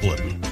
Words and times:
Brooklyn. 0.00 0.51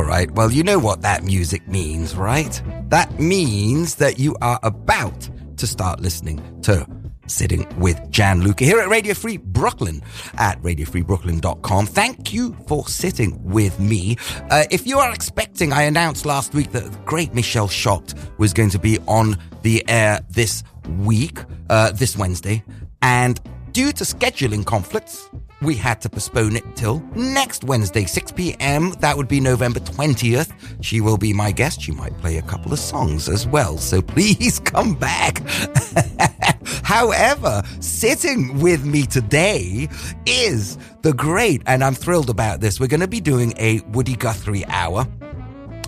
All 0.00 0.06
right. 0.06 0.30
Well, 0.30 0.50
you 0.50 0.62
know 0.62 0.78
what 0.78 1.02
that 1.02 1.24
music 1.24 1.68
means, 1.68 2.16
right? 2.16 2.62
That 2.88 3.20
means 3.20 3.96
that 3.96 4.18
you 4.18 4.34
are 4.40 4.58
about 4.62 5.28
to 5.58 5.66
start 5.66 6.00
listening 6.00 6.40
to 6.62 6.86
Sitting 7.26 7.66
with 7.78 8.10
Gianluca 8.10 8.64
here 8.64 8.80
at 8.80 8.88
Radio 8.88 9.12
Free 9.12 9.36
Brooklyn 9.36 10.02
at 10.38 10.60
radiofreebrooklyn.com. 10.62 11.86
Thank 11.86 12.32
you 12.32 12.56
for 12.66 12.88
sitting 12.88 13.44
with 13.44 13.78
me. 13.78 14.16
Uh, 14.50 14.64
if 14.70 14.86
you 14.86 14.98
are 14.98 15.12
expecting, 15.12 15.70
I 15.74 15.82
announced 15.82 16.24
last 16.24 16.54
week 16.54 16.72
that 16.72 17.04
great 17.04 17.34
Michelle 17.34 17.68
Shocked 17.68 18.14
was 18.38 18.54
going 18.54 18.70
to 18.70 18.78
be 18.78 18.98
on 19.06 19.36
the 19.60 19.86
air 19.86 20.20
this 20.30 20.64
week, 20.88 21.40
uh, 21.68 21.92
this 21.92 22.16
Wednesday, 22.16 22.64
and 23.02 23.38
due 23.72 23.92
to 23.92 24.04
scheduling 24.04 24.64
conflicts, 24.64 25.28
we 25.62 25.74
had 25.74 26.00
to 26.00 26.08
postpone 26.08 26.56
it 26.56 26.64
till 26.74 27.00
next 27.14 27.64
Wednesday, 27.64 28.04
6 28.04 28.32
p.m. 28.32 28.92
That 29.00 29.16
would 29.16 29.28
be 29.28 29.40
November 29.40 29.80
20th. 29.80 30.52
She 30.82 31.00
will 31.00 31.18
be 31.18 31.32
my 31.32 31.52
guest. 31.52 31.82
She 31.82 31.92
might 31.92 32.16
play 32.18 32.38
a 32.38 32.42
couple 32.42 32.72
of 32.72 32.78
songs 32.78 33.28
as 33.28 33.46
well. 33.46 33.76
So 33.78 34.00
please 34.14 34.58
come 34.60 34.94
back. 34.94 35.42
However, 36.84 37.62
sitting 37.80 38.60
with 38.60 38.84
me 38.84 39.06
today 39.06 39.88
is 40.26 40.78
the 41.02 41.12
great, 41.12 41.62
and 41.66 41.84
I'm 41.84 41.94
thrilled 41.94 42.30
about 42.30 42.60
this. 42.60 42.80
We're 42.80 42.88
going 42.88 43.00
to 43.00 43.08
be 43.08 43.20
doing 43.20 43.52
a 43.58 43.80
Woody 43.92 44.16
Guthrie 44.16 44.64
hour. 44.66 45.06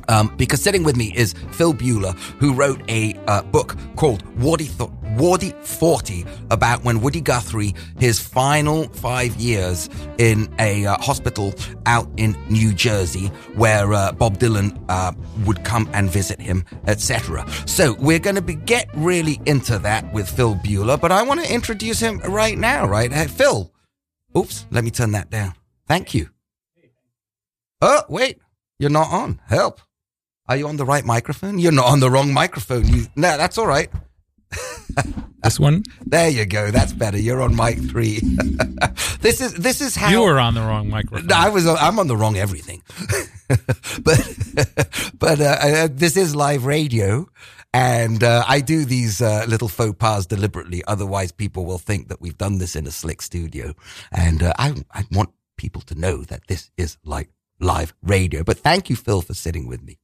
Um, 0.08 0.34
because 0.36 0.61
sitting 0.62 0.83
with 0.83 0.96
me 0.96 1.12
is 1.17 1.33
Phil 1.52 1.72
Buehler, 1.72 2.14
who 2.39 2.52
wrote 2.52 2.83
a 2.89 3.14
uh, 3.28 3.42
book 3.42 3.77
called 3.96 4.22
Woody, 4.42 4.67
Th- 4.67 4.91
Woody 5.16 5.50
40 5.62 6.24
about 6.50 6.84
when 6.84 7.00
Woody 7.00 7.20
Guthrie, 7.20 7.74
his 7.98 8.18
final 8.18 8.88
five 8.88 9.36
years 9.36 9.88
in 10.18 10.52
a 10.58 10.86
uh, 10.86 10.96
hospital 10.98 11.55
out 11.86 12.08
in 12.16 12.36
New 12.48 12.72
Jersey, 12.72 13.28
where 13.55 13.92
uh, 13.92 14.12
Bob 14.12 14.38
Dylan 14.38 14.83
uh, 14.88 15.12
would 15.44 15.64
come 15.64 15.88
and 15.92 16.10
visit 16.10 16.40
him, 16.40 16.64
etc. 16.86 17.46
So 17.66 17.94
we're 17.98 18.18
going 18.18 18.36
to 18.36 18.55
get 18.55 18.88
really 18.94 19.40
into 19.46 19.78
that 19.78 20.12
with 20.12 20.28
Phil 20.28 20.55
Buehler, 20.56 21.00
but 21.00 21.12
I 21.12 21.22
want 21.22 21.44
to 21.44 21.52
introduce 21.52 22.00
him 22.00 22.18
right 22.20 22.56
now, 22.56 22.86
right? 22.86 23.12
Hey, 23.12 23.27
Phil. 23.27 23.72
Oops, 24.36 24.66
let 24.70 24.84
me 24.84 24.90
turn 24.90 25.12
that 25.12 25.30
down. 25.30 25.55
Thank 25.86 26.14
you. 26.14 26.30
Oh, 27.80 28.02
wait, 28.08 28.38
you're 28.78 28.90
not 28.90 29.10
on. 29.10 29.40
Help. 29.46 29.80
Are 30.48 30.56
you 30.56 30.68
on 30.68 30.77
the 30.77 30.84
right 30.84 31.05
microphone? 31.05 31.58
You're 31.58 31.72
not 31.72 31.86
on 31.86 32.00
the 32.00 32.10
wrong 32.10 32.33
microphone. 32.33 32.86
You, 32.86 33.06
no, 33.16 33.36
that's 33.36 33.58
all 33.58 33.66
right. 33.66 33.90
This 35.42 35.58
one? 35.58 35.82
There 36.06 36.28
you 36.28 36.46
go. 36.46 36.70
That's 36.70 36.92
better. 36.92 37.18
You're 37.18 37.42
on 37.42 37.56
mic 37.56 37.78
three. 37.90 38.20
this 39.20 39.40
is 39.40 39.55
this 39.55 39.80
is 39.80 39.96
how 39.96 40.11
You 40.11 40.22
were 40.22 40.39
on 40.39 40.55
the 40.55 40.61
wrong 40.61 40.89
microphone. 40.89 41.33
I 41.33 41.48
was. 41.48 41.67
I'm 41.67 41.98
on 41.98 42.06
the 42.06 42.17
wrong 42.17 42.36
everything. 42.36 42.83
but 44.02 44.39
but 45.18 45.40
uh, 45.40 45.56
uh, 45.61 45.89
this 45.90 46.17
is 46.17 46.36
live 46.36 46.64
radio, 46.64 47.27
and 47.74 48.22
uh, 48.22 48.44
I 48.46 48.61
do 48.61 48.84
these 48.84 49.20
uh, 49.20 49.44
little 49.48 49.68
faux 49.68 49.96
pas 49.98 50.27
deliberately. 50.27 50.83
Otherwise, 50.86 51.33
people 51.33 51.64
will 51.67 51.78
think 51.78 52.08
that 52.08 52.20
we've 52.20 52.38
done 52.38 52.58
this 52.58 52.77
in 52.77 52.86
a 52.86 52.92
slick 52.92 53.20
studio, 53.20 53.74
and 54.12 54.42
uh, 54.42 54.52
I 54.58 54.74
I 54.92 55.05
want 55.11 55.30
people 55.56 55.83
to 55.83 55.94
know 55.94 56.18
that 56.24 56.46
this 56.46 56.70
is 56.77 56.98
like 57.05 57.30
live 57.58 57.94
radio. 58.02 58.44
But 58.44 58.58
thank 58.58 58.88
you, 58.90 58.96
Phil, 58.96 59.22
for 59.22 59.34
sitting 59.34 59.67
with 59.67 59.83
me. 59.83 59.98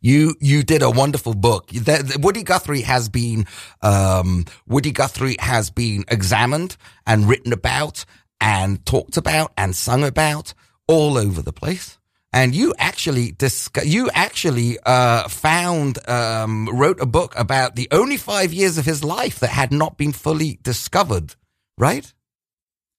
You 0.00 0.34
you 0.40 0.62
did 0.62 0.82
a 0.82 0.90
wonderful 0.90 1.34
book. 1.34 1.70
Woody 2.18 2.42
Guthrie 2.42 2.82
has 2.82 3.08
been 3.08 3.46
um, 3.82 4.44
Woody 4.66 4.92
Guthrie 4.92 5.36
has 5.40 5.70
been 5.70 6.04
examined 6.08 6.76
and 7.06 7.28
written 7.28 7.52
about 7.52 8.04
and 8.40 8.84
talked 8.86 9.16
about 9.16 9.52
and 9.56 9.74
sung 9.74 10.04
about 10.04 10.54
all 10.86 11.18
over 11.18 11.42
the 11.42 11.52
place. 11.52 11.98
And 12.30 12.54
you 12.54 12.74
actually 12.78 13.32
discuss, 13.32 13.86
you 13.86 14.10
actually 14.12 14.76
uh, 14.84 15.28
found 15.28 15.98
um, 16.08 16.68
wrote 16.68 17.00
a 17.00 17.06
book 17.06 17.32
about 17.38 17.74
the 17.74 17.88
only 17.90 18.18
five 18.18 18.52
years 18.52 18.76
of 18.76 18.84
his 18.84 19.02
life 19.02 19.40
that 19.40 19.48
had 19.50 19.72
not 19.72 19.96
been 19.96 20.12
fully 20.12 20.58
discovered, 20.62 21.34
right? 21.78 22.12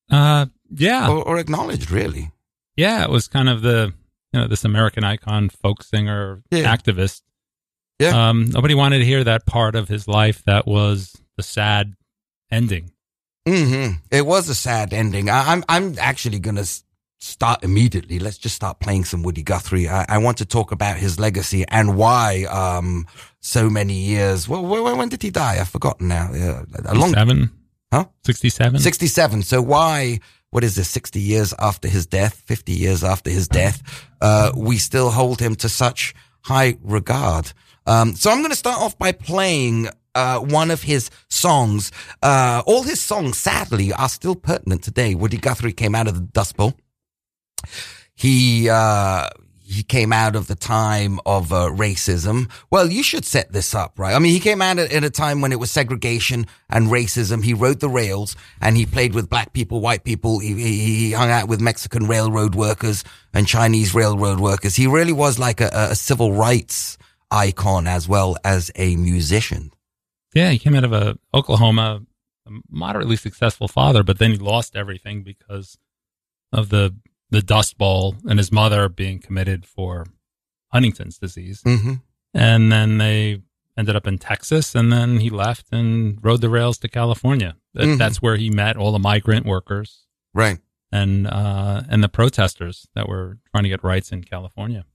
Uh, 0.10 0.48
yeah, 0.72 1.10
Or, 1.10 1.24
or 1.24 1.38
acknowledged, 1.38 1.92
really. 1.92 2.32
yeah. 2.76 3.04
It 3.04 3.10
was 3.12 3.28
kind 3.28 3.50
of 3.50 3.62
the 3.62 3.94
you 4.34 4.40
know 4.40 4.48
this 4.48 4.66
American 4.66 5.04
icon, 5.04 5.50
folk 5.50 5.84
singer, 5.84 6.42
Yeah. 6.52 6.76
activist. 6.76 7.22
Yeah. 8.00 8.30
Um, 8.30 8.46
nobody 8.46 8.76
wanted 8.76 9.00
to 9.00 9.06
hear 9.06 9.24
that 9.26 9.46
part 9.46 9.76
of 9.76 9.90
his 9.90 10.08
life 10.08 10.44
that 10.46 10.66
was 10.66 11.16
the 11.38 11.44
sad 11.44 11.96
ending. 12.52 12.92
hmm 13.48 13.92
It 14.12 14.26
was 14.26 14.48
a 14.50 14.56
sad 14.56 14.94
ending. 14.94 15.30
I, 15.30 15.52
I'm 15.52 15.64
I'm 15.68 15.96
actually 16.00 16.40
gonna 16.40 16.66
start 17.20 17.64
immediately. 17.64 18.18
Let's 18.20 18.38
just 18.38 18.56
start 18.56 18.80
playing 18.80 19.04
some 19.06 19.24
Woody 19.24 19.44
Guthrie. 19.44 19.90
I, 19.90 20.06
I 20.08 20.18
want 20.20 20.38
to 20.38 20.46
talk 20.46 20.72
about 20.72 20.96
his 20.98 21.20
legacy 21.20 21.66
and 21.68 21.98
why 21.98 22.46
um 22.46 23.06
so 23.42 23.70
many 23.70 23.94
years. 23.96 24.48
Well, 24.48 24.66
when, 24.66 24.98
when 24.98 25.10
did 25.10 25.22
he 25.22 25.30
die? 25.32 25.58
I've 25.60 25.68
forgotten 25.70 26.08
now. 26.08 26.32
Yeah, 26.34 26.64
a 26.86 26.96
long 26.96 27.14
Seven, 27.14 27.50
Huh? 27.92 28.06
Sixty-seven. 28.24 28.80
67. 28.80 29.42
So 29.42 29.62
why, 29.62 30.20
what 30.52 30.64
is 30.64 30.76
this, 30.76 30.90
60 30.90 31.20
years 31.20 31.54
after 31.60 31.88
his 31.88 32.06
death, 32.06 32.42
50 32.46 32.72
years 32.72 33.04
after 33.04 33.30
his 33.30 33.48
death, 33.48 33.82
uh, 34.22 34.52
we 34.56 34.78
still 34.78 35.12
hold 35.12 35.40
him 35.40 35.56
to 35.56 35.70
such 35.70 36.16
high 36.42 36.78
regard. 36.82 37.52
Um, 37.86 38.16
so 38.16 38.32
I'm 38.32 38.40
going 38.40 38.52
to 38.52 38.56
start 38.56 38.82
off 38.82 38.98
by 38.98 39.12
playing, 39.12 39.90
uh, 40.16 40.40
one 40.40 40.72
of 40.72 40.82
his 40.82 41.10
songs. 41.30 41.92
Uh, 42.22 42.64
all 42.66 42.84
his 42.84 43.00
songs, 43.00 43.38
sadly, 43.38 43.94
are 43.94 44.10
still 44.10 44.36
pertinent 44.36 44.84
today. 44.84 45.16
Woody 45.16 45.38
Guthrie 45.38 45.74
came 45.74 45.96
out 45.96 46.08
of 46.08 46.16
the 46.16 46.22
Dust 46.22 46.58
Bowl. 46.58 46.74
He, 48.16 48.70
uh, 48.70 49.30
he 49.70 49.84
came 49.84 50.12
out 50.12 50.36
of 50.36 50.48
the 50.48 50.56
time 50.56 51.20
of 51.28 51.54
uh, 51.54 51.68
racism. 51.68 52.50
Well, 52.72 52.90
you 52.92 53.04
should 53.04 53.24
set 53.24 53.52
this 53.52 53.76
up, 53.76 54.00
right? 54.00 54.16
I 54.16 54.20
mean, 54.20 54.34
he 54.34 54.40
came 54.40 54.64
out 54.64 54.80
at, 54.80 55.04
a 55.04 55.12
time 55.12 55.42
when 55.42 55.52
it 55.52 55.60
was 55.60 55.70
segregation 55.70 56.48
and 56.72 56.88
racism. 56.88 57.44
He 57.44 57.54
rode 57.54 57.80
the 57.80 57.88
rails 57.88 58.36
and 58.60 58.76
he 58.76 58.88
played 58.88 59.14
with 59.14 59.30
black 59.30 59.54
people, 59.54 59.80
white 59.80 60.04
people. 60.04 60.40
He, 60.40 60.56
he, 60.56 60.96
he 60.96 61.12
hung 61.12 61.30
out 61.30 61.48
with 61.48 61.62
Mexican 61.62 62.08
railroad 62.08 62.56
workers 62.56 63.04
and 63.32 63.48
Chinese 63.48 63.94
railroad 63.94 64.40
workers. 64.40 64.76
He 64.76 64.88
really 64.88 65.14
was 65.14 65.38
like 65.38 65.62
a, 65.62 65.70
a 65.72 65.96
civil 65.96 66.34
rights 66.34 66.98
icon 67.30 67.86
as 67.86 68.08
well 68.08 68.38
as 68.44 68.72
a 68.74 68.96
musician. 68.96 69.72
Yeah, 70.34 70.50
he 70.50 70.58
came 70.58 70.74
out 70.74 70.84
of 70.84 70.94
a 70.94 71.20
Oklahoma, 71.32 72.02
a 72.48 72.52
moderately 72.72 73.18
successful 73.18 73.68
father, 73.68 74.02
but 74.02 74.18
then 74.18 74.32
he 74.32 74.38
lost 74.38 74.76
everything 74.76 75.22
because 75.22 75.78
of 76.52 76.70
the 76.70 76.96
the 77.30 77.42
Dust 77.42 77.78
Bowl 77.78 78.16
and 78.28 78.40
his 78.40 78.52
mother 78.52 78.90
being 78.90 79.20
committed 79.20 79.66
for 79.66 80.06
Huntington's 80.72 81.18
disease. 81.18 81.62
Mm-hmm. 81.64 81.94
And 82.34 82.72
then 82.72 82.98
they 82.98 83.42
ended 83.78 83.96
up 83.96 84.06
in 84.08 84.18
Texas, 84.18 84.76
and 84.76 84.92
then 84.92 85.20
he 85.20 85.30
left 85.30 85.68
and 85.72 86.20
rode 86.22 86.42
the 86.42 86.50
rails 86.50 86.78
to 86.80 86.88
California. 86.88 87.56
That, 87.74 87.86
Mhm. 87.86 87.98
That's 87.98 88.22
where 88.22 88.36
he 88.36 88.50
met 88.50 88.78
all 88.78 88.92
the 88.92 89.00
migrant 89.00 89.46
workers 89.46 90.06
Right. 90.34 90.60
and 90.92 91.28
uh, 91.28 91.84
and 91.90 92.04
the 92.04 92.10
protesters 92.10 92.88
that 92.96 93.08
were 93.08 93.38
trying 93.52 93.64
to 93.64 93.70
get 93.70 93.84
rights 93.84 94.12
in 94.12 94.24
California. 94.24 94.86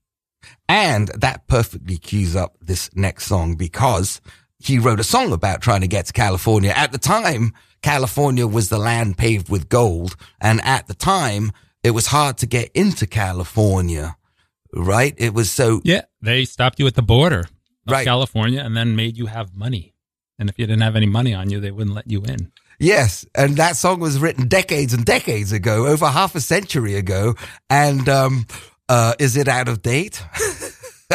And 0.69 1.07
that 1.09 1.47
perfectly 1.47 1.97
cues 1.97 2.35
up 2.35 2.57
this 2.61 2.89
next 2.93 3.25
song 3.25 3.55
because 3.55 4.21
he 4.59 4.77
wrote 4.77 4.99
a 4.99 5.03
song 5.03 5.31
about 5.33 5.61
trying 5.61 5.81
to 5.81 5.87
get 5.87 6.05
to 6.07 6.13
California. 6.13 6.71
At 6.75 6.91
the 6.91 6.97
time, 6.99 7.53
California 7.81 8.45
was 8.47 8.69
the 8.69 8.77
land 8.77 9.17
paved 9.17 9.49
with 9.49 9.69
gold. 9.69 10.15
And 10.39 10.61
at 10.61 10.87
the 10.87 10.93
time, 10.93 11.51
it 11.85 11.91
was 11.91 12.07
hard 12.07 12.37
to 12.39 12.47
get 12.47 12.71
into 12.73 13.05
California, 13.05 14.17
right? 14.73 15.13
It 15.17 15.33
was 15.33 15.51
so, 15.51 15.81
Yeah, 15.83 16.01
they 16.21 16.43
stopped 16.45 16.79
you 16.79 16.87
at 16.87 16.95
the 16.95 17.01
border 17.03 17.41
of 17.41 17.91
Right. 17.91 18.05
California 18.05 18.61
and 18.61 18.75
then 18.75 18.95
made 18.95 19.15
you 19.17 19.27
have 19.27 19.55
money. 19.55 19.93
And 20.39 20.49
if 20.49 20.57
you 20.57 20.65
didn't 20.65 20.81
have 20.81 20.95
any 20.95 21.05
money 21.05 21.33
on 21.35 21.49
you, 21.51 21.59
they 21.59 21.71
wouldn't 21.71 21.95
let 21.95 22.09
you 22.09 22.23
in. 22.23 22.51
yes. 22.79 23.25
And 23.35 23.55
that 23.57 23.77
song 23.77 23.99
was 23.99 24.17
written 24.19 24.47
decades 24.47 24.93
and 24.93 25.05
decades 25.05 25.51
ago, 25.51 25.85
over 25.87 26.07
half 26.07 26.33
a 26.35 26.41
century 26.41 26.95
ago. 26.95 27.35
And, 27.69 28.09
um, 28.09 28.45
uh, 28.89 29.13
is 29.19 29.37
it 29.37 29.47
out 29.47 29.67
of 29.69 29.81
date? 29.81 30.21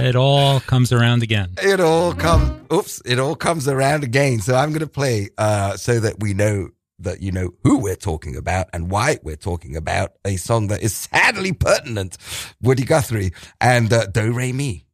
it 0.00 0.16
all 0.16 0.60
comes 0.60 0.92
around 0.92 1.22
again. 1.22 1.50
It 1.62 1.80
all 1.80 2.14
comes. 2.14 2.50
Oops! 2.72 3.02
It 3.04 3.18
all 3.18 3.34
comes 3.36 3.68
around 3.68 4.04
again. 4.04 4.40
So 4.40 4.54
I'm 4.54 4.70
going 4.70 4.80
to 4.80 4.86
play 4.88 5.30
uh, 5.38 5.76
so 5.76 6.00
that 6.00 6.20
we 6.20 6.34
know 6.34 6.68
that 6.98 7.22
you 7.22 7.32
know 7.32 7.50
who 7.62 7.78
we're 7.78 7.96
talking 7.96 8.36
about 8.36 8.68
and 8.72 8.90
why 8.90 9.18
we're 9.22 9.36
talking 9.36 9.76
about 9.76 10.12
a 10.24 10.36
song 10.36 10.68
that 10.68 10.82
is 10.82 10.96
sadly 10.96 11.52
pertinent. 11.52 12.16
Woody 12.62 12.84
Guthrie 12.84 13.32
and 13.60 13.92
uh, 13.92 14.06
Do 14.06 14.32
Re 14.32 14.52
Mi. 14.52 14.85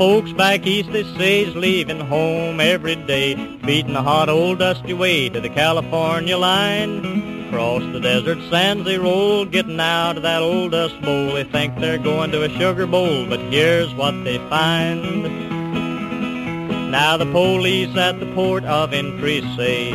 Folks 0.00 0.32
back 0.32 0.66
east, 0.66 0.90
they 0.92 1.04
say, 1.18 1.42
is 1.42 1.54
leaving 1.54 2.00
home 2.00 2.58
every 2.58 2.96
day, 2.96 3.34
beating 3.66 3.92
the 3.92 4.00
hot 4.02 4.30
old 4.30 4.58
dusty 4.58 4.94
way 4.94 5.28
to 5.28 5.42
the 5.42 5.50
California 5.50 6.38
line. 6.38 7.48
Across 7.48 7.82
the 7.92 8.00
desert 8.00 8.38
sands 8.48 8.86
they 8.86 8.96
roll, 8.96 9.44
getting 9.44 9.78
out 9.78 10.16
of 10.16 10.22
that 10.22 10.40
old 10.40 10.70
dust 10.70 10.98
bowl. 11.02 11.34
They 11.34 11.44
think 11.44 11.76
they're 11.76 11.98
going 11.98 12.30
to 12.30 12.42
a 12.44 12.48
sugar 12.48 12.86
bowl, 12.86 13.26
but 13.28 13.40
here's 13.52 13.92
what 13.92 14.12
they 14.24 14.38
find. 14.48 15.22
Now 16.90 17.18
the 17.18 17.26
police 17.26 17.94
at 17.94 18.20
the 18.20 18.32
port 18.34 18.64
of 18.64 18.94
entry 18.94 19.42
say, 19.54 19.90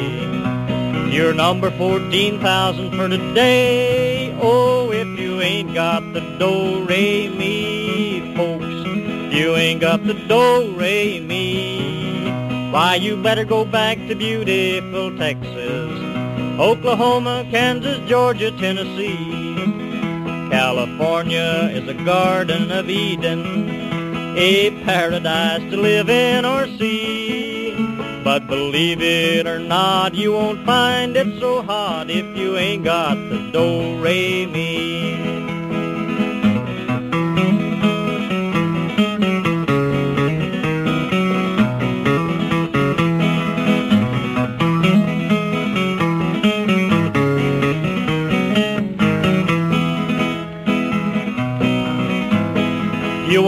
you're 1.09 1.33
number 1.33 1.71
14,000 1.71 2.91
for 2.91 3.09
today. 3.09 4.37
Oh, 4.39 4.91
if 4.91 5.19
you 5.19 5.41
ain't 5.41 5.73
got 5.73 6.13
the 6.13 6.21
do-re-mi, 6.37 8.14
folks, 8.14 8.14
you 9.35 9.55
ain't 9.55 9.81
got 9.81 10.05
the 10.05 10.13
do-re-mi. 10.13 11.91
Why, 12.71 12.95
you 12.95 13.21
better 13.21 13.43
go 13.43 13.65
back 13.65 13.97
to 14.07 14.15
beautiful 14.15 15.17
Texas, 15.17 15.91
Oklahoma, 16.59 17.45
Kansas, 17.51 17.99
Georgia, 18.07 18.51
Tennessee. 18.51 19.43
California 20.49 21.69
is 21.73 21.87
a 21.87 21.93
garden 21.93 22.71
of 22.71 22.89
Eden, 22.89 24.37
a 24.37 24.71
paradise 24.85 25.69
to 25.69 25.77
live 25.77 26.09
in 26.09 26.45
or 26.45 26.67
see. 26.77 27.75
But 28.23 28.47
believe 28.47 29.01
it 29.01 29.45
or 29.47 29.59
not, 29.59 30.15
you 30.15 30.31
won't 30.31 30.65
find 30.65 31.15
it 31.17 31.39
so 31.39 31.61
hot 31.61 32.09
if 32.09 32.25
you 32.37 32.57
ain't 32.57 32.83
got 32.85 33.15
the 33.15 33.51
do-re-mi. 33.51 35.15
You 35.15 35.44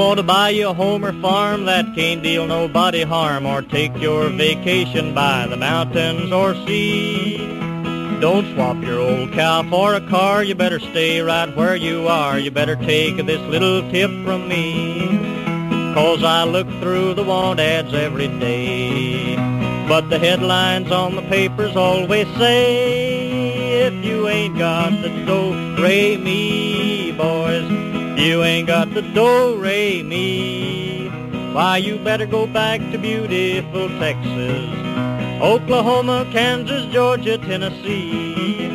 want 0.07 0.19
to 0.19 0.23
buy 0.23 0.49
you 0.49 0.69
a 0.69 0.73
home 0.73 1.03
or 1.03 1.11
farm 1.21 1.65
that 1.65 1.93
can't 1.93 2.23
deal 2.23 2.47
nobody 2.47 3.03
harm 3.03 3.45
or 3.45 3.61
take 3.61 3.93
your 3.97 4.29
vacation 4.29 5.13
by 5.13 5.45
the 5.47 5.57
mountains 5.57 6.31
or 6.31 6.55
sea. 6.65 7.35
Don't 8.21 8.45
swap 8.53 8.81
your 8.81 9.01
old 9.01 9.33
cow 9.33 9.69
for 9.69 9.95
a 9.95 10.01
car. 10.07 10.45
You 10.45 10.55
better 10.55 10.79
stay 10.79 11.19
right 11.19 11.53
where 11.57 11.75
you 11.75 12.07
are. 12.07 12.39
You 12.39 12.51
better 12.51 12.77
take 12.77 13.17
this 13.25 13.41
little 13.49 13.81
tip 13.91 14.09
from 14.23 14.47
me. 14.47 15.09
Cause 15.93 16.23
I 16.23 16.45
look 16.45 16.69
through 16.79 17.15
the 17.15 17.23
want 17.23 17.59
ads 17.59 17.93
every 17.93 18.29
day. 18.29 19.35
But 19.89 20.09
the 20.09 20.19
headlines 20.19 20.89
on 20.89 21.17
the 21.17 21.23
papers 21.23 21.75
always 21.75 22.27
say, 22.37 23.87
if 23.87 24.05
you 24.05 24.29
ain't 24.29 24.57
got 24.57 24.91
the 25.01 25.09
do-re-mi, 25.25 27.11
boys, 27.11 27.86
you 28.17 28.43
ain't 28.43 28.67
got 28.67 28.93
the 28.93 29.01
do-re-mi. 29.01 31.07
Why, 31.53 31.77
you 31.77 31.97
better 31.99 32.25
go 32.25 32.47
back 32.47 32.79
to 32.91 32.97
beautiful 32.97 33.87
Texas, 33.99 35.41
Oklahoma, 35.41 36.27
Kansas, 36.31 36.91
Georgia, 36.91 37.37
Tennessee. 37.37 38.69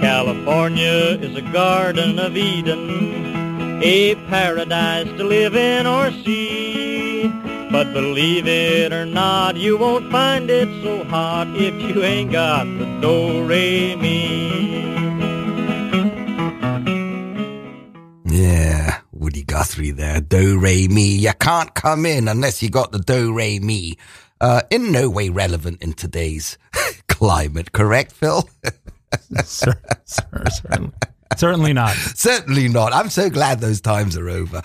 California 0.00 1.18
is 1.20 1.36
a 1.36 1.42
garden 1.42 2.18
of 2.18 2.36
Eden, 2.36 3.80
a 3.82 4.14
paradise 4.28 5.08
to 5.16 5.24
live 5.24 5.54
in 5.54 5.86
or 5.86 6.10
see. 6.10 7.28
But 7.70 7.92
believe 7.92 8.48
it 8.48 8.92
or 8.92 9.04
not, 9.04 9.56
you 9.56 9.76
won't 9.76 10.10
find 10.10 10.48
it 10.48 10.68
so 10.82 11.04
hot 11.04 11.48
if 11.54 11.74
you 11.74 12.02
ain't 12.02 12.32
got 12.32 12.64
the 12.64 12.86
do-re-mi. 13.00 14.97
Yeah, 18.38 19.00
Woody 19.10 19.42
Guthrie 19.42 19.90
there. 19.90 20.20
Do 20.20 20.60
re 20.60 20.86
mi. 20.86 21.16
You 21.16 21.32
can't 21.40 21.74
come 21.74 22.06
in 22.06 22.28
unless 22.28 22.62
you 22.62 22.70
got 22.70 22.92
the 22.92 23.00
do 23.00 23.32
re 23.32 23.58
mi. 23.58 23.98
Uh, 24.40 24.62
in 24.70 24.92
no 24.92 25.10
way 25.10 25.28
relevant 25.28 25.82
in 25.82 25.92
today's 25.92 26.56
climate, 27.08 27.72
correct, 27.72 28.12
Phil? 28.12 28.48
Sir, 29.44 29.74
sir, 30.04 30.44
certainly. 30.52 30.92
Certainly 31.36 31.72
not. 31.72 31.94
Certainly 31.94 32.68
not. 32.68 32.92
I'm 32.92 33.10
so 33.10 33.30
glad 33.30 33.60
those 33.60 33.80
times 33.80 34.16
are 34.16 34.28
over. 34.28 34.62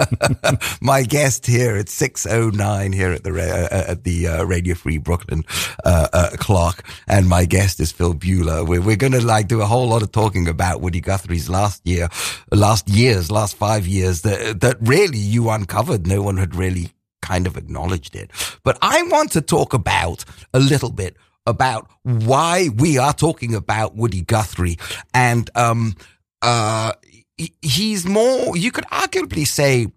My 0.80 1.02
guest 1.02 1.46
here 1.46 1.76
at 1.76 1.86
6.09 1.86 2.94
here 2.94 3.12
at 3.12 3.22
the, 3.22 3.30
uh, 3.32 3.90
at 3.90 4.04
the 4.04 4.28
uh, 4.28 4.44
Radio 4.44 4.74
Free 4.74 4.98
Brooklyn 4.98 5.44
uh, 5.84 6.08
uh, 6.12 6.30
clock. 6.38 6.84
And 7.06 7.28
my 7.28 7.44
guest 7.44 7.80
is 7.80 7.92
Phil 7.92 8.14
Buehler. 8.14 8.66
We're, 8.66 8.80
we're 8.80 8.96
going 8.96 9.12
to 9.12 9.24
like 9.24 9.48
do 9.48 9.60
a 9.60 9.66
whole 9.66 9.88
lot 9.88 10.02
of 10.02 10.12
talking 10.12 10.48
about 10.48 10.80
Woody 10.80 11.00
Guthrie's 11.00 11.48
last 11.48 11.86
year, 11.86 12.08
last 12.50 12.88
years, 12.88 13.30
last 13.30 13.56
five 13.56 13.86
years 13.86 14.22
that, 14.22 14.60
that 14.60 14.76
really 14.80 15.18
you 15.18 15.50
uncovered. 15.50 16.06
No 16.06 16.22
one 16.22 16.38
had 16.38 16.54
really 16.54 16.90
kind 17.24 17.46
of 17.46 17.56
acknowledged 17.56 18.14
it. 18.14 18.30
But 18.64 18.78
I 18.82 19.02
want 19.04 19.32
to 19.32 19.40
talk 19.40 19.72
about 19.72 20.24
a 20.52 20.60
little 20.60 20.90
bit 20.92 21.16
about 21.46 21.90
why 22.02 22.68
we 22.76 22.98
are 22.98 23.12
talking 23.12 23.54
about 23.54 23.96
Woody 23.96 24.22
Guthrie. 24.22 24.78
And, 25.12 25.50
um, 25.54 25.94
uh, 26.42 26.92
he's 27.60 28.06
more, 28.06 28.56
you 28.56 28.70
could 28.70 28.84
arguably 28.86 29.46
say 29.46 29.88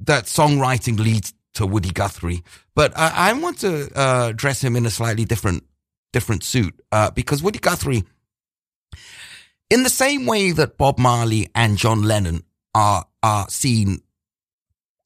that 0.00 0.24
songwriting 0.24 0.98
leads 0.98 1.34
to 1.54 1.66
Woody 1.66 1.90
Guthrie, 1.90 2.42
but 2.74 2.96
I, 2.96 3.30
I 3.30 3.32
want 3.34 3.58
to, 3.60 3.90
uh, 3.94 4.32
dress 4.32 4.62
him 4.62 4.76
in 4.76 4.86
a 4.86 4.90
slightly 4.90 5.24
different, 5.24 5.64
different 6.12 6.44
suit, 6.44 6.80
uh, 6.92 7.10
because 7.10 7.42
Woody 7.42 7.58
Guthrie, 7.58 8.04
in 9.70 9.82
the 9.82 9.90
same 9.90 10.26
way 10.26 10.52
that 10.52 10.76
Bob 10.78 10.98
Marley 10.98 11.48
and 11.54 11.78
John 11.78 12.02
Lennon 12.02 12.44
are, 12.74 13.06
are 13.22 13.48
seen 13.48 14.02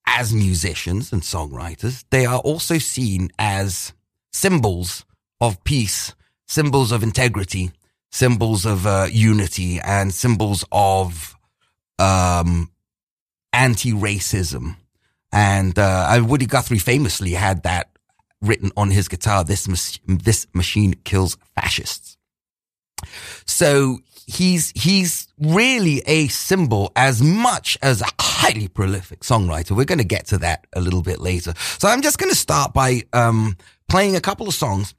as 0.07 0.33
musicians 0.33 1.13
and 1.13 1.23
songwriters, 1.23 2.05
they 2.11 2.27
are 2.27 2.39
also 2.39 2.79
seen 2.79 3.31
as 3.39 3.93
symbols 4.33 5.05
of 5.41 5.63
peace, 5.65 6.15
symbols 6.47 6.93
of 6.93 7.03
integrity, 7.03 7.71
symbols 8.11 8.65
of 8.65 8.87
uh, 8.87 9.07
unity, 9.11 9.79
and 9.81 10.13
symbols 10.13 10.65
of 10.73 11.37
um, 11.99 12.71
anti-racism. 13.53 14.77
And 15.33 15.79
uh, 15.79 16.23
Woody 16.27 16.47
Guthrie 16.47 16.79
famously 16.79 17.33
had 17.33 17.65
that 17.65 17.91
written 18.41 18.71
on 18.77 18.91
his 18.91 19.09
guitar. 19.09 19.45
This 19.45 19.67
this 20.07 20.47
machine 20.55 20.95
kills 21.05 21.37
fascists. 21.55 22.17
So 23.45 23.99
he's 24.27 24.73
he's 24.75 25.29
really 25.39 26.03
a 26.07 26.29
symbol 26.29 26.93
as 26.97 27.23
much 27.23 27.77
as 27.83 28.01
a 28.01 28.07
highly 28.21 28.69
prolific 28.69 29.21
songwriter. 29.21 29.73
We're 29.73 29.85
going 29.85 29.99
to 29.99 30.05
get 30.05 30.27
to 30.29 30.39
that 30.39 30.67
a 30.75 30.81
little 30.81 31.03
bit 31.03 31.21
later. 31.21 31.55
So 31.79 31.89
I'm 31.89 32.03
just 32.03 32.19
going 32.19 32.31
to 32.31 32.37
start 32.37 32.73
by 32.73 33.03
um, 33.13 33.57
playing 33.89 34.17
a 34.17 34.21
couple 34.21 34.49
of 34.49 34.55
songs 34.55 34.95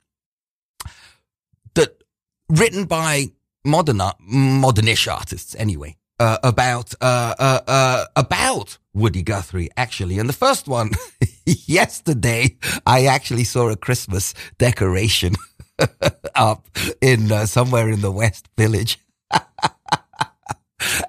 written 2.50 2.86
by 2.86 3.27
modern 3.66 4.01
art, 4.01 4.18
modernish 4.22 5.12
artists 5.12 5.56
anyway 5.56 5.96
uh, 6.20 6.38
about 6.44 6.94
uh, 7.01 7.36
uh, 7.38 7.60
uh, 7.68 8.06
about 8.16 8.77
Woody 8.94 9.22
Guthrie 9.22 9.70
actually. 9.77 10.20
And 10.20 10.27
the 10.27 10.34
first 10.34 10.68
one 10.68 10.92
yesterday, 11.46 12.58
I 12.86 13.06
actually 13.06 13.44
saw 13.44 13.70
a 13.70 13.75
Christmas 13.75 14.34
decoration 14.58 15.36
up 16.36 16.68
in 17.01 17.32
uh, 17.32 17.46
somewhere 17.46 17.89
in 17.89 18.01
the 18.01 18.12
West 18.12 18.48
Village. 18.58 19.00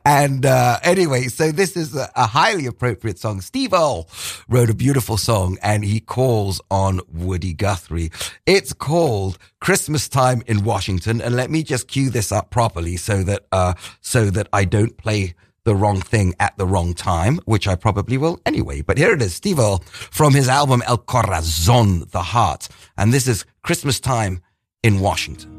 And 0.04 0.46
uh, 0.46 0.78
anyway, 0.82 1.24
so 1.24 1.52
this 1.52 1.76
is 1.76 1.94
a, 1.96 2.10
a 2.16 2.26
highly 2.26 2.66
appropriate 2.66 3.18
song. 3.18 3.40
Steve 3.40 3.72
Earle 3.72 4.08
wrote 4.48 4.70
a 4.70 4.74
beautiful 4.74 5.16
song 5.16 5.58
and 5.62 5.84
he 5.84 6.00
calls 6.00 6.60
on 6.70 7.00
Woody 7.12 7.52
Guthrie. 7.52 8.10
It's 8.46 8.72
called 8.72 9.38
Christmas 9.60 10.08
Time 10.08 10.42
in 10.46 10.64
Washington. 10.64 11.20
And 11.20 11.34
let 11.36 11.50
me 11.50 11.62
just 11.62 11.88
cue 11.88 12.10
this 12.10 12.32
up 12.32 12.50
properly 12.50 12.96
so 12.96 13.22
that, 13.24 13.46
uh, 13.52 13.74
so 14.00 14.30
that 14.30 14.48
I 14.52 14.64
don't 14.64 14.96
play 14.96 15.34
the 15.64 15.76
wrong 15.76 16.00
thing 16.00 16.34
at 16.40 16.56
the 16.56 16.66
wrong 16.66 16.94
time, 16.94 17.38
which 17.44 17.68
I 17.68 17.74
probably 17.74 18.16
will 18.16 18.40
anyway. 18.46 18.80
But 18.80 18.96
here 18.96 19.12
it 19.12 19.20
is, 19.20 19.34
Steve 19.34 19.58
Earle 19.58 19.82
from 19.90 20.32
his 20.32 20.48
album 20.48 20.82
El 20.86 20.96
Corazon, 20.96 22.06
The 22.10 22.22
Heart. 22.22 22.68
And 22.96 23.12
this 23.12 23.28
is 23.28 23.44
Christmas 23.62 24.00
Time 24.00 24.40
in 24.82 25.00
Washington. 25.00 25.57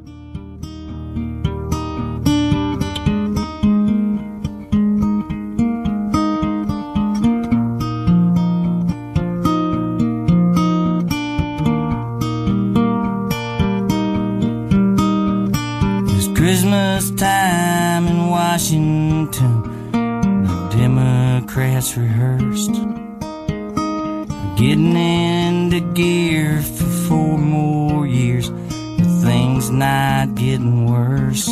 Christmas 16.49 17.11
time 17.11 18.07
in 18.07 18.27
Washington, 18.27 19.61
the 19.91 20.75
Democrats 20.75 21.95
rehearsed. 21.95 22.73
Getting 24.57 24.95
into 24.95 25.79
gear 25.93 26.63
for 26.63 26.89
four 27.07 27.37
more 27.37 28.07
years, 28.07 28.49
but 28.49 29.21
things 29.21 29.69
not 29.69 30.33
getting 30.33 30.87
worse. 30.87 31.49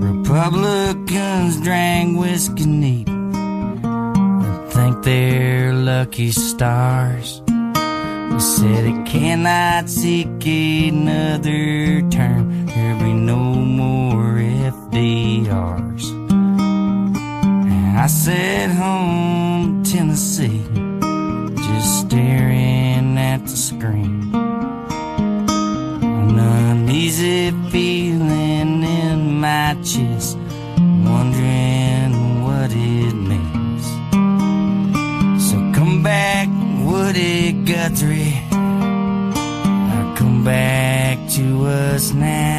Republicans 0.00 1.60
drank 1.60 2.18
whiskey 2.18 2.64
neat 2.64 3.06
and 3.06 4.72
think 4.72 5.04
they're 5.04 5.74
lucky 5.74 6.30
stars. 6.30 7.42
They 7.46 8.38
said 8.38 8.84
it 8.86 9.04
cannot 9.04 9.90
seek 9.90 10.46
another 10.46 12.00
term. 12.08 12.67
There'll 12.78 13.00
be 13.00 13.12
no 13.12 13.42
more 13.82 14.36
FDRs. 14.36 16.04
And 17.72 17.98
I 17.98 18.06
sat 18.06 18.70
home, 18.70 19.82
Tennessee, 19.82 20.62
just 21.56 22.06
staring 22.06 23.18
at 23.18 23.42
the 23.42 23.56
screen. 23.56 24.32
An 26.22 26.38
uneasy 26.38 27.50
feeling 27.72 28.84
in 28.84 29.40
my 29.40 29.74
chest, 29.82 30.38
wondering 31.10 32.44
what 32.44 32.70
it 32.70 33.14
means. 33.30 33.86
So 35.50 35.56
come 35.74 36.04
back, 36.04 36.46
Woody 36.86 37.50
Guthrie. 37.64 38.40
Come 40.16 40.44
back 40.44 41.18
to 41.30 41.66
us 41.66 42.12
now. 42.12 42.57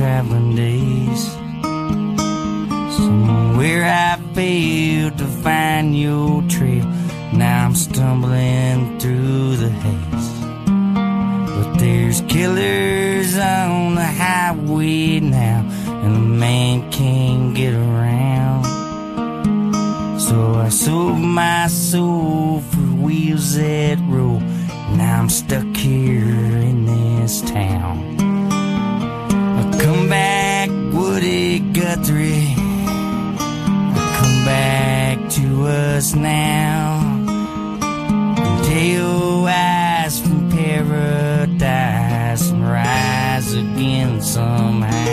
Traveling 0.00 0.39
to 35.40 35.66
us 35.66 36.14
now. 36.14 37.00
Your 38.70 39.48
eyes 39.48 40.20
from 40.20 40.50
paradise 40.50 42.50
and 42.50 42.68
rise 42.68 43.54
again 43.54 44.20
somehow. 44.20 45.09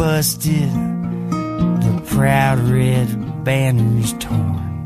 Busted, 0.00 0.72
the 1.84 2.02
proud 2.06 2.58
red 2.58 3.44
banners 3.44 4.14
torn. 4.14 4.82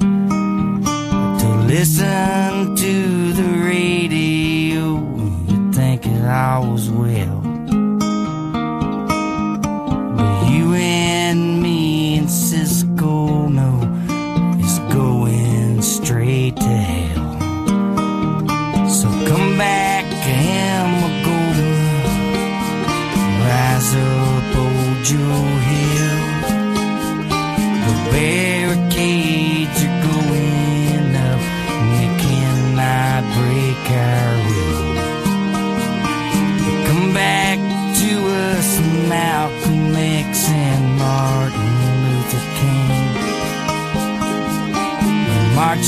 To 1.38 1.48
listen 1.68 2.74
to 2.74 3.32
the 3.32 3.50
radio, 3.64 4.98
you 5.46 5.72
think 5.72 6.04
it 6.04 6.24
all 6.26 6.72
was 6.72 6.90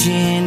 We're 0.04 0.45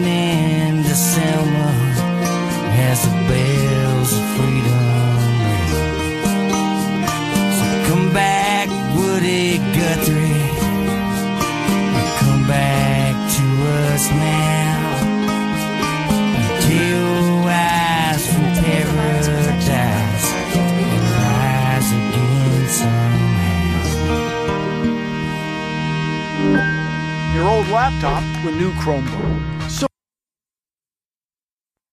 So 29.70 29.86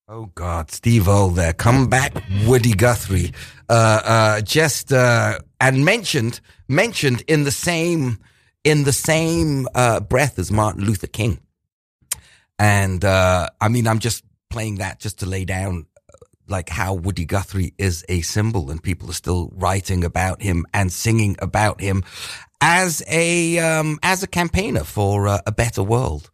Oh 0.09 0.31
God, 0.35 0.71
Steve 0.71 1.09
Earle 1.09 1.29
there. 1.29 1.53
Come 1.53 1.89
back, 1.89 2.15
Woody 2.47 2.73
Guthrie. 2.73 3.35
Uh, 3.69 4.01
uh, 4.03 4.41
just, 4.41 4.95
uh, 4.95 5.41
and 5.61 5.85
mentioned, 5.85 6.41
mentioned 6.69 7.23
in 7.29 7.45
the 7.45 7.51
same, 7.51 8.19
in 8.65 8.85
the 8.85 8.95
same, 8.95 9.69
uh, 9.75 10.01
breath 10.01 10.39
as 10.39 10.51
Martin 10.51 10.85
Luther 10.85 11.07
King. 11.07 11.39
And, 12.59 13.05
uh, 13.05 13.51
I 13.61 13.69
mean, 13.69 13.87
I'm 13.87 13.99
just 13.99 14.25
playing 14.49 14.77
that 14.77 14.99
just 14.99 15.19
to 15.19 15.27
lay 15.27 15.45
down 15.45 15.85
uh, 16.09 16.17
like 16.49 16.71
how 16.71 16.95
Woody 16.95 17.27
Guthrie 17.27 17.75
is 17.77 18.07
a 18.09 18.23
symbol 18.23 18.71
and 18.71 18.83
people 18.83 19.11
are 19.11 19.13
still 19.13 19.51
writing 19.55 20.03
about 20.03 20.41
him 20.41 20.65
and 20.73 20.91
singing 20.91 21.37
about 21.41 21.79
him 21.79 22.05
as 22.63 23.03
a, 23.07 23.59
um, 23.59 23.99
as 24.03 24.23
a 24.23 24.27
campaigner 24.27 24.85
for 24.85 25.29
uh, 25.29 25.41
a 25.47 25.53
better 25.53 25.83
world. 25.83 26.31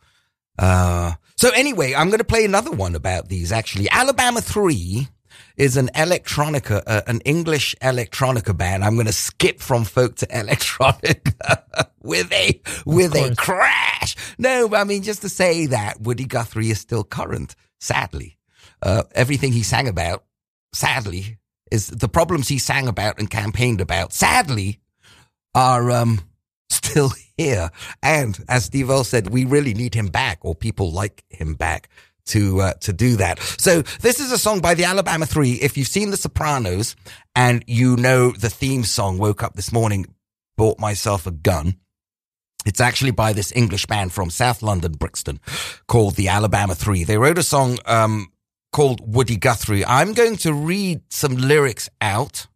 Uh, 0.59 1.12
so 1.37 1.50
anyway, 1.50 1.94
I'm 1.94 2.09
going 2.09 2.18
to 2.18 2.25
play 2.25 2.44
another 2.44 2.71
one 2.71 2.94
about 2.94 3.28
these 3.28 3.52
actually. 3.52 3.88
Alabama 3.90 4.40
3 4.40 5.09
is 5.56 5.76
an 5.76 5.88
electronica, 5.94 6.82
uh, 6.87 7.02
an 7.06 7.21
English 7.21 7.75
electronica 7.82 8.56
band. 8.56 8.85
I'm 8.85 8.94
going 8.94 9.06
to 9.06 9.12
skip 9.12 9.61
from 9.61 9.85
folk 9.85 10.16
to 10.16 10.38
electronic 10.38 11.28
with 12.02 12.32
a, 12.32 12.61
with 12.87 13.14
a 13.14 13.35
crash. 13.37 14.16
No, 14.38 14.75
I 14.75 14.85
mean, 14.85 15.02
just 15.02 15.23
to 15.23 15.28
say 15.28 15.66
that 15.66 16.00
Woody 16.00 16.25
Guthrie 16.25 16.71
is 16.71 16.80
still 16.80 17.04
current, 17.04 17.54
sadly. 17.80 18.38
Uh, 18.82 19.04
everything 19.14 19.52
he 19.52 19.62
sang 19.62 19.88
about, 19.88 20.25
sadly, 20.73 21.38
is 21.71 21.87
the 21.87 22.09
problems 22.09 22.49
he 22.49 22.59
sang 22.59 22.88
about 22.88 23.18
and 23.18 23.30
campaigned 23.30 23.80
about, 23.80 24.12
sadly, 24.12 24.80
are, 25.54 25.90
um, 25.90 26.21
still 26.72 27.12
here. 27.36 27.70
And 28.02 28.38
as 28.48 28.64
Steve 28.64 28.90
Earle 28.90 29.04
said, 29.04 29.28
we 29.28 29.44
really 29.44 29.74
need 29.74 29.94
him 29.94 30.08
back 30.08 30.38
or 30.42 30.54
people 30.54 30.90
like 30.90 31.24
him 31.28 31.54
back 31.54 31.88
to 32.24 32.60
uh, 32.60 32.72
to 32.74 32.92
do 32.92 33.16
that. 33.16 33.40
So 33.40 33.82
this 34.00 34.20
is 34.20 34.32
a 34.32 34.38
song 34.38 34.60
by 34.60 34.74
the 34.74 34.84
Alabama 34.84 35.26
3. 35.26 35.52
If 35.54 35.76
you've 35.76 35.88
seen 35.88 36.10
The 36.10 36.16
Sopranos 36.16 36.94
and 37.34 37.64
you 37.66 37.96
know 37.96 38.30
the 38.30 38.50
theme 38.50 38.84
song 38.84 39.18
woke 39.18 39.42
up 39.42 39.54
this 39.54 39.72
morning 39.72 40.06
bought 40.56 40.78
myself 40.78 41.26
a 41.26 41.30
gun. 41.30 41.76
It's 42.64 42.80
actually 42.80 43.10
by 43.10 43.32
this 43.32 43.52
English 43.56 43.86
band 43.86 44.12
from 44.12 44.30
South 44.30 44.62
London, 44.62 44.92
Brixton, 44.92 45.40
called 45.88 46.14
the 46.14 46.28
Alabama 46.28 46.76
3. 46.76 47.02
They 47.02 47.18
wrote 47.18 47.38
a 47.38 47.42
song 47.42 47.78
um, 47.86 48.28
called 48.72 49.00
Woody 49.14 49.36
Guthrie. 49.36 49.84
I'm 49.84 50.12
going 50.12 50.36
to 50.38 50.52
read 50.52 51.00
some 51.10 51.36
lyrics 51.36 51.88
out 52.00 52.46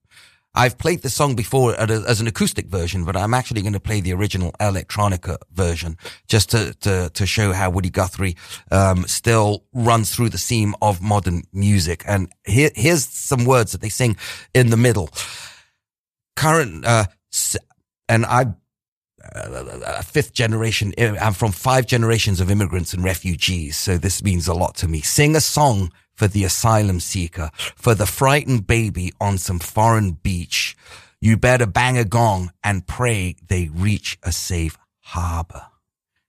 I've 0.57 0.79
played 0.79 1.03
the 1.03 1.11
song 1.11 1.37
before 1.37 1.79
as 1.79 2.21
an 2.21 2.27
acoustic 2.27 2.67
version, 2.67 3.05
but 3.05 3.15
I'm 3.15 3.35
actually 3.35 3.61
going 3.61 3.75
to 3.75 3.81
play 3.81 4.01
the 4.01 4.15
original 4.15 4.53
electronica 4.59 5.37
version 5.53 5.99
just 6.29 6.51
to, 6.51 6.73
to, 6.81 7.11
to 7.11 7.27
show 7.27 7.53
how 7.53 7.69
Woody 7.69 7.91
Guthrie, 7.91 8.37
um, 8.71 9.07
still 9.07 9.65
runs 9.75 10.15
through 10.15 10.31
the 10.31 10.39
seam 10.39 10.75
of 10.81 11.03
modern 11.03 11.43
music. 11.53 12.03
And 12.07 12.33
here, 12.47 12.71
here's 12.75 13.07
some 13.07 13.45
words 13.45 13.73
that 13.73 13.83
they 13.83 13.91
sing 13.91 14.17
in 14.55 14.71
the 14.71 14.79
middle. 14.79 15.11
Current, 16.37 16.87
uh, 16.87 17.05
and 18.09 18.25
I, 18.25 18.47
uh, 19.35 20.03
fifth 20.03 20.33
generation, 20.33 20.93
I'm 20.99 21.33
from 21.33 21.53
five 21.53 21.87
generations 21.87 22.41
of 22.41 22.51
immigrants 22.51 22.93
and 22.93 23.03
refugees. 23.03 23.77
So 23.77 23.99
this 23.99 24.23
means 24.23 24.49
a 24.49 24.55
lot 24.55 24.77
to 24.77 24.89
me. 24.89 25.01
Sing 25.01 25.37
a 25.37 25.41
song 25.41 25.93
for 26.15 26.29
the 26.29 26.45
asylum 26.45 27.01
seeker, 27.01 27.51
for 27.55 27.95
the 27.95 28.07
frightened 28.07 28.67
baby 28.67 29.13
on 29.21 29.39
some 29.39 29.59
foreign 29.59 30.13
beach. 30.13 30.77
You 31.21 31.37
better 31.37 31.67
bang 31.67 31.99
a 31.99 32.05
gong 32.05 32.53
and 32.63 32.87
pray 32.87 33.37
they 33.49 33.69
reach 33.73 34.19
a 34.23 34.33
safe 34.33 34.77
harbor. 35.01 35.67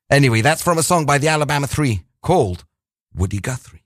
Anyway, 0.10 0.41
that's 0.41 0.62
from 0.62 0.78
a 0.78 0.84
song 0.84 1.06
by 1.06 1.17
the 1.17 1.28
Alabama 1.28 1.67
Three 1.67 2.04
called 2.22 2.65
Woody 3.13 3.39
Guthrie. 3.39 3.84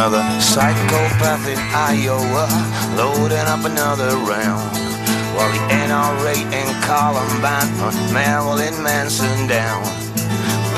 Another 0.00 0.40
psychopath 0.40 1.44
in 1.46 1.60
Iowa, 1.76 2.48
loading 2.96 3.44
up 3.52 3.68
another 3.68 4.16
round. 4.24 4.72
While 5.36 5.52
the 5.52 5.60
NRA 5.68 6.40
and 6.56 6.72
Columbine 6.88 7.68
hunt 7.76 8.00
Marilyn 8.08 8.82
Manson 8.82 9.46
down. 9.46 9.84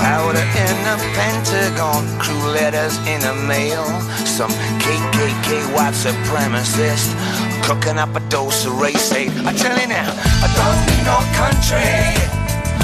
Powder 0.03 0.43
in 0.43 0.75
the 0.83 0.99
Pentagon, 1.15 2.03
crew 2.19 2.51
letters 2.51 2.99
in 3.07 3.21
the 3.23 3.35
mail. 3.47 3.87
Some 4.27 4.51
KKK 4.83 5.71
white 5.71 5.95
supremacist 5.95 7.15
cooking 7.63 7.99
up 7.99 8.17
a 8.17 8.21
dose 8.29 8.67
of 8.67 8.81
race 8.81 9.13
hate. 9.13 9.31
I 9.47 9.55
tell 9.55 9.79
you 9.79 9.87
now, 9.87 10.11
I 10.43 10.51
don't 10.51 10.81
need 10.91 11.07
no 11.07 11.23
country. 11.39 11.95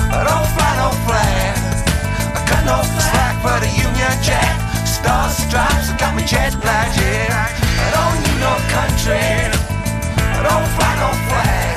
I 0.07 0.23
don't 0.23 0.49
fly 0.55 0.71
no 0.79 0.89
flag. 1.03 1.59
I 2.31 2.41
got 2.47 2.63
no 2.63 2.79
slack 2.95 3.35
for 3.43 3.59
the 3.59 3.71
Union 3.75 4.23
Jack. 4.23 4.68
Star 4.99 5.31
stripes 5.31 5.93
got 6.01 6.15
me 6.17 6.25
jet 6.25 6.53
black, 6.61 6.91
yeah. 6.97 7.47
I 7.85 7.89
don't 7.95 8.19
need 8.25 8.39
no 8.43 8.55
country. 8.75 9.31
I 10.35 10.41
don't 10.47 10.69
fly 10.75 10.93
no 11.03 11.11
flag. 11.29 11.77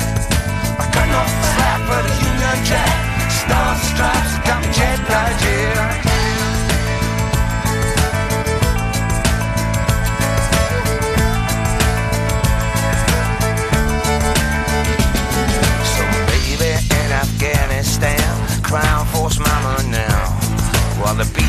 I 0.81 0.85
got 0.95 1.07
no 1.15 1.21
slack 1.53 1.79
for 1.87 2.01
the 2.07 2.13
Union 2.29 2.57
Jack. 2.65 2.97
Star 3.29 3.69
stripes 3.89 4.33
got 4.47 4.57
me 4.61 4.73
jet 4.73 4.99
black, 5.07 5.35
yeah. 5.45 5.80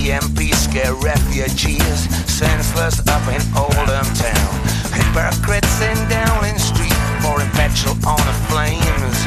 BNP 0.02 0.50
scare 0.58 0.94
refugees 0.98 2.10
senseless 2.26 2.98
up 3.06 3.22
in 3.30 3.38
Oldham 3.54 4.02
town. 4.18 4.50
Hypocrites 4.90 5.78
in 5.78 5.94
Downing 6.10 6.58
Street 6.58 6.98
pouring 7.22 7.46
petrol 7.54 7.94
on 8.02 8.18
the 8.26 8.34
flames. 8.50 9.18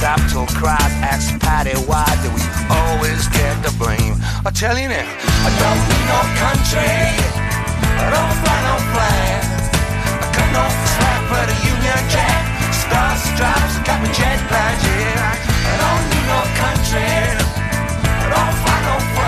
Subtle 0.00 0.48
cries 0.56 0.80
ask 1.04 1.36
Patty, 1.44 1.76
why 1.84 2.08
do 2.24 2.32
we 2.32 2.40
always 2.72 3.28
get 3.36 3.52
the 3.60 3.68
blame? 3.76 4.16
I 4.48 4.50
tell 4.56 4.80
you 4.80 4.88
now, 4.88 5.04
I 5.44 5.52
don't 5.60 5.82
need 5.92 6.04
no 6.08 6.20
country. 6.40 6.88
I 8.00 8.08
don't 8.08 8.36
fly 8.40 8.58
no 8.64 8.76
flag. 8.96 9.44
I 10.08 10.28
got 10.32 10.48
no 10.56 10.64
slack 10.88 11.20
for 11.28 11.44
the 11.52 11.56
Union 11.68 12.00
Jack. 12.08 12.48
Star 12.72 13.12
stripes 13.28 13.76
got 13.84 14.00
me 14.00 14.08
jet 14.16 14.40
black, 14.48 14.72
yeah. 14.88 15.36
I 15.36 15.74
don't 15.84 16.04
need 16.08 16.26
no 16.32 16.40
country. 16.64 17.12
I 18.08 18.26
don't 18.32 18.54
fly 18.64 18.78
no 18.88 18.96
flag. 19.12 19.27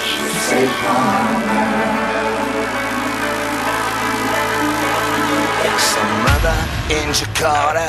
in 6.91 7.07
Jakarta 7.15 7.87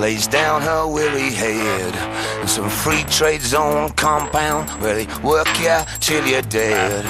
lays 0.00 0.26
down 0.26 0.62
her 0.62 0.86
weary 0.88 1.30
head 1.30 1.94
in 2.40 2.48
some 2.48 2.68
free 2.68 3.04
trade 3.04 3.40
zone 3.40 3.90
compound 3.90 4.68
where 4.82 4.94
they 4.94 5.06
work 5.22 5.46
you 5.60 5.78
till 6.00 6.26
you're 6.26 6.42
dead. 6.42 7.04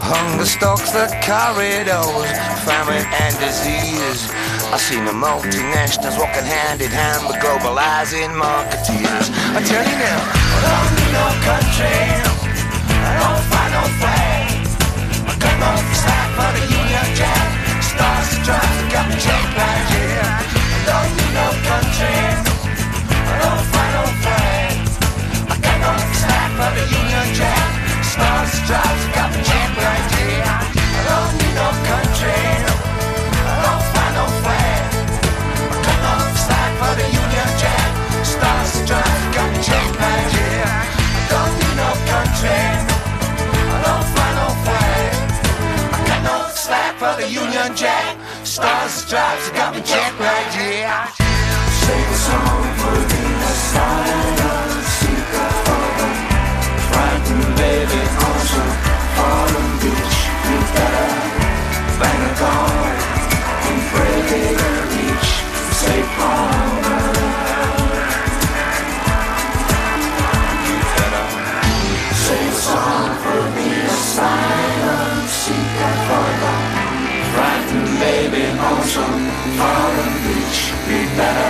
Hunger 0.00 0.46
stalks 0.46 0.92
the 0.92 1.06
corridors, 1.20 2.30
famine 2.64 3.04
and 3.20 3.34
disease. 3.36 4.30
I 4.72 4.78
seen 4.78 5.04
the 5.04 5.12
multinationals 5.12 6.18
walking 6.18 6.44
hand 6.44 6.80
in 6.80 6.88
hand 6.88 7.26
with 7.28 7.36
globalizing 7.36 8.32
marketeers. 8.32 9.28
I 9.52 9.60
tell 9.60 9.84
you 9.84 9.98
now, 10.00 10.20
I 10.56 10.72
don't 10.72 10.92
need 10.96 11.12
no 11.12 11.26
country, 11.44 13.35
no 13.76 13.84
got 14.00 14.72
My 15.28 15.34
grandma 15.40 15.70
was 15.76 16.00
for 16.36 16.50
the 16.56 16.64
Union 16.80 17.08
Jack. 17.20 17.48
Stars 17.90 18.28
and 18.32 18.40
stripes 18.40 18.80
got 18.92 19.04
me 19.08 19.16
choked 19.24 19.52
right 19.60 19.84
here. 19.92 20.28
I 20.76 20.80
don't 20.88 21.10
need 21.16 21.32
no 21.40 21.46
country. 21.68 22.20
I 23.32 23.36
don't 23.42 23.64
no 23.96 24.04
the 26.76 26.84
Union 27.00 27.28
Jack. 27.38 27.68
Stars 28.12 28.48
and 28.48 28.60
stripes 28.64 29.04
got 29.16 29.28
me. 29.34 29.40
I 30.96 31.00
don't 31.08 31.32
need 31.38 31.54
no 31.60 31.68
country. 31.90 32.95
Union 47.66 47.76
Jack. 47.76 48.16
Stars, 48.46 48.92
stripes, 48.92 49.50
got 49.50 49.74
me 49.74 49.82
checked 49.82 50.20
right, 50.20 50.54
yeah. 50.54 51.10
Sing 51.82 52.04
a 52.04 52.14
song 52.14 52.74
for 52.78 52.96
the 53.10 53.24
asylum 53.50 54.75
better 81.16 81.48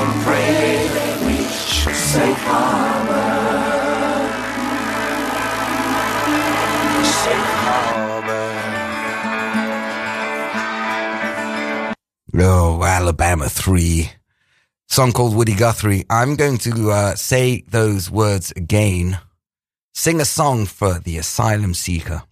and 0.00 0.24
pray 0.24 0.74
Alabama 13.04 13.48
3. 13.48 14.10
Song 14.88 15.12
called 15.12 15.36
Woody 15.36 15.54
Guthrie. 15.54 16.04
I'm 16.08 16.36
going 16.36 16.58
to 16.58 16.90
uh, 16.90 17.14
say 17.16 17.64
those 17.68 18.10
words 18.10 18.52
again. 18.56 19.18
Sing 19.92 20.20
a 20.20 20.24
song 20.24 20.66
for 20.66 20.98
the 20.98 21.18
asylum 21.18 21.74
seeker, 21.74 22.22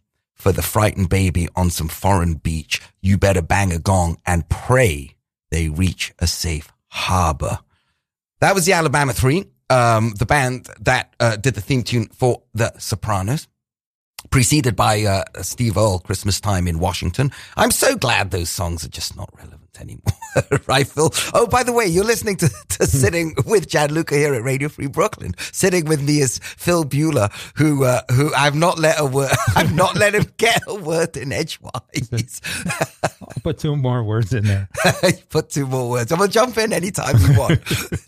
for 0.43 0.51
the 0.51 0.61
frightened 0.61 1.09
baby 1.09 1.49
on 1.55 1.71
some 1.71 1.87
foreign 1.87 2.35
beach. 2.35 2.83
You 3.01 3.17
better 3.17 3.43
bang 3.43 3.73
a 3.73 3.79
gong 3.79 4.19
and 4.27 4.49
pray 4.49 5.15
they 5.53 5.69
reach 5.69 6.13
a 6.19 6.27
safe 6.27 6.73
harbor. 6.89 7.61
That 8.41 8.53
was 8.53 8.67
the 8.67 8.73
Alabama 8.73 9.13
3, 9.13 9.45
um, 9.71 10.15
the 10.19 10.27
band 10.27 10.69
that 10.81 11.15
uh, 11.21 11.37
did 11.37 11.55
the 11.55 11.61
theme 11.61 11.85
tune 11.85 12.09
for 12.09 12.43
The 12.55 12.73
Sopranos 12.79 13.47
preceded 14.31 14.75
by 14.75 15.03
uh, 15.03 15.25
Steve 15.43 15.77
Earle, 15.77 16.01
Christmas 16.01 16.41
Time 16.41 16.67
in 16.67 16.81
Washington. 16.81 17.31
I'm 17.57 17.71
so 17.71 17.97
glad 17.97 18.31
those 18.31 18.51
songs 18.51 18.85
are 18.85 18.89
just 18.89 19.17
not 19.17 19.31
relevant 19.37 19.62
anymore, 19.81 20.03
right, 20.67 20.87
Phil? 20.87 21.11
Oh, 21.35 21.47
by 21.47 21.63
the 21.63 21.73
way, 21.73 21.87
you're 21.87 22.05
listening 22.05 22.37
to, 22.37 22.49
to 22.69 22.87
Sitting 22.87 23.35
with 23.47 23.69
Gianluca 23.69 24.15
here 24.15 24.35
at 24.35 24.43
Radio 24.43 24.69
Free 24.69 24.87
Brooklyn. 24.87 25.35
Sitting 25.53 25.85
with 25.87 26.03
me 26.03 26.21
is 26.21 26.39
Phil 26.39 26.85
Buehler, 26.85 27.31
who 27.57 27.85
uh, 27.85 28.03
who 28.13 28.33
I've 28.35 28.55
not 28.55 28.79
let 28.79 29.01
a 29.01 29.07
word, 29.07 29.31
I've 29.57 29.75
not 29.75 29.97
let 29.97 30.15
him 30.15 30.27
get 30.37 30.63
a 30.67 30.75
word 30.75 31.17
in 31.17 31.33
edgewise. 31.33 32.41
I'll 33.05 33.43
put 33.43 33.59
two 33.59 33.77
more 33.77 34.03
words 34.05 34.33
in 34.33 34.45
there. 34.45 34.69
Put 35.31 35.51
two 35.51 35.67
more 35.67 35.89
words. 35.91 36.13
I'm 36.13 36.19
gonna 36.19 36.31
jump 36.31 36.59
in 36.59 36.73
anytime 36.73 37.17
you 37.19 37.39
want. 37.39 37.61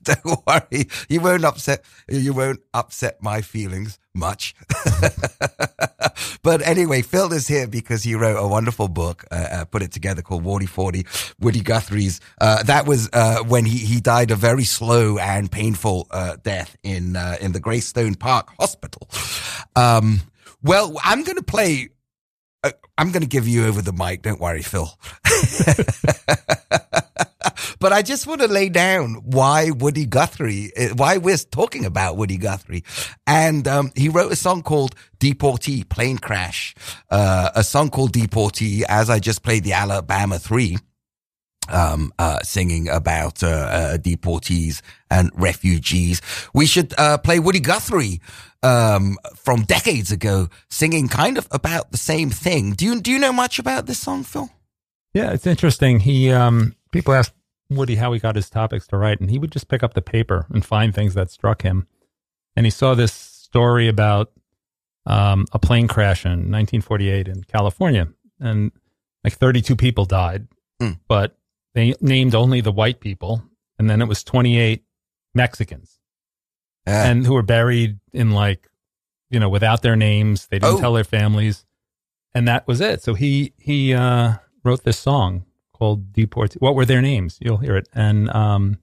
Don't 0.04 0.46
worry, 0.46 0.88
you 1.08 1.20
won't 1.20 1.44
upset 1.44 1.84
you 2.08 2.32
won't 2.32 2.60
upset 2.72 3.22
my 3.22 3.40
feelings 3.40 3.98
much. 4.14 4.54
But 6.42 6.62
anyway, 6.66 7.02
Phil 7.02 7.32
is 7.32 7.46
here 7.48 7.66
because 7.66 8.02
he 8.02 8.14
wrote 8.14 8.36
a 8.36 8.46
wonderful 8.46 8.88
book, 8.88 9.24
uh, 9.30 9.34
uh, 9.34 9.64
put 9.64 9.82
it 9.82 9.92
together 9.92 10.22
called 10.22 10.44
Wardy 10.44 10.68
Forty, 10.68 11.06
Woody 11.40 11.60
Guthrie's. 11.60 12.20
Uh, 12.40 12.62
that 12.64 12.86
was 12.86 13.08
uh, 13.12 13.42
when 13.44 13.64
he, 13.64 13.78
he 13.78 14.00
died 14.00 14.30
a 14.30 14.36
very 14.36 14.64
slow 14.64 15.18
and 15.18 15.50
painful 15.50 16.06
uh, 16.10 16.36
death 16.42 16.76
in 16.82 17.16
uh, 17.16 17.36
in 17.40 17.52
the 17.52 17.60
Greystone 17.60 18.14
Park 18.14 18.50
Hospital. 18.58 19.08
Um, 19.76 20.20
well, 20.62 20.96
I'm 21.02 21.24
going 21.24 21.36
to 21.36 21.44
play. 21.44 21.90
I'm 22.96 23.10
going 23.10 23.22
to 23.22 23.28
give 23.28 23.46
you 23.48 23.66
over 23.66 23.82
the 23.82 23.92
mic. 23.92 24.22
Don't 24.22 24.40
worry, 24.40 24.62
Phil. 24.62 24.88
but 27.78 27.92
I 27.92 28.02
just 28.02 28.26
want 28.26 28.40
to 28.40 28.48
lay 28.48 28.68
down 28.68 29.14
why 29.24 29.70
Woody 29.70 30.06
Guthrie, 30.06 30.72
uh, 30.76 30.94
why 30.94 31.18
we're 31.18 31.36
talking 31.36 31.84
about 31.84 32.16
Woody 32.16 32.36
Guthrie. 32.36 32.84
And 33.26 33.66
um, 33.68 33.92
he 33.94 34.08
wrote 34.08 34.32
a 34.32 34.36
song 34.36 34.62
called 34.62 34.94
Deportee, 35.18 35.88
Plane 35.88 36.18
Crash, 36.18 36.74
uh, 37.10 37.50
a 37.54 37.64
song 37.64 37.90
called 37.90 38.12
Deportee, 38.12 38.84
as 38.88 39.10
I 39.10 39.18
just 39.18 39.42
played 39.42 39.64
the 39.64 39.72
Alabama 39.72 40.38
3 40.38 40.76
um, 41.68 42.12
uh, 42.18 42.40
singing 42.40 42.88
about 42.88 43.42
uh, 43.42 43.46
uh, 43.46 43.96
deportees 43.96 44.80
and 45.10 45.30
refugees. 45.34 46.20
We 46.52 46.66
should 46.66 46.94
uh, 46.98 47.18
play 47.18 47.38
Woody 47.38 47.60
Guthrie 47.60 48.20
um, 48.62 49.18
from 49.36 49.62
decades 49.62 50.12
ago, 50.12 50.48
singing 50.70 51.08
kind 51.08 51.38
of 51.38 51.48
about 51.50 51.90
the 51.90 51.98
same 51.98 52.30
thing. 52.30 52.72
Do 52.72 52.84
you 52.84 53.00
do 53.00 53.10
you 53.10 53.18
know 53.18 53.32
much 53.32 53.58
about 53.58 53.86
this 53.86 53.98
song, 53.98 54.24
Phil? 54.24 54.50
Yeah, 55.12 55.32
it's 55.32 55.46
interesting. 55.46 56.00
He 56.00 56.30
um, 56.32 56.74
people 56.94 57.12
ask 57.14 57.34
Woody 57.70 57.96
how 57.96 58.12
he 58.12 58.18
got 58.20 58.36
his 58.36 58.48
topics 58.48 58.86
to 58.88 58.96
write, 58.96 59.20
and 59.20 59.30
he 59.30 59.38
would 59.38 59.50
just 59.52 59.68
pick 59.68 59.82
up 59.82 59.92
the 59.94 60.02
paper 60.02 60.46
and 60.50 60.64
find 60.64 60.94
things 60.94 61.12
that 61.14 61.30
struck 61.30 61.62
him. 61.62 61.86
And 62.56 62.64
he 62.66 62.70
saw 62.70 62.94
this 62.94 63.12
story 63.12 63.88
about 63.88 64.32
um, 65.06 65.44
a 65.52 65.58
plane 65.58 65.86
crash 65.88 66.24
in 66.24 66.30
1948 66.50 67.28
in 67.28 67.44
California, 67.44 68.08
and 68.40 68.72
like 69.22 69.34
32 69.34 69.76
people 69.76 70.04
died, 70.06 70.46
Mm. 70.80 70.98
but 71.08 71.36
they 71.74 71.94
named 72.00 72.34
only 72.34 72.60
the 72.60 72.72
white 72.72 72.98
people, 73.00 73.42
and 73.78 73.88
then 73.90 74.00
it 74.02 74.08
was 74.08 74.24
28 74.24 74.82
Mexicans, 75.34 75.98
Yeah. 76.86 77.08
and 77.10 77.26
who 77.26 77.34
were 77.34 77.42
buried 77.42 77.98
in 78.12 78.30
like, 78.32 78.68
you 79.30 79.38
know, 79.40 79.48
without 79.48 79.82
their 79.82 79.96
names. 79.96 80.46
They 80.46 80.58
didn't 80.58 80.76
Oh. 80.76 80.80
tell 80.80 80.92
their 80.94 81.04
families, 81.04 81.64
and 82.34 82.46
that 82.48 82.66
was 82.66 82.80
it. 82.80 83.02
So 83.02 83.14
he 83.14 83.52
he 83.58 83.92
uh, 83.94 84.34
wrote 84.64 84.84
this 84.84 84.98
song 84.98 85.44
"Deport." 85.96 86.54
What 86.54 86.74
were 86.74 86.86
their 86.86 87.02
names? 87.02 87.38
You'll 87.40 87.58
hear 87.58 87.76
it, 87.76 87.88
and 87.94 88.30
um, 88.30 88.78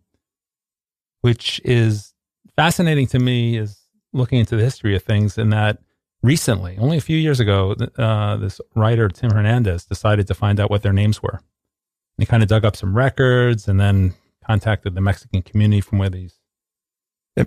which 1.21 1.61
is 1.63 2.13
fascinating 2.55 3.07
to 3.07 3.19
me 3.19 3.57
is 3.57 3.79
looking 4.13 4.39
into 4.39 4.55
the 4.55 4.63
history 4.63 4.95
of 4.95 5.03
things. 5.03 5.37
In 5.37 5.49
that 5.49 5.79
recently, 6.21 6.77
only 6.77 6.97
a 6.97 7.01
few 7.01 7.17
years 7.17 7.39
ago, 7.39 7.75
uh, 7.97 8.37
this 8.37 8.61
writer 8.75 9.07
Tim 9.09 9.31
Hernandez 9.31 9.85
decided 9.85 10.27
to 10.27 10.33
find 10.33 10.59
out 10.59 10.69
what 10.69 10.83
their 10.83 10.93
names 10.93 11.21
were. 11.21 11.39
And 11.39 12.19
he 12.19 12.25
kind 12.25 12.43
of 12.43 12.49
dug 12.49 12.65
up 12.65 12.75
some 12.75 12.95
records 12.95 13.67
and 13.67 13.79
then 13.79 14.13
contacted 14.45 14.95
the 14.95 15.01
Mexican 15.01 15.41
community 15.41 15.81
from 15.81 15.97
where 15.99 16.09
these 16.09 16.39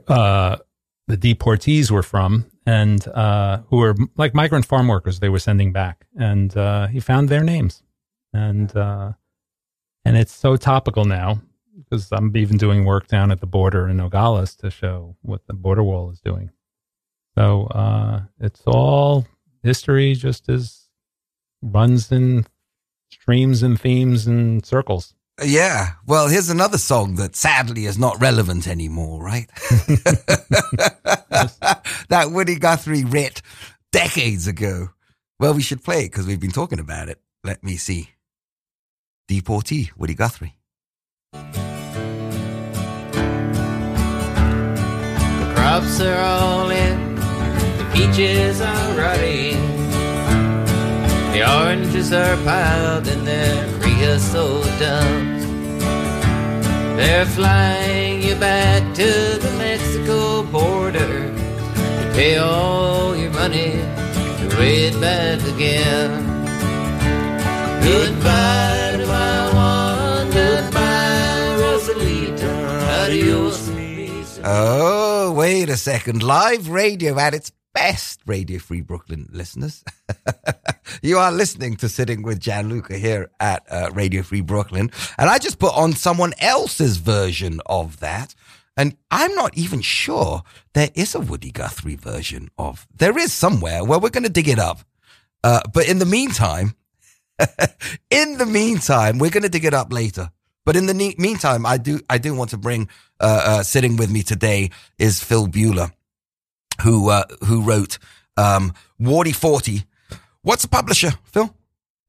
uh, 0.09 0.57
the 1.07 1.17
deportees 1.17 1.91
were 1.91 2.03
from, 2.03 2.47
and 2.67 3.07
uh, 3.09 3.59
who 3.69 3.77
were 3.77 3.95
like 4.17 4.35
migrant 4.35 4.65
farm 4.65 4.89
workers. 4.89 5.21
They 5.21 5.29
were 5.29 5.39
sending 5.39 5.73
back, 5.73 6.07
and 6.19 6.57
uh, 6.57 6.87
he 6.87 7.01
found 7.01 7.29
their 7.29 7.45
names, 7.45 7.83
and 8.33 8.75
uh, 8.77 9.13
and 10.05 10.17
it's 10.17 10.35
so 10.35 10.57
topical 10.57 11.05
now 11.05 11.41
because 11.77 12.09
I'm 12.13 12.37
even 12.37 12.57
doing 12.57 12.85
work 12.85 13.09
down 13.09 13.31
at 13.31 13.41
the 13.41 13.47
border 13.47 13.89
in 13.89 13.97
Nogales 13.97 14.55
to 14.57 14.71
show 14.71 15.17
what 15.23 15.47
the 15.47 15.55
border 15.55 15.83
wall 15.83 16.11
is 16.11 16.21
doing. 16.21 16.51
So 17.37 17.67
uh, 17.67 18.23
it's 18.41 18.63
all 18.67 19.27
history, 19.63 20.15
just 20.15 20.49
as 20.49 20.89
runs 21.63 22.13
in 22.13 22.47
streams 23.11 23.63
and 23.63 23.81
themes 23.81 24.27
and 24.27 24.65
circles. 24.65 25.15
Yeah. 25.43 25.93
Well, 26.07 26.29
here's 26.29 26.49
another 26.49 26.79
song 26.79 27.17
that 27.17 27.35
sadly 27.35 27.87
is 27.87 27.99
not 27.99 28.21
relevant 28.21 28.69
anymore, 28.69 29.23
right? 29.23 29.49
that 32.09 32.29
Woody 32.31 32.57
Guthrie 32.57 33.05
writ 33.05 33.43
decades 33.91 34.47
ago. 34.47 34.91
Well, 35.41 35.55
we 35.55 35.63
should 35.63 35.83
play 35.83 36.05
it 36.05 36.13
because 36.13 36.27
we've 36.27 36.41
been 36.41 36.53
talking 36.53 36.79
about 36.79 37.09
it. 37.09 37.21
Let 37.43 37.65
me 37.65 37.77
see. 37.77 38.11
Deportee, 39.27 39.91
Woody 39.97 40.15
Guthrie. 40.15 40.55
The 41.33 41.41
crops 45.55 46.01
are 46.01 46.21
all 46.21 46.71
in, 46.71 47.15
the 47.15 47.91
peaches 47.95 48.61
are 48.61 48.99
rotting, 48.99 49.57
the 51.33 51.43
oranges 51.59 52.13
are 52.13 52.37
piled 52.45 53.09
in 53.09 53.25
their 53.25 53.81
creosote 53.81 54.67
dumps. 54.79 55.45
They're 56.97 57.25
flying 57.25 58.23
you 58.23 58.35
back 58.35 58.95
to 58.95 59.39
the 59.41 59.55
Mexico 59.57 60.43
border 60.45 61.33
to 61.33 62.13
pay 62.15 62.37
all 62.37 63.17
your 63.17 63.31
money 63.31 63.73
to 63.73 64.57
raid 64.59 65.01
back 65.01 65.41
again. 65.55 66.31
Goodbye 67.83 68.74
Oh, 74.47 75.33
wait 75.33 75.71
a 75.71 75.77
second. 75.77 76.23
Live 76.23 76.69
radio 76.69 77.19
at 77.19 77.33
its 77.33 77.51
best, 77.73 78.21
Radio 78.27 78.59
Free 78.59 78.83
Brooklyn 78.83 79.27
listeners. 79.33 79.83
you 81.03 81.19
are 81.19 81.33
listening 81.33 81.77
to 81.77 81.89
Sitting 81.89 82.23
with 82.23 82.41
Gianluca 82.41 82.99
here 82.99 83.31
at 83.41 83.63
uh, 83.71 83.91
Radio 83.95 84.23
Free 84.23 84.43
Brooklyn. 84.43 84.91
And 85.19 85.31
I 85.31 85.39
just 85.39 85.59
put 85.59 85.75
on 85.75 85.93
someone 85.95 86.35
else's 86.39 86.99
version 86.99 87.61
of 87.67 88.01
that. 88.01 88.35
And 88.77 88.97
I'm 89.11 89.35
not 89.35 89.57
even 89.57 89.81
sure 89.81 90.43
there 90.73 90.91
is 90.95 91.15
a 91.15 91.21
Woody 91.21 91.51
Guthrie 91.51 91.97
version 91.97 92.51
of. 92.59 92.87
There 92.95 93.17
is 93.17 93.33
somewhere. 93.33 93.85
Well, 93.85 94.01
we're 94.01 94.11
going 94.11 94.25
to 94.25 94.31
dig 94.31 94.49
it 94.49 94.59
up. 94.59 94.81
Uh, 95.43 95.61
but 95.73 95.89
in 95.89 95.99
the 95.99 96.07
meantime, 96.07 96.75
in 98.11 98.39
the 98.39 98.47
meantime, 98.47 99.19
we're 99.19 99.31
going 99.31 99.43
to 99.43 99.49
dig 99.49 99.65
it 99.65 99.75
up 99.75 99.93
later. 99.93 100.31
But 100.65 100.77
in 100.77 100.87
the 100.87 100.95
ne- 100.95 101.15
meantime, 101.19 101.67
I 101.67 101.77
do 101.77 102.01
I 102.09 102.19
do 102.19 102.35
want 102.35 102.51
to 102.51 102.57
bring 102.57 102.89
uh, 103.21 103.43
uh, 103.45 103.63
sitting 103.63 103.97
with 103.97 104.11
me 104.11 104.23
today 104.23 104.71
is 104.99 105.23
Phil 105.23 105.47
Buehler, 105.47 105.93
who 106.83 107.11
uh, 107.11 107.25
who 107.45 107.63
wrote 107.63 107.99
um, 108.37 108.73
Wardy 109.01 109.35
Forty. 109.35 109.85
What's 110.43 110.65
a 110.65 110.69
publisher, 110.69 111.13
Phil? 111.25 111.55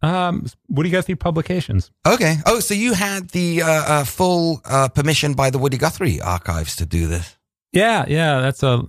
Um, 0.01 0.45
Woody 0.69 0.89
Guthrie 0.89 1.15
Publications. 1.15 1.91
Okay. 2.05 2.35
Oh, 2.45 2.59
so 2.59 2.73
you 2.73 2.93
had 2.93 3.29
the 3.29 3.63
uh, 3.63 3.67
uh, 3.67 4.03
full 4.03 4.61
uh, 4.63 4.87
permission 4.89 5.33
by 5.33 5.49
the 5.49 5.57
Woody 5.57 5.77
Guthrie 5.77 6.21
archives 6.21 6.75
to 6.75 6.85
do 6.85 7.07
this? 7.07 7.37
Yeah, 7.71 8.05
yeah, 8.07 8.39
that's 8.41 8.61
a 8.61 8.83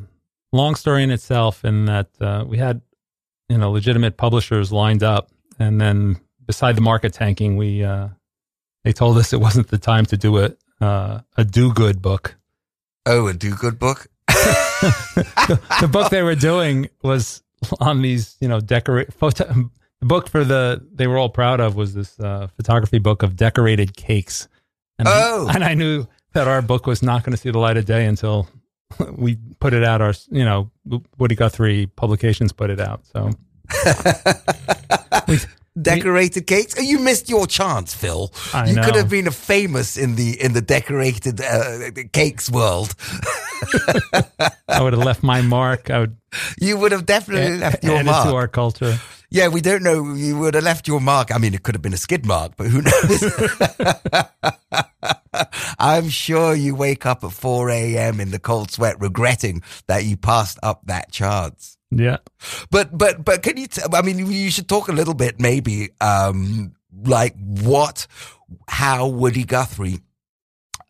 long 0.53 0.75
story 0.75 1.03
in 1.03 1.11
itself. 1.11 1.64
In 1.64 1.87
that 1.87 2.09
uh, 2.20 2.44
we 2.46 2.59
had, 2.59 2.83
you 3.49 3.57
know, 3.57 3.70
legitimate 3.70 4.16
publishers 4.16 4.70
lined 4.72 5.03
up, 5.03 5.31
and 5.59 5.81
then 5.81 6.20
beside 6.46 6.76
the 6.76 6.80
market 6.80 7.12
tanking, 7.12 7.56
we 7.56 7.82
uh, 7.85 8.09
they 8.85 8.92
told 8.92 9.18
us 9.18 9.32
it 9.32 9.40
wasn't 9.40 9.68
the 9.68 9.78
time 9.78 10.06
to 10.06 10.16
do 10.16 10.38
a 10.38 10.56
uh, 10.80 11.20
a 11.37 11.44
do 11.44 11.72
good 11.72 12.00
book. 12.02 12.37
Oh, 13.06 13.26
a 13.28 13.35
do 13.35 13.54
good 13.54 13.78
book. 13.78 14.09
the, 14.28 15.61
the 15.80 15.88
book 15.88 16.11
they 16.11 16.22
were 16.22 16.35
doing 16.35 16.88
was 17.02 17.42
on 17.80 18.02
these, 18.02 18.37
you 18.40 18.48
know, 18.48 18.61
decorate 18.61 19.12
photo. 19.12 19.70
The 20.00 20.06
book 20.06 20.28
for 20.28 20.44
the 20.44 20.87
they 20.92 21.06
were 21.06 21.16
all 21.16 21.30
proud 21.30 21.61
of 21.61 21.74
was 21.76 21.94
this 21.94 22.18
uh, 22.20 22.48
photography 22.56 22.98
book 22.98 23.22
of 23.22 23.37
decorated 23.37 23.96
cakes. 23.96 24.48
And 24.98 25.09
Oh. 25.09 25.46
I, 25.48 25.54
and 25.54 25.64
I 25.64 25.74
knew 25.74 26.06
that 26.32 26.48
our 26.48 26.61
book 26.62 26.87
was 26.87 27.02
not 27.02 27.22
going 27.22 27.32
to 27.32 27.38
see 27.38 27.50
the 27.50 27.59
light 27.59 27.76
of 27.78 27.87
day 27.87 28.04
until 28.04 28.48
we 29.12 29.38
put 29.59 29.72
it 29.72 29.85
out. 29.85 30.02
Our, 30.02 30.12
you 30.30 30.44
know, 30.44 30.70
Woody 31.18 31.35
Guthrie 31.35 31.87
Publications 31.87 32.52
put 32.52 32.70
it 32.70 32.80
out. 32.80 33.06
So 33.06 33.30
we, 35.28 35.38
Decorated 35.80 36.46
cakes. 36.46 36.74
You 36.82 36.98
missed 37.00 37.28
your 37.28 37.46
chance, 37.46 37.92
Phil. 37.94 38.32
I 38.54 38.68
you 38.70 38.76
could 38.76 38.94
have 38.96 39.10
been 39.10 39.26
a 39.26 39.30
famous 39.30 39.96
in 39.96 40.16
the 40.16 40.40
in 40.40 40.52
the 40.54 40.62
decorated 40.62 41.40
uh, 41.40 41.90
cakes 42.12 42.48
world. 42.50 42.94
I 44.68 44.80
would 44.82 44.92
have 44.94 45.02
left 45.04 45.22
my 45.22 45.42
mark. 45.42 45.90
I 45.90 45.98
would 46.00 46.16
You 46.60 46.78
would 46.78 46.92
have 46.92 47.04
definitely 47.06 47.58
left 47.58 47.84
your 47.84 48.02
mark. 48.04 48.28
to 48.28 48.34
our 48.34 48.48
culture. 48.48 48.98
yeah, 49.30 49.48
we 49.48 49.60
don't 49.60 49.82
know. 49.82 50.14
You 50.14 50.38
would 50.38 50.54
have 50.54 50.64
left 50.64 50.88
your 50.88 51.00
mark. 51.00 51.30
I 51.34 51.38
mean, 51.38 51.52
it 51.54 51.62
could 51.62 51.74
have 51.74 51.82
been 51.82 51.94
a 51.94 51.98
skid 51.98 52.24
mark, 52.24 52.52
but 52.56 52.68
who 52.68 52.80
knows? 52.82 53.24
I'm 55.78 56.08
sure 56.08 56.54
you 56.54 56.74
wake 56.74 57.04
up 57.04 57.22
at 57.22 57.32
4 57.32 57.70
a.m. 57.70 58.20
in 58.20 58.30
the 58.30 58.38
cold 58.38 58.70
sweat, 58.70 58.96
regretting 59.00 59.62
that 59.86 60.04
you 60.04 60.16
passed 60.16 60.58
up 60.62 60.80
that 60.86 61.12
chance. 61.12 61.75
Yeah. 61.90 62.18
But 62.70 62.96
but 62.96 63.25
but 63.25 63.42
can 63.42 63.57
you? 63.57 63.66
T- 63.66 63.83
I 63.92 64.03
mean, 64.03 64.18
you 64.18 64.51
should 64.51 64.68
talk 64.68 64.88
a 64.88 64.92
little 64.92 65.14
bit, 65.14 65.40
maybe, 65.40 65.90
um, 66.01 66.75
like 67.05 67.35
what, 67.38 68.07
how 68.68 69.07
Woody 69.07 69.44
Guthrie, 69.44 70.01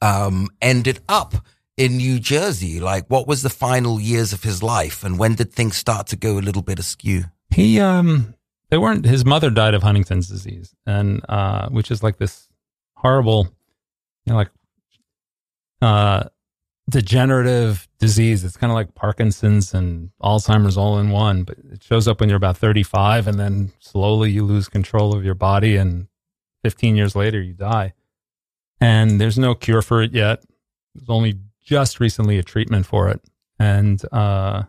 um, 0.01 0.49
ended 0.63 1.01
up 1.09 1.35
in 1.77 1.99
New 1.99 2.19
Jersey. 2.19 2.81
Like, 2.81 3.07
what 3.09 3.27
was 3.29 3.43
the 3.43 3.51
final 3.51 4.01
years 4.01 4.33
of 4.33 4.43
his 4.43 4.63
life, 4.63 5.05
and 5.05 5.19
when 5.19 5.35
did 5.35 5.53
things 5.53 5.77
start 5.77 6.07
to 6.09 6.17
go 6.17 6.39
a 6.39 6.41
little 6.41 6.63
bit 6.63 6.79
askew? 6.79 7.25
He 7.51 7.81
um 7.81 8.35
they 8.71 8.79
weren't 8.79 9.05
his 9.05 9.25
mother 9.25 9.51
died 9.51 9.75
of 9.75 9.83
Huntington's 9.83 10.29
disease 10.29 10.75
and 10.85 11.25
uh 11.29 11.69
which 11.69 11.91
is 11.91 12.03
like 12.03 12.19
this 12.19 12.49
horrible 12.97 13.49
you 14.25 14.33
know 14.33 14.37
like 14.37 14.51
uh 15.81 16.25
degenerative 16.89 17.89
disease. 17.99 18.45
It's 18.45 18.57
kind 18.57 18.71
of 18.71 18.75
like 18.75 18.95
Parkinson's 18.95 19.75
and 19.75 20.11
Alzheimer's 20.23 20.77
all 20.77 20.99
in 20.99 21.11
one, 21.11 21.43
but 21.43 21.59
it 21.73 21.83
shows 21.83 22.07
up 22.07 22.21
when 22.21 22.29
you're 22.29 22.37
about 22.37 22.57
35 22.57 23.27
and 23.27 23.39
then 23.39 23.73
slowly 23.81 24.31
you 24.31 24.45
lose 24.45 24.69
control 24.69 25.15
of 25.15 25.25
your 25.25 25.35
body 25.35 25.77
and 25.77 26.07
15 26.63 26.97
years 26.97 27.17
later 27.17 27.41
you 27.41 27.55
die. 27.55 27.93
And 28.81 29.21
there's 29.21 29.39
no 29.39 29.55
cure 29.55 29.83
for 29.83 30.03
it 30.03 30.13
yet. 30.13 30.43
There's 30.95 31.09
only 31.09 31.39
just 31.63 31.99
recently 31.99 32.39
a 32.39 32.43
treatment 32.43 32.87
for 32.87 33.09
it. 33.09 33.21
And 33.59 34.01
uh 34.13 34.65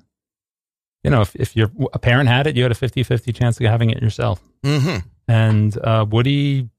you 1.04 1.12
know, 1.12 1.22
if, 1.22 1.36
if 1.36 1.56
you're 1.56 1.72
a 1.94 2.00
parent 2.00 2.28
had 2.28 2.48
it, 2.48 2.58
you 2.58 2.64
had 2.64 2.72
a 2.72 2.76
50 2.76 3.04
50 3.04 3.32
chance 3.32 3.60
of 3.60 3.66
having 3.66 3.92
it 3.92 4.02
yourself. 4.02 4.42
Mm-hmm. 4.64 5.08
And 5.30 5.78
uh, 5.82 6.06
Woody 6.10 6.70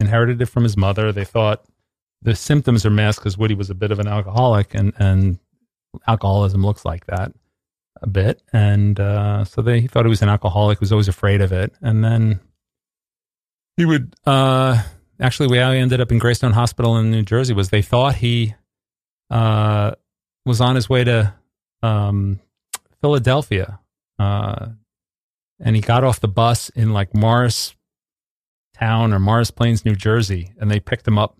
inherited 0.00 0.42
it 0.42 0.46
from 0.46 0.64
his 0.64 0.76
mother. 0.76 1.12
They 1.12 1.24
thought 1.24 1.64
the 2.22 2.34
symptoms 2.34 2.84
are 2.86 2.90
masked 2.90 3.22
because 3.22 3.38
Woody 3.38 3.54
was 3.54 3.70
a 3.70 3.74
bit 3.74 3.90
of 3.90 3.98
an 3.98 4.08
alcoholic, 4.08 4.74
and, 4.74 4.92
and 4.98 5.38
alcoholism 6.06 6.64
looks 6.64 6.84
like 6.84 7.06
that 7.06 7.32
a 8.02 8.06
bit. 8.06 8.42
And 8.52 8.98
uh, 8.98 9.44
so 9.44 9.62
they 9.62 9.80
he 9.80 9.88
thought 9.88 10.04
he 10.04 10.10
was 10.10 10.22
an 10.22 10.28
alcoholic, 10.28 10.80
was 10.80 10.92
always 10.92 11.08
afraid 11.08 11.40
of 11.40 11.52
it. 11.52 11.72
And 11.80 12.04
then 12.04 12.40
he 13.76 13.84
would 13.84 14.14
uh, 14.26 14.82
actually, 15.20 15.48
we 15.48 15.58
how 15.58 15.72
he 15.72 15.78
ended 15.78 16.00
up 16.00 16.12
in 16.12 16.18
Greystone 16.18 16.52
Hospital 16.52 16.96
in 16.96 17.10
New 17.10 17.22
Jersey 17.22 17.54
was 17.54 17.70
they 17.70 17.82
thought 17.82 18.16
he 18.16 18.54
uh, 19.30 19.92
was 20.44 20.60
on 20.60 20.74
his 20.74 20.88
way 20.88 21.04
to 21.04 21.34
um, 21.82 22.40
Philadelphia. 23.00 23.80
Uh, 24.18 24.68
and 25.60 25.76
he 25.76 25.82
got 25.82 26.04
off 26.04 26.20
the 26.20 26.28
bus 26.28 26.68
in 26.70 26.92
like 26.92 27.14
Morris 27.14 27.74
Town 28.74 29.12
or 29.12 29.18
Morris 29.18 29.50
Plains, 29.50 29.84
New 29.84 29.94
Jersey, 29.94 30.52
and 30.60 30.70
they 30.70 30.80
picked 30.80 31.08
him 31.08 31.18
up. 31.18 31.36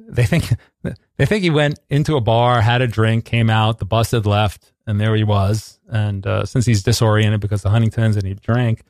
They, 0.00 0.24
think 0.24 0.44
they 1.16 1.26
think 1.26 1.42
he 1.42 1.50
went 1.50 1.78
into 1.88 2.16
a 2.16 2.20
bar, 2.20 2.60
had 2.60 2.82
a 2.82 2.86
drink, 2.86 3.24
came 3.24 3.50
out. 3.50 3.78
The 3.78 3.84
bus 3.84 4.10
had 4.10 4.26
left, 4.26 4.72
and 4.86 5.00
there 5.00 5.14
he 5.14 5.24
was. 5.24 5.78
And 5.90 6.26
uh, 6.26 6.44
since 6.44 6.66
he's 6.66 6.82
disoriented 6.82 7.40
because 7.40 7.64
of 7.64 7.72
Huntington's 7.72 8.16
and 8.16 8.26
he 8.26 8.34
drank, 8.34 8.82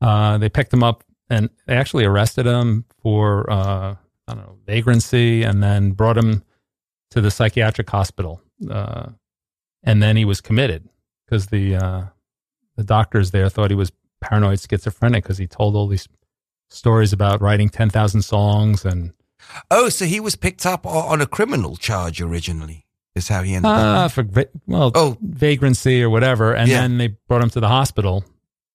uh, 0.00 0.38
they 0.38 0.48
picked 0.48 0.72
him 0.72 0.82
up 0.82 1.04
and 1.30 1.48
they 1.66 1.76
actually 1.76 2.04
arrested 2.04 2.46
him 2.46 2.84
for 3.02 3.50
uh, 3.50 3.94
I 4.28 4.34
don't 4.34 4.44
know 4.44 4.58
vagrancy, 4.66 5.42
and 5.42 5.62
then 5.62 5.92
brought 5.92 6.16
him 6.16 6.42
to 7.10 7.20
the 7.20 7.30
psychiatric 7.30 7.88
hospital. 7.88 8.40
Uh, 8.68 9.10
and 9.82 10.02
then 10.02 10.16
he 10.16 10.24
was 10.24 10.40
committed 10.40 10.88
because 11.24 11.46
the 11.46 11.76
uh, 11.76 12.02
the 12.76 12.84
doctors 12.84 13.30
there 13.30 13.48
thought 13.48 13.70
he 13.70 13.76
was 13.76 13.92
paranoid 14.20 14.58
schizophrenic 14.60 15.22
because 15.22 15.38
he 15.38 15.46
told 15.46 15.76
all 15.76 15.86
these 15.86 16.08
stories 16.70 17.12
about 17.12 17.40
writing 17.40 17.68
10,000 17.68 18.22
songs 18.22 18.84
and 18.84 19.12
Oh, 19.70 19.88
so 19.88 20.04
he 20.04 20.20
was 20.20 20.36
picked 20.36 20.66
up 20.66 20.84
on 20.86 21.20
a 21.20 21.26
criminal 21.26 21.76
charge 21.76 22.20
originally. 22.20 22.86
Is 23.14 23.28
how 23.28 23.42
he 23.44 23.54
ended 23.54 23.70
uh, 23.70 24.06
up. 24.06 24.10
for 24.12 24.24
well 24.66 24.90
Oh. 24.94 25.16
vagrancy 25.22 26.02
or 26.02 26.10
whatever 26.10 26.52
and 26.52 26.68
Yeah. 26.68 26.80
then 26.80 26.98
they 26.98 27.08
brought 27.28 27.42
him 27.44 27.50
to 27.50 27.60
the 27.60 27.68
hospital 27.68 28.24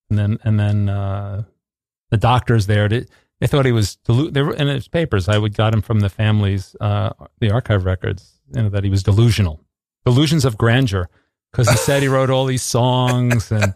and 0.10 0.18
then 0.18 0.38
and 0.46 0.58
then 0.58 0.88
uh, 0.88 1.44
the 2.10 2.16
doctors 2.18 2.66
there 2.66 2.88
they 2.88 3.06
thought 3.48 3.66
he 3.66 3.74
was 3.74 3.98
delu- 4.08 4.32
they 4.34 4.42
were 4.42 4.54
in 4.54 4.68
his 4.68 4.88
papers 4.88 5.28
I 5.28 5.38
would 5.38 5.56
got 5.58 5.74
him 5.74 5.82
from 5.82 6.00
the 6.00 6.08
family's 6.10 6.74
uh, 6.80 7.10
the 7.42 7.52
archive 7.52 7.84
records 7.84 8.40
you 8.56 8.62
know 8.64 8.70
that 8.70 8.86
he 8.86 8.90
was 8.90 9.04
delusional 9.04 9.60
delusions 10.06 10.46
of 10.46 10.58
grandeur 10.58 11.10
because 11.52 11.70
he 11.70 11.76
said 11.76 12.02
he 12.02 12.08
wrote 12.16 12.30
all 12.30 12.46
these 12.46 12.64
songs 12.64 13.52
and 13.52 13.74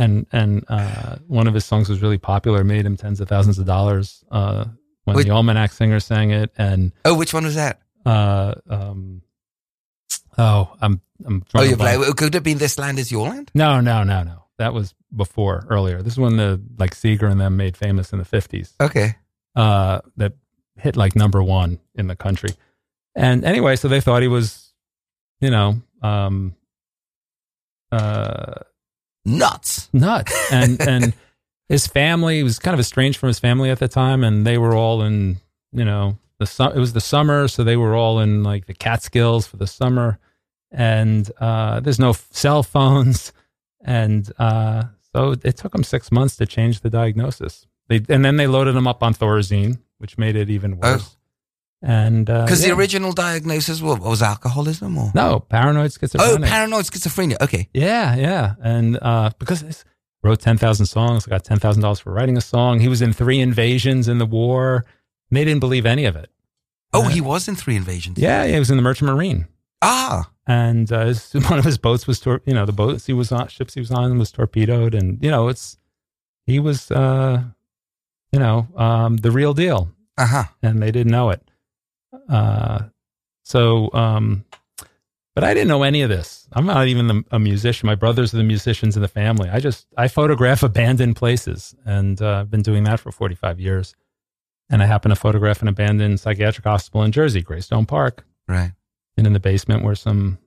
and 0.00 0.26
and 0.32 0.64
uh, 0.68 1.14
one 1.28 1.46
of 1.46 1.54
his 1.54 1.64
songs 1.64 1.88
was 1.88 2.02
really 2.02 2.18
popular 2.18 2.64
made 2.64 2.84
him 2.84 2.96
tens 2.96 3.20
of 3.20 3.28
thousands 3.28 3.56
of 3.60 3.66
dollars 3.66 4.24
uh, 4.32 4.64
when 5.04 5.16
Wait. 5.16 5.26
the 5.26 5.32
almanac 5.32 5.72
singer 5.72 6.00
sang 6.00 6.30
it 6.30 6.50
and 6.56 6.92
Oh, 7.04 7.14
which 7.16 7.32
one 7.34 7.44
was 7.44 7.54
that? 7.56 7.80
uh, 8.06 8.54
um, 8.68 9.22
oh 10.38 10.74
I'm 10.80 11.00
I'm 11.24 11.44
Oh, 11.54 11.62
you're 11.62 11.76
like, 11.76 11.98
could 12.16 12.28
it 12.28 12.34
have 12.34 12.42
been 12.42 12.58
This 12.58 12.78
Land 12.78 12.98
Is 12.98 13.12
Your 13.12 13.28
Land? 13.28 13.50
No, 13.54 13.80
no, 13.80 14.02
no, 14.02 14.22
no. 14.24 14.44
That 14.58 14.74
was 14.74 14.94
before, 15.14 15.66
earlier. 15.70 16.02
This 16.02 16.14
is 16.14 16.18
when 16.18 16.36
the 16.36 16.60
like 16.78 16.94
Seeger 16.94 17.26
and 17.26 17.40
them 17.40 17.56
made 17.56 17.76
famous 17.76 18.12
in 18.12 18.18
the 18.18 18.24
fifties. 18.24 18.74
Okay. 18.80 19.16
Uh, 19.56 20.00
that 20.16 20.32
hit 20.76 20.96
like 20.96 21.14
number 21.16 21.42
one 21.42 21.78
in 21.94 22.06
the 22.06 22.16
country. 22.16 22.50
And 23.14 23.44
anyway, 23.44 23.76
so 23.76 23.88
they 23.88 24.00
thought 24.00 24.22
he 24.22 24.28
was, 24.28 24.72
you 25.40 25.50
know, 25.50 25.82
um, 26.02 26.54
uh, 27.90 28.54
Nuts. 29.24 29.88
nuts. 29.92 30.32
And 30.52 30.80
and 30.80 31.14
his 31.72 31.86
family 31.86 32.42
was 32.42 32.58
kind 32.58 32.74
of 32.74 32.80
estranged 32.80 33.18
from 33.18 33.28
his 33.28 33.38
family 33.38 33.70
at 33.70 33.78
the 33.78 33.88
time, 33.88 34.22
and 34.22 34.46
they 34.46 34.58
were 34.58 34.74
all 34.74 35.00
in, 35.02 35.38
you 35.72 35.84
know, 35.86 36.18
the 36.38 36.44
su- 36.46 36.64
it 36.76 36.76
was 36.78 36.92
the 36.92 37.00
summer, 37.00 37.48
so 37.48 37.64
they 37.64 37.78
were 37.78 37.94
all 37.94 38.20
in 38.20 38.42
like 38.42 38.66
the 38.66 38.74
Catskills 38.74 39.46
for 39.46 39.56
the 39.56 39.66
summer, 39.66 40.18
and 40.70 41.30
uh, 41.40 41.80
there's 41.80 41.98
no 41.98 42.10
f- 42.10 42.28
cell 42.30 42.62
phones, 42.62 43.32
and 43.80 44.30
uh, 44.38 44.82
so 45.14 45.34
it 45.42 45.56
took 45.56 45.74
him 45.74 45.82
six 45.82 46.12
months 46.12 46.36
to 46.36 46.44
change 46.46 46.80
the 46.80 46.90
diagnosis. 46.90 47.66
They 47.88 48.00
and 48.14 48.22
then 48.22 48.36
they 48.36 48.46
loaded 48.46 48.76
him 48.76 48.86
up 48.86 49.02
on 49.02 49.14
Thorazine, 49.14 49.78
which 49.96 50.18
made 50.18 50.36
it 50.36 50.50
even 50.50 50.76
worse. 50.76 51.16
And 51.84 52.26
Because 52.26 52.62
uh, 52.62 52.68
yeah. 52.68 52.74
the 52.74 52.78
original 52.80 53.12
diagnosis 53.12 53.80
was, 53.80 53.98
was 53.98 54.22
alcoholism 54.22 54.96
or? 54.98 55.10
no 55.14 55.40
paranoid 55.40 55.90
schizophrenia. 55.90 56.38
Oh, 56.38 56.38
paranoid 56.38 56.84
schizophrenia. 56.84 57.40
Okay. 57.40 57.68
Yeah, 57.74 58.14
yeah, 58.14 58.54
and 58.62 58.98
uh, 59.02 59.30
because 59.38 59.64
wrote 60.22 60.40
ten 60.40 60.56
thousand 60.58 60.86
songs, 60.86 61.26
got 61.26 61.44
ten 61.44 61.58
thousand 61.58 61.82
dollars 61.82 62.00
for 62.00 62.12
writing 62.12 62.36
a 62.36 62.40
song. 62.40 62.80
He 62.80 62.88
was 62.88 63.02
in 63.02 63.12
three 63.12 63.40
invasions 63.40 64.08
in 64.08 64.18
the 64.18 64.26
war. 64.26 64.84
And 65.30 65.36
they 65.36 65.44
didn't 65.44 65.60
believe 65.60 65.86
any 65.86 66.04
of 66.04 66.14
it. 66.16 66.30
Oh, 66.92 67.04
Uh, 67.04 67.08
he 67.08 67.20
was 67.22 67.48
in 67.48 67.56
three 67.56 67.74
invasions. 67.76 68.18
Yeah, 68.18 68.44
yeah, 68.44 68.52
he 68.52 68.58
was 68.58 68.70
in 68.70 68.76
the 68.76 68.82
Merchant 68.82 69.10
Marine, 69.10 69.48
Ah. 69.80 70.30
and 70.46 70.92
uh, 70.92 71.06
his, 71.06 71.32
one 71.48 71.58
of 71.58 71.64
his 71.64 71.78
boats 71.78 72.06
was, 72.06 72.20
tor- 72.20 72.42
you 72.44 72.52
know, 72.52 72.66
the 72.66 72.72
boats 72.72 73.06
he 73.06 73.14
was 73.14 73.32
on, 73.32 73.48
ships 73.48 73.72
he 73.72 73.80
was 73.80 73.90
on 73.90 74.18
was 74.18 74.30
torpedoed, 74.30 74.94
and 74.94 75.18
you 75.24 75.30
know, 75.30 75.48
it's 75.48 75.78
he 76.44 76.58
was, 76.60 76.90
uh, 76.90 77.42
you 78.30 78.38
know, 78.38 78.68
um, 78.76 79.16
the 79.18 79.30
real 79.30 79.54
deal, 79.54 79.90
Uh 80.18 80.26
huh. 80.26 80.44
and 80.62 80.82
they 80.82 80.90
didn't 80.90 81.12
know 81.12 81.30
it. 81.30 81.42
Uh, 82.28 82.80
so, 83.42 83.90
um, 83.94 84.44
but 85.34 85.44
I 85.44 85.54
didn't 85.54 85.68
know 85.68 85.82
any 85.82 86.02
of 86.02 86.08
this. 86.10 86.48
I'm 86.52 86.66
not 86.66 86.86
even 86.88 87.06
the, 87.06 87.24
a 87.30 87.38
musician. 87.38 87.86
My 87.86 87.94
brothers 87.94 88.32
are 88.34 88.38
the 88.38 88.42
musicians 88.44 88.96
in 88.96 89.02
the 89.02 89.08
family. 89.08 89.48
I 89.48 89.60
just 89.60 89.86
I 89.96 90.08
photograph 90.08 90.62
abandoned 90.62 91.16
places, 91.16 91.74
and 91.84 92.20
uh, 92.20 92.40
I've 92.40 92.50
been 92.50 92.62
doing 92.62 92.84
that 92.84 93.00
for 93.00 93.10
45 93.12 93.60
years. 93.60 93.94
And 94.70 94.82
I 94.82 94.86
happen 94.86 95.10
to 95.10 95.16
photograph 95.16 95.60
an 95.60 95.68
abandoned 95.68 96.18
psychiatric 96.20 96.64
hospital 96.64 97.02
in 97.02 97.12
Jersey, 97.12 97.42
Greystone 97.42 97.84
Park, 97.84 98.24
Right. 98.48 98.72
and 99.18 99.26
in 99.26 99.32
the 99.34 99.40
basement 99.40 99.82
were 99.84 99.94
some 99.94 100.38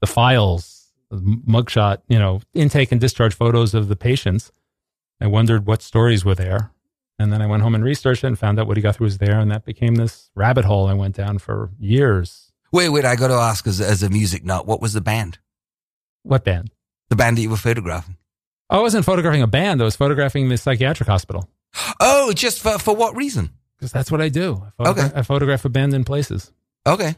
the 0.00 0.06
files, 0.06 0.92
mugshot, 1.12 1.98
you 2.08 2.18
know, 2.18 2.40
intake 2.54 2.90
and 2.92 3.00
discharge 3.00 3.34
photos 3.34 3.74
of 3.74 3.88
the 3.88 3.96
patients. 3.96 4.50
I 5.20 5.26
wondered 5.26 5.66
what 5.66 5.82
stories 5.82 6.24
were 6.24 6.34
there. 6.34 6.70
And 7.18 7.32
then 7.32 7.40
I 7.40 7.46
went 7.46 7.62
home 7.62 7.74
and 7.74 7.82
researched 7.82 8.24
it 8.24 8.26
and 8.26 8.38
found 8.38 8.58
out 8.60 8.66
Woody 8.66 8.82
Guthrie 8.82 9.04
was 9.04 9.16
there. 9.18 9.38
And 9.40 9.50
that 9.50 9.64
became 9.64 9.94
this 9.94 10.30
rabbit 10.34 10.66
hole 10.66 10.86
I 10.86 10.92
went 10.92 11.16
down 11.16 11.38
for 11.38 11.70
years. 11.78 12.45
Wait, 12.72 12.88
wait. 12.88 13.04
I 13.04 13.16
got 13.16 13.28
to 13.28 13.34
ask, 13.34 13.66
as 13.66 13.80
as 13.80 14.02
a 14.02 14.10
music 14.10 14.44
nut, 14.44 14.66
what 14.66 14.80
was 14.80 14.92
the 14.92 15.00
band? 15.00 15.38
What 16.22 16.44
band? 16.44 16.70
The 17.10 17.16
band 17.16 17.38
that 17.38 17.42
you 17.42 17.50
were 17.50 17.56
photographing? 17.56 18.16
I 18.68 18.80
wasn't 18.80 19.04
photographing 19.04 19.42
a 19.42 19.46
band. 19.46 19.80
I 19.80 19.84
was 19.84 19.94
photographing 19.96 20.48
the 20.48 20.56
psychiatric 20.58 21.08
hospital 21.08 21.48
Oh, 22.00 22.32
just 22.32 22.60
for 22.60 22.78
for 22.78 22.96
what 22.96 23.14
reason? 23.16 23.50
because 23.78 23.92
that's 23.92 24.10
what 24.10 24.20
I 24.22 24.28
do. 24.30 24.62
I 24.66 24.70
photograph, 24.84 25.10
Okay. 25.10 25.18
I 25.20 25.22
photograph 25.22 25.64
abandoned 25.64 26.06
places. 26.06 26.50
Okay. 26.86 27.14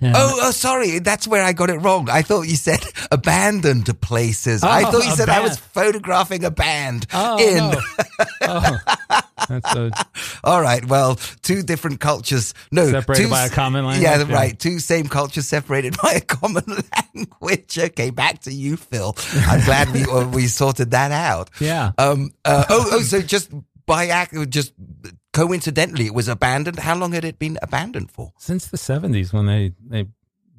And- 0.00 0.14
Oh, 0.16 0.38
oh, 0.42 0.50
sorry. 0.50 0.98
That's 0.98 1.28
where 1.28 1.44
I 1.44 1.52
got 1.52 1.70
it 1.70 1.78
wrong. 1.78 2.10
I 2.10 2.22
thought 2.22 2.42
you 2.42 2.56
said 2.56 2.80
abandoned 3.12 4.00
places. 4.00 4.64
I 4.64 4.82
Oh, 4.82 4.90
thought 4.90 5.04
you 5.04 5.12
said 5.12 5.28
I 5.28 5.40
was 5.40 5.56
photographing 5.56 6.44
a 6.44 6.50
band 6.50 7.06
Oh, 7.14 7.38
in. 7.38 7.56
no. 7.70 7.80
oh, 8.42 9.20
that's 9.48 9.74
a, 9.74 9.90
All 10.44 10.60
right. 10.60 10.84
Well, 10.84 11.16
two 11.42 11.62
different 11.62 12.00
cultures. 12.00 12.54
No, 12.70 12.90
Separated 12.90 13.24
two 13.24 13.30
by 13.30 13.46
a 13.46 13.50
common 13.50 13.84
language, 13.86 14.02
Yeah, 14.02 14.24
yeah. 14.26 14.34
right. 14.34 14.58
Two 14.58 14.78
same 14.78 15.08
cultures 15.08 15.46
separated 15.48 15.96
by 16.02 16.12
a 16.12 16.20
common 16.20 16.64
language. 17.14 17.78
Okay, 17.78 18.10
back 18.10 18.40
to 18.42 18.52
you, 18.52 18.76
Phil. 18.76 19.14
I'm 19.46 19.64
glad 19.64 19.90
we 19.92 20.04
uh, 20.04 20.28
we 20.28 20.46
sorted 20.46 20.90
that 20.92 21.12
out. 21.12 21.50
yeah. 21.60 21.92
Um. 21.98 22.30
Uh, 22.44 22.64
oh. 22.68 22.88
Oh. 22.92 23.00
So 23.02 23.20
just 23.20 23.50
by 23.86 24.06
act, 24.08 24.34
just 24.50 24.72
coincidentally, 25.32 26.06
it 26.06 26.14
was 26.14 26.28
abandoned. 26.28 26.78
How 26.78 26.94
long 26.96 27.12
had 27.12 27.24
it 27.24 27.38
been 27.38 27.58
abandoned 27.62 28.10
for? 28.10 28.32
since 28.38 28.66
the 28.68 28.76
70s 28.76 29.32
when 29.32 29.46
they 29.46 29.72
they 29.88 30.06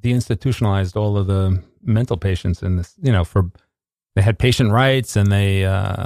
deinstitutionalized 0.01 0.95
all 0.95 1.17
of 1.17 1.27
the 1.27 1.61
mental 1.81 2.17
patients 2.17 2.61
in 2.61 2.75
this 2.77 2.93
you 3.01 3.11
know 3.11 3.23
for 3.23 3.49
they 4.15 4.21
had 4.21 4.37
patient 4.37 4.71
rights 4.71 5.15
and 5.15 5.31
they 5.31 5.65
uh 5.65 6.05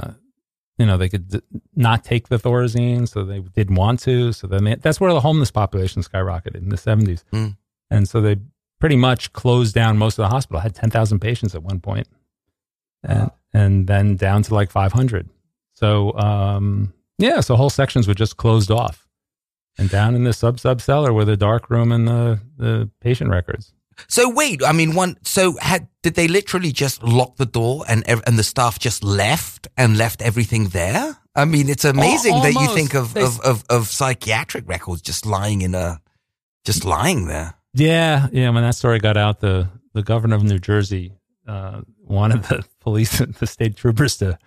you 0.78 0.86
know 0.86 0.96
they 0.96 1.08
could 1.08 1.28
d- 1.28 1.40
not 1.74 2.04
take 2.04 2.28
the 2.28 2.38
thorazine 2.38 3.06
so 3.08 3.24
they 3.24 3.40
didn't 3.40 3.74
want 3.76 4.00
to 4.00 4.32
so 4.32 4.46
then 4.46 4.64
they, 4.64 4.74
that's 4.76 5.00
where 5.00 5.12
the 5.12 5.20
homeless 5.20 5.50
population 5.50 6.02
skyrocketed 6.02 6.56
in 6.56 6.68
the 6.68 6.76
70s 6.76 7.24
Mm. 7.32 7.56
and 7.90 8.08
so 8.08 8.20
they 8.20 8.36
pretty 8.80 8.96
much 8.96 9.32
closed 9.32 9.74
down 9.74 9.98
most 9.98 10.20
of 10.20 10.22
the 10.22 10.28
hospital. 10.28 10.60
Had 10.60 10.72
10,000 10.74 11.18
patients 11.18 11.54
at 11.56 11.64
one 11.64 11.80
point. 11.80 12.06
And 13.02 13.30
and 13.52 13.86
then 13.88 14.14
down 14.16 14.42
to 14.44 14.54
like 14.54 14.70
500 14.70 15.28
so 15.74 16.12
um 16.18 16.92
yeah 17.18 17.40
so 17.40 17.56
whole 17.56 17.70
sections 17.70 18.06
were 18.06 18.14
just 18.14 18.36
closed 18.36 18.70
off. 18.70 19.06
And 19.78 19.88
down 19.88 20.14
in 20.14 20.24
the 20.24 20.32
sub 20.32 20.58
sub 20.60 20.80
cellar 20.80 21.12
were 21.12 21.24
the 21.24 21.36
dark 21.36 21.70
room 21.70 21.90
and 21.92 22.06
the 22.06 22.40
the 22.56 22.90
patient 23.00 23.30
records. 23.30 23.72
So 24.06 24.28
wait, 24.30 24.62
I 24.64 24.72
mean, 24.72 24.94
one. 24.94 25.16
So 25.22 25.56
had 25.60 25.88
did 26.02 26.14
they 26.14 26.28
literally 26.28 26.72
just 26.72 27.02
lock 27.02 27.36
the 27.36 27.46
door 27.46 27.84
and 27.88 28.04
and 28.08 28.38
the 28.38 28.44
staff 28.44 28.78
just 28.78 29.02
left 29.02 29.66
and 29.76 29.96
left 29.96 30.22
everything 30.22 30.68
there? 30.68 31.16
I 31.34 31.44
mean, 31.44 31.68
it's 31.68 31.84
amazing 31.84 32.34
that 32.42 32.54
you 32.54 32.74
think 32.74 32.94
of, 32.94 33.14
They- 33.14 33.22
of, 33.22 33.40
of 33.40 33.64
of 33.68 33.88
psychiatric 33.88 34.68
records 34.68 35.02
just 35.02 35.26
lying 35.26 35.62
in 35.62 35.74
a 35.74 36.00
just 36.64 36.84
lying 36.84 37.26
there. 37.26 37.54
Yeah, 37.74 38.28
yeah. 38.32 38.50
When 38.50 38.62
that 38.62 38.74
story 38.74 38.98
got 38.98 39.16
out, 39.16 39.40
the 39.40 39.68
the 39.94 40.02
governor 40.02 40.36
of 40.36 40.42
New 40.44 40.58
Jersey 40.58 41.12
uh, 41.46 41.82
wanted 42.02 42.42
the 42.44 42.64
police, 42.80 43.18
the 43.18 43.46
state 43.46 43.76
troopers, 43.76 44.16
to 44.18 44.38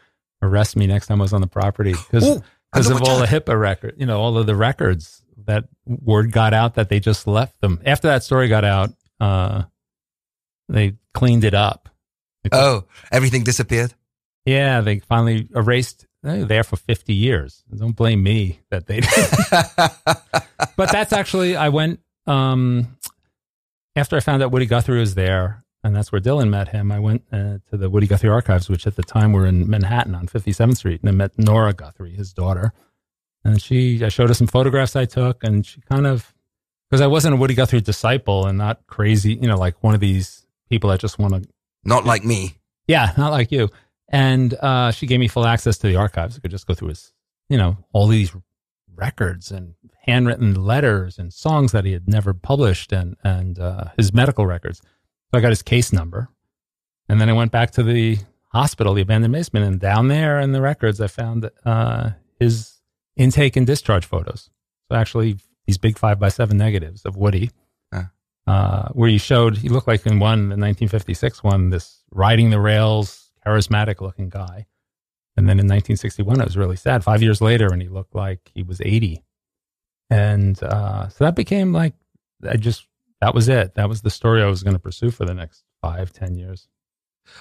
arrest 0.41 0.75
me 0.75 0.87
next 0.87 1.07
time 1.07 1.21
I 1.21 1.23
was 1.23 1.33
on 1.33 1.41
the 1.41 1.47
property 1.47 1.93
because 2.11 2.41
because 2.71 2.89
of 2.89 3.01
all 3.03 3.19
the 3.19 3.25
HIPAA 3.27 3.59
record, 3.59 3.95
you 3.97 4.05
know, 4.05 4.19
all 4.19 4.37
of 4.37 4.45
the 4.45 4.55
records 4.55 5.23
that 5.45 5.65
word 5.85 6.31
got 6.31 6.53
out 6.53 6.75
that 6.75 6.89
they 6.89 6.99
just 6.99 7.25
left 7.27 7.59
them 7.61 7.81
after 7.85 8.07
that 8.07 8.23
story 8.23 8.47
got 8.47 8.63
out. 8.63 8.91
Uh, 9.21 9.63
they 10.67 10.95
cleaned 11.13 11.43
it 11.43 11.53
up. 11.53 11.89
Oh, 12.51 12.85
everything 13.11 13.43
disappeared. 13.43 13.93
yeah, 14.45 14.81
they 14.81 14.99
finally 14.99 15.47
erased. 15.55 16.07
They 16.23 16.39
were 16.39 16.45
there 16.45 16.63
for 16.63 16.75
fifty 16.75 17.13
years. 17.13 17.63
Don't 17.75 17.95
blame 17.95 18.23
me 18.23 18.59
that 18.71 18.87
they. 18.87 19.01
Did. 19.01 19.09
But 20.77 20.91
that's 20.91 21.13
actually 21.13 21.55
I 21.55 21.69
went 21.69 21.99
um, 22.25 22.97
after 23.95 24.15
I 24.15 24.19
found 24.19 24.41
out 24.41 24.51
Woody 24.51 24.65
Guthrie 24.65 24.99
was 24.99 25.15
there, 25.15 25.63
and 25.83 25.95
that's 25.95 26.11
where 26.11 26.21
Dylan 26.21 26.49
met 26.49 26.69
him. 26.69 26.91
I 26.91 26.99
went 26.99 27.23
uh, 27.31 27.57
to 27.69 27.77
the 27.77 27.89
Woody 27.89 28.07
Guthrie 28.07 28.29
archives, 28.29 28.69
which 28.69 28.87
at 28.87 28.95
the 28.95 29.03
time 29.03 29.33
were 29.33 29.45
in 29.45 29.69
Manhattan 29.69 30.15
on 30.15 30.27
57th 30.27 30.77
Street, 30.77 31.01
and 31.01 31.09
I 31.09 31.13
met 31.13 31.37
Nora 31.37 31.73
Guthrie, 31.73 32.15
his 32.15 32.31
daughter. 32.33 32.73
And 33.43 33.61
she, 33.61 34.03
I 34.03 34.09
showed 34.09 34.29
her 34.29 34.33
some 34.35 34.47
photographs 34.47 34.95
I 34.95 35.05
took, 35.05 35.43
and 35.43 35.65
she 35.65 35.81
kind 35.81 36.07
of, 36.07 36.30
because 36.91 37.01
I 37.01 37.07
wasn't 37.07 37.35
a 37.35 37.37
Woody 37.37 37.53
Guthrie 37.53 37.79
disciple 37.79 38.45
and 38.47 38.57
not 38.57 38.85
crazy, 38.85 39.35
you 39.35 39.47
know, 39.47 39.55
like 39.57 39.81
one 39.81 39.93
of 39.95 40.01
these 40.01 40.45
people 40.69 40.89
that 40.89 40.99
just 40.99 41.17
want 41.17 41.41
to 41.41 41.49
Not 41.85 42.03
like 42.03 42.25
me. 42.25 42.57
yeah, 42.85 43.13
not 43.17 43.31
like 43.31 43.49
you. 43.49 43.69
And 44.09 44.53
uh, 44.55 44.91
she 44.91 45.07
gave 45.07 45.21
me 45.21 45.29
full 45.29 45.45
access 45.45 45.77
to 45.77 45.87
the 45.87 45.95
archives. 45.95 46.35
I 46.35 46.41
could 46.41 46.51
just 46.51 46.67
go 46.67 46.73
through 46.73 46.89
his, 46.89 47.13
you 47.47 47.57
know, 47.57 47.77
all 47.93 48.07
these 48.07 48.35
records 48.93 49.51
and 49.51 49.73
handwritten 50.05 50.53
letters 50.53 51.17
and 51.17 51.31
songs 51.31 51.71
that 51.71 51.85
he 51.85 51.93
had 51.93 52.09
never 52.09 52.33
published 52.33 52.91
and 52.91 53.15
and 53.23 53.57
uh, 53.57 53.85
his 53.95 54.13
medical 54.13 54.45
records. 54.45 54.79
So 54.81 55.37
I 55.37 55.39
got 55.39 55.49
his 55.49 55.61
case 55.61 55.93
number, 55.93 56.27
and 57.07 57.21
then 57.21 57.29
I 57.29 57.33
went 57.33 57.53
back 57.53 57.71
to 57.71 57.83
the 57.83 58.17
hospital, 58.49 58.93
the 58.93 59.01
abandoned 59.03 59.33
basement, 59.33 59.65
and 59.65 59.79
down 59.79 60.09
there 60.09 60.41
in 60.41 60.51
the 60.51 60.59
records, 60.61 60.99
I 60.99 61.07
found 61.07 61.49
uh, 61.65 62.09
his 62.37 62.81
intake 63.15 63.55
and 63.55 63.65
discharge 63.65 64.05
photos. 64.05 64.49
So 64.89 64.97
actually, 64.97 65.37
these 65.65 65.77
big 65.77 65.97
five 65.97 66.19
by 66.19 66.29
seven 66.29 66.57
negatives 66.57 67.05
of 67.05 67.15
Woody. 67.15 67.51
Huh. 67.93 68.03
uh, 68.47 68.89
where 68.89 69.09
he 69.09 69.17
showed 69.17 69.57
he 69.57 69.69
looked 69.69 69.87
like 69.87 70.05
in 70.05 70.19
one 70.19 70.43
the 70.43 70.55
1956 70.55 71.43
one 71.43 71.69
this 71.69 72.03
riding 72.11 72.49
the 72.49 72.59
rails 72.59 73.31
charismatic 73.45 74.01
looking 74.01 74.29
guy. 74.29 74.67
And 75.37 75.47
then 75.47 75.59
in 75.59 75.65
1961 75.65 76.41
it 76.41 76.45
was 76.45 76.57
really 76.57 76.75
sad. 76.75 77.03
Five 77.03 77.21
years 77.21 77.41
later 77.41 77.67
and 77.67 77.81
he 77.81 77.89
looked 77.89 78.15
like 78.15 78.51
he 78.53 78.63
was 78.63 78.81
80 78.81 79.23
and 80.09 80.61
uh, 80.61 81.07
so 81.07 81.23
that 81.23 81.35
became 81.35 81.71
like 81.71 81.93
i 82.47 82.57
just 82.57 82.87
that 83.21 83.35
was 83.35 83.47
it. 83.47 83.75
That 83.75 83.87
was 83.87 84.01
the 84.01 84.09
story 84.09 84.41
i 84.41 84.47
was 84.47 84.63
going 84.63 84.75
to 84.75 84.79
pursue 84.79 85.11
for 85.11 85.25
the 85.25 85.33
next 85.33 85.63
five 85.81 86.11
ten 86.11 86.35
years. 86.35 86.67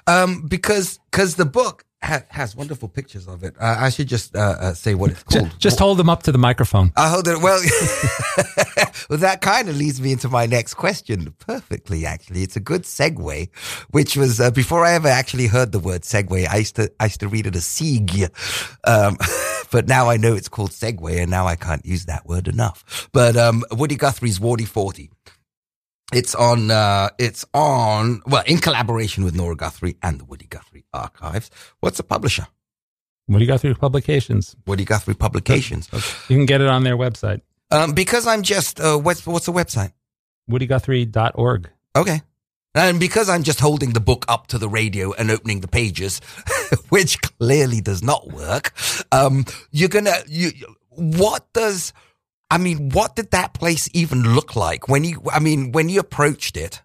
Um, 0.06 0.46
because 0.46 0.98
because 1.10 1.36
the 1.36 1.46
book 1.46 1.84
ha- 2.02 2.22
has 2.28 2.56
wonderful 2.56 2.88
pictures 2.88 3.28
of 3.28 3.42
it. 3.44 3.54
Uh, 3.60 3.76
I 3.78 3.90
should 3.90 4.08
just 4.08 4.34
uh, 4.34 4.56
uh, 4.60 4.74
say 4.74 4.94
what 4.94 5.10
it's 5.10 5.22
called. 5.22 5.50
just, 5.50 5.60
just 5.60 5.78
hold 5.78 5.98
them 5.98 6.08
up 6.08 6.22
to 6.24 6.32
the 6.32 6.38
microphone 6.38 6.92
I 6.96 7.08
hold 7.08 7.28
it. 7.28 7.40
Well, 7.40 7.60
well, 9.10 9.18
that 9.18 9.40
kind 9.40 9.68
of 9.68 9.76
leads 9.76 10.00
me 10.00 10.12
into 10.12 10.28
my 10.28 10.46
next 10.46 10.74
question 10.74 11.34
perfectly. 11.38 12.06
Actually, 12.06 12.42
it's 12.42 12.56
a 12.56 12.60
good 12.60 12.82
segue, 12.82 13.48
which 13.90 14.16
was 14.16 14.40
uh, 14.40 14.50
before 14.50 14.84
I 14.84 14.92
ever 14.92 15.08
actually 15.08 15.46
heard 15.46 15.72
the 15.72 15.78
word 15.78 16.02
segue. 16.02 16.48
I 16.48 16.56
used 16.56 16.76
to 16.76 16.90
I 17.00 17.04
used 17.04 17.20
to 17.20 17.28
read 17.28 17.46
it 17.46 17.56
as 17.56 17.64
sieg, 17.64 18.30
um, 18.84 19.16
but 19.70 19.88
now 19.88 20.08
I 20.08 20.16
know 20.16 20.34
it's 20.34 20.48
called 20.48 20.70
segue, 20.70 21.20
and 21.20 21.30
now 21.30 21.46
I 21.46 21.56
can't 21.56 21.84
use 21.84 22.06
that 22.06 22.26
word 22.26 22.48
enough. 22.48 23.08
But 23.12 23.36
um, 23.36 23.64
Woody 23.70 23.96
Guthrie's 23.96 24.38
Wardy 24.38 24.66
Forty. 24.66 25.10
It's 26.12 26.34
on. 26.34 26.70
Uh, 26.70 27.10
it's 27.18 27.44
on. 27.54 28.22
Well, 28.26 28.42
in 28.46 28.58
collaboration 28.58 29.24
with 29.24 29.34
Nora 29.34 29.56
Guthrie 29.56 29.96
and 30.02 30.20
the 30.20 30.24
Woody 30.24 30.46
Guthrie 30.46 30.84
Archives. 30.92 31.50
What's 31.80 31.96
the 31.98 32.02
publisher? 32.04 32.46
what 33.26 33.38
do 33.38 33.44
you 33.44 33.48
got 33.48 33.60
through 33.60 33.74
publications 33.76 34.56
Woody 34.66 34.84
Guthrie 34.84 35.14
Publications. 35.14 35.88
you 36.28 36.36
can 36.36 36.46
get 36.46 36.60
it 36.60 36.66
on 36.66 36.82
their 36.82 36.96
website 36.96 37.42
Um, 37.70 37.92
because 37.92 38.26
I'm 38.26 38.42
just. 38.42 38.80
Uh, 38.80 38.98
what's 38.98 39.24
what's 39.26 39.46
the 39.46 39.52
website? 39.52 39.92
woodyguthrie.org 40.50 41.70
Okay. 41.96 42.22
And 42.74 43.00
because 43.00 43.28
I'm 43.28 43.42
just 43.42 43.58
holding 43.58 43.92
the 43.94 44.00
book 44.00 44.24
up 44.28 44.46
to 44.48 44.58
the 44.58 44.68
radio 44.68 45.12
and 45.12 45.30
opening 45.30 45.60
the 45.60 45.68
pages, 45.68 46.20
which 46.88 47.20
clearly 47.20 47.80
does 47.80 48.02
not 48.02 48.28
work, 48.32 48.72
um, 49.10 49.44
you're 49.72 49.88
gonna, 49.88 50.14
you, 50.28 50.50
what 50.90 51.52
does, 51.52 51.92
I 52.50 52.58
mean, 52.58 52.90
what 52.90 53.14
did 53.14 53.30
that 53.30 53.54
place 53.54 53.88
even 53.92 54.34
look 54.34 54.56
like 54.56 54.88
when 54.88 55.04
you, 55.04 55.22
I 55.32 55.38
mean, 55.38 55.72
when 55.72 55.88
you 55.88 56.00
approached 56.00 56.56
it? 56.56 56.82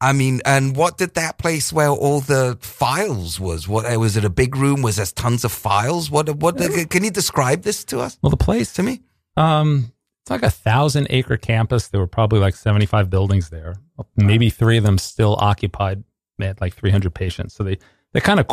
I 0.00 0.12
mean, 0.12 0.40
and 0.44 0.74
what 0.74 0.98
did 0.98 1.14
that 1.14 1.38
place 1.38 1.72
where 1.72 1.88
all 1.88 2.20
the 2.20 2.58
files 2.60 3.38
was? 3.38 3.68
What 3.68 3.84
was 3.98 4.16
it? 4.16 4.24
A 4.24 4.30
big 4.30 4.56
room? 4.56 4.82
Was 4.82 4.96
there 4.96 5.06
tons 5.06 5.44
of 5.44 5.52
files? 5.52 6.10
What? 6.10 6.28
What? 6.36 6.56
Can 6.90 7.04
you 7.04 7.10
describe 7.10 7.62
this 7.62 7.84
to 7.84 8.00
us? 8.00 8.18
well 8.20 8.30
the 8.30 8.36
place 8.36 8.72
To 8.72 8.82
me? 8.82 9.02
Um, 9.36 9.92
it's 10.22 10.30
like 10.30 10.42
a 10.42 10.50
thousand 10.50 11.06
acre 11.10 11.36
campus. 11.36 11.88
There 11.88 12.00
were 12.00 12.08
probably 12.08 12.40
like 12.40 12.56
75 12.56 13.10
buildings 13.10 13.50
there. 13.50 13.76
Maybe 14.16 14.50
three 14.50 14.76
of 14.76 14.84
them 14.84 14.98
still 14.98 15.36
occupied. 15.36 16.02
They 16.38 16.46
had 16.46 16.60
like 16.60 16.74
300 16.74 17.14
patients. 17.14 17.54
So 17.54 17.62
they, 17.62 17.78
they 18.12 18.20
kind 18.20 18.40
of, 18.40 18.46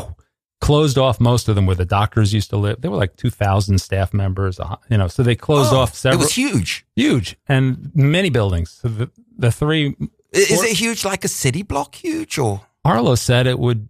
closed 0.62 0.98
off 0.98 1.20
most 1.20 1.48
of 1.48 1.56
them 1.56 1.66
where 1.66 1.76
the 1.76 1.86
doctors 1.86 2.34
used 2.34 2.50
to 2.50 2.58
live. 2.58 2.82
There 2.82 2.92
were 2.92 2.98
like 2.98 3.16
2,000 3.16 3.80
staff 3.80 4.14
members, 4.14 4.60
you 4.90 4.98
know, 4.98 5.08
so 5.08 5.24
they 5.24 5.36
closed 5.36 5.74
Oh, 5.74 5.78
off 5.80 5.94
several. 5.96 6.22
It 6.22 6.26
was 6.26 6.34
huge. 6.36 6.86
huge 6.96 7.38
and 7.48 7.92
many 7.96 8.30
buildings. 8.30 8.72
So 8.82 8.88
the, 8.90 9.12
the 9.38 9.52
three, 9.52 9.96
Is 10.32 10.52
Or- 10.62 10.66
it 10.66 10.78
huge 10.78 11.06
like 11.06 11.24
a 11.24 11.30
city 11.30 11.64
block 11.64 11.96
huge 11.96 12.38
or? 12.38 12.62
Arlo 12.86 13.16
said 13.16 13.48
it 13.48 13.58
would, 13.60 13.88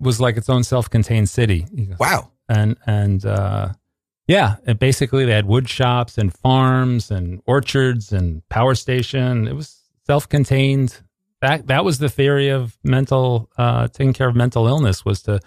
was 0.00 0.20
like 0.20 0.36
its 0.36 0.48
own 0.48 0.64
self 0.64 0.88
contained 0.90 1.28
city. 1.30 1.66
Wow. 1.98 2.30
and 2.48 2.76
and 2.86 3.24
uh, 3.24 3.72
yeah, 4.26 4.56
and 4.66 4.78
basically 4.78 5.24
they 5.24 5.32
had 5.32 5.46
wood 5.46 5.68
shops 5.68 6.18
and 6.18 6.32
farms 6.32 7.10
and 7.10 7.40
orchards 7.46 8.12
and 8.12 8.46
power 8.48 8.74
station. 8.74 9.46
It 9.48 9.54
was 9.54 9.78
self-contained. 10.06 10.96
That 11.40 11.66
that 11.68 11.84
was 11.84 11.98
the 11.98 12.08
theory 12.08 12.48
of 12.48 12.76
mental 12.84 13.50
uh, 13.58 13.88
taking 13.88 14.12
care 14.12 14.28
of 14.28 14.36
mental 14.36 14.66
illness 14.68 15.04
was 15.04 15.22
to 15.22 15.40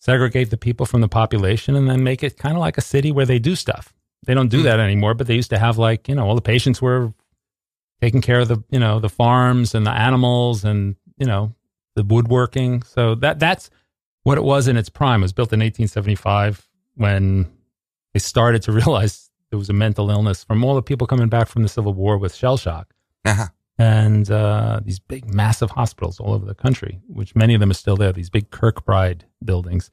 segregate 0.00 0.50
the 0.50 0.56
people 0.56 0.86
from 0.86 1.00
the 1.02 1.08
population 1.08 1.76
and 1.76 1.88
then 1.88 2.02
make 2.02 2.22
it 2.24 2.36
kind 2.36 2.56
of 2.56 2.60
like 2.60 2.76
a 2.76 2.82
city 2.82 3.12
where 3.12 3.26
they 3.26 3.38
do 3.38 3.54
stuff. 3.54 3.94
They 4.26 4.34
don't 4.34 4.48
do 4.48 4.62
that 4.64 4.80
anymore, 4.80 5.14
but 5.14 5.26
they 5.28 5.34
used 5.36 5.50
to 5.50 5.58
have 5.58 5.78
like 5.78 6.08
you 6.08 6.14
know 6.14 6.26
all 6.26 6.34
the 6.34 6.42
patients 6.42 6.82
were 6.82 7.12
taking 8.00 8.20
care 8.20 8.40
of 8.40 8.48
the 8.48 8.62
you 8.70 8.80
know 8.80 8.98
the 8.98 9.08
farms 9.08 9.74
and 9.74 9.86
the 9.86 9.90
animals 9.92 10.64
and 10.64 10.96
you 11.16 11.26
know 11.26 11.54
the 11.96 12.02
woodworking. 12.02 12.82
So 12.82 13.14
that 13.16 13.38
that's 13.38 13.70
what 14.24 14.36
it 14.36 14.44
was 14.44 14.68
in 14.68 14.76
its 14.76 14.88
prime. 14.88 15.20
It 15.20 15.24
was 15.24 15.32
built 15.32 15.52
in 15.52 15.60
1875 15.60 16.68
when 16.96 17.50
they 18.12 18.20
started 18.20 18.62
to 18.62 18.72
realize 18.80 19.30
there 19.50 19.58
was 19.58 19.70
a 19.70 19.74
mental 19.74 20.10
illness 20.10 20.44
from 20.44 20.62
all 20.64 20.74
the 20.74 20.82
people 20.82 21.06
coming 21.06 21.28
back 21.28 21.48
from 21.48 21.62
the 21.62 21.68
Civil 21.68 21.94
War 21.94 22.18
with 22.18 22.34
shell 22.34 22.56
shock 22.56 22.92
Uh-huh. 23.24 23.46
And 23.80 24.30
uh, 24.30 24.78
these 24.84 24.98
big, 24.98 25.32
massive 25.32 25.70
hospitals 25.70 26.20
all 26.20 26.34
over 26.34 26.44
the 26.44 26.54
country, 26.54 27.00
which 27.08 27.34
many 27.34 27.54
of 27.54 27.60
them 27.60 27.70
are 27.70 27.74
still 27.74 27.96
there. 27.96 28.12
These 28.12 28.28
big 28.28 28.50
Kirkbride 28.50 29.22
buildings, 29.42 29.90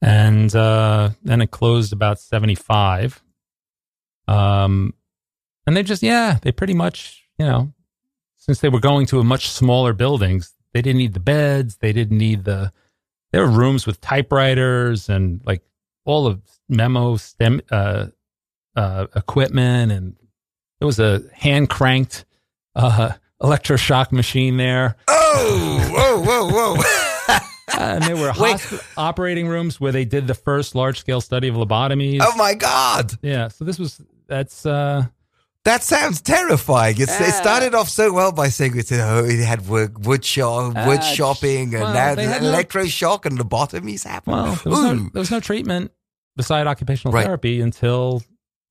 and 0.00 0.54
uh, 0.56 1.10
then 1.22 1.42
it 1.42 1.50
closed 1.50 1.92
about 1.92 2.18
75. 2.18 3.22
Um, 4.26 4.94
and 5.66 5.76
they 5.76 5.82
just 5.82 6.02
yeah, 6.02 6.38
they 6.40 6.52
pretty 6.52 6.72
much 6.72 7.28
you 7.38 7.44
know, 7.44 7.72
since 8.36 8.60
they 8.60 8.70
were 8.70 8.80
going 8.80 9.04
to 9.06 9.20
a 9.20 9.24
much 9.24 9.50
smaller 9.50 9.92
buildings, 9.92 10.54
they 10.72 10.80
didn't 10.80 10.98
need 10.98 11.12
the 11.12 11.20
beds, 11.20 11.76
they 11.76 11.92
didn't 11.92 12.16
need 12.16 12.44
the 12.44 12.72
there 13.30 13.42
were 13.42 13.50
rooms 13.50 13.86
with 13.86 14.00
typewriters 14.00 15.10
and 15.10 15.42
like 15.44 15.62
all 16.06 16.26
of 16.26 16.40
memo 16.70 17.16
stem 17.18 17.60
uh, 17.70 18.06
uh, 18.74 19.06
equipment, 19.14 19.92
and 19.92 20.16
there 20.80 20.86
was 20.86 20.98
a 20.98 21.22
hand 21.34 21.68
cranked 21.68 22.24
uh, 22.74 23.12
electroshock 23.42 24.12
machine 24.12 24.56
there, 24.56 24.96
Oh, 25.08 25.88
whoa, 25.92 26.20
whoa, 26.22 26.76
whoa. 26.76 27.38
and 27.78 28.02
there 28.04 28.16
were 28.16 28.32
Wait. 28.38 28.56
hospi- 28.56 28.82
operating 28.96 29.46
rooms 29.48 29.80
where 29.80 29.92
they 29.92 30.04
did 30.04 30.26
the 30.26 30.34
first 30.34 30.74
large 30.74 30.98
scale 31.00 31.20
study 31.20 31.48
of 31.48 31.54
lobotomies. 31.54 32.18
oh 32.22 32.34
my 32.36 32.54
God. 32.54 33.12
Yeah, 33.22 33.48
so 33.48 33.64
this 33.64 33.78
was 33.78 34.00
that's 34.26 34.64
uh, 34.66 35.04
That 35.64 35.82
sounds 35.82 36.20
terrifying. 36.20 36.96
It's, 36.98 37.20
it 37.20 37.32
started 37.32 37.74
off 37.74 37.88
so 37.88 38.12
well 38.12 38.32
by 38.32 38.48
saying 38.48 38.76
it, 38.78 38.90
oh, 38.92 39.24
it 39.24 39.44
had 39.44 39.68
wood, 39.68 40.04
wood, 40.06 40.24
shop, 40.24 40.74
wood 40.86 40.98
Uh, 40.98 41.00
shopping, 41.02 41.74
and 41.74 41.82
well, 41.84 41.92
now 41.94 42.14
they 42.14 42.26
the 42.26 42.32
had 42.32 42.42
no- 42.42 42.52
electroshock 42.52 43.26
and 43.26 43.38
lobotomies 43.38 44.04
happen. 44.04 44.32
well, 44.32 44.54
there 44.64 44.70
was, 44.72 44.80
no, 44.82 44.94
there 45.12 45.20
was 45.20 45.30
no 45.30 45.40
treatment 45.40 45.92
beside 46.36 46.66
occupational 46.66 47.12
Right. 47.12 47.24
therapy 47.26 47.60
until 47.60 48.22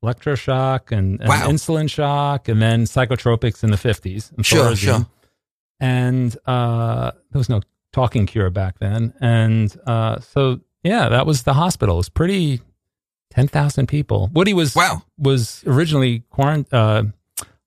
electroshock 0.04 0.91
and, 0.91 1.20
and 1.20 1.30
Wow. 1.30 1.48
insulin 1.48 1.89
shock, 1.89 2.48
and 2.48 2.62
then 2.62 2.84
psychotropics 2.84 3.64
in 3.64 3.72
the 3.72 3.78
fifties. 3.78 4.32
Sure, 4.41 4.76
sure. 4.76 5.08
and 5.80 6.36
uh, 6.45 7.12
there 7.32 7.39
was 7.39 7.50
no 7.50 7.62
talking 7.93 8.26
cure 8.26 8.50
back 8.50 8.80
then. 8.80 9.14
And 9.22 9.76
uh, 9.86 10.20
so, 10.20 10.62
yeah, 10.84 11.10
that 11.10 11.26
was 11.26 11.43
the 11.43 11.54
hospital. 11.54 11.95
It 11.95 11.98
was 12.00 12.10
pretty 12.10 12.62
ten 13.32 13.48
thousand 13.48 13.88
people. 13.88 14.30
Woody 14.34 14.54
was 14.54 14.76
Wow. 14.76 15.04
was 15.18 15.64
originally 15.66 16.24
quarant- 16.32 16.72
uh, 16.74 17.04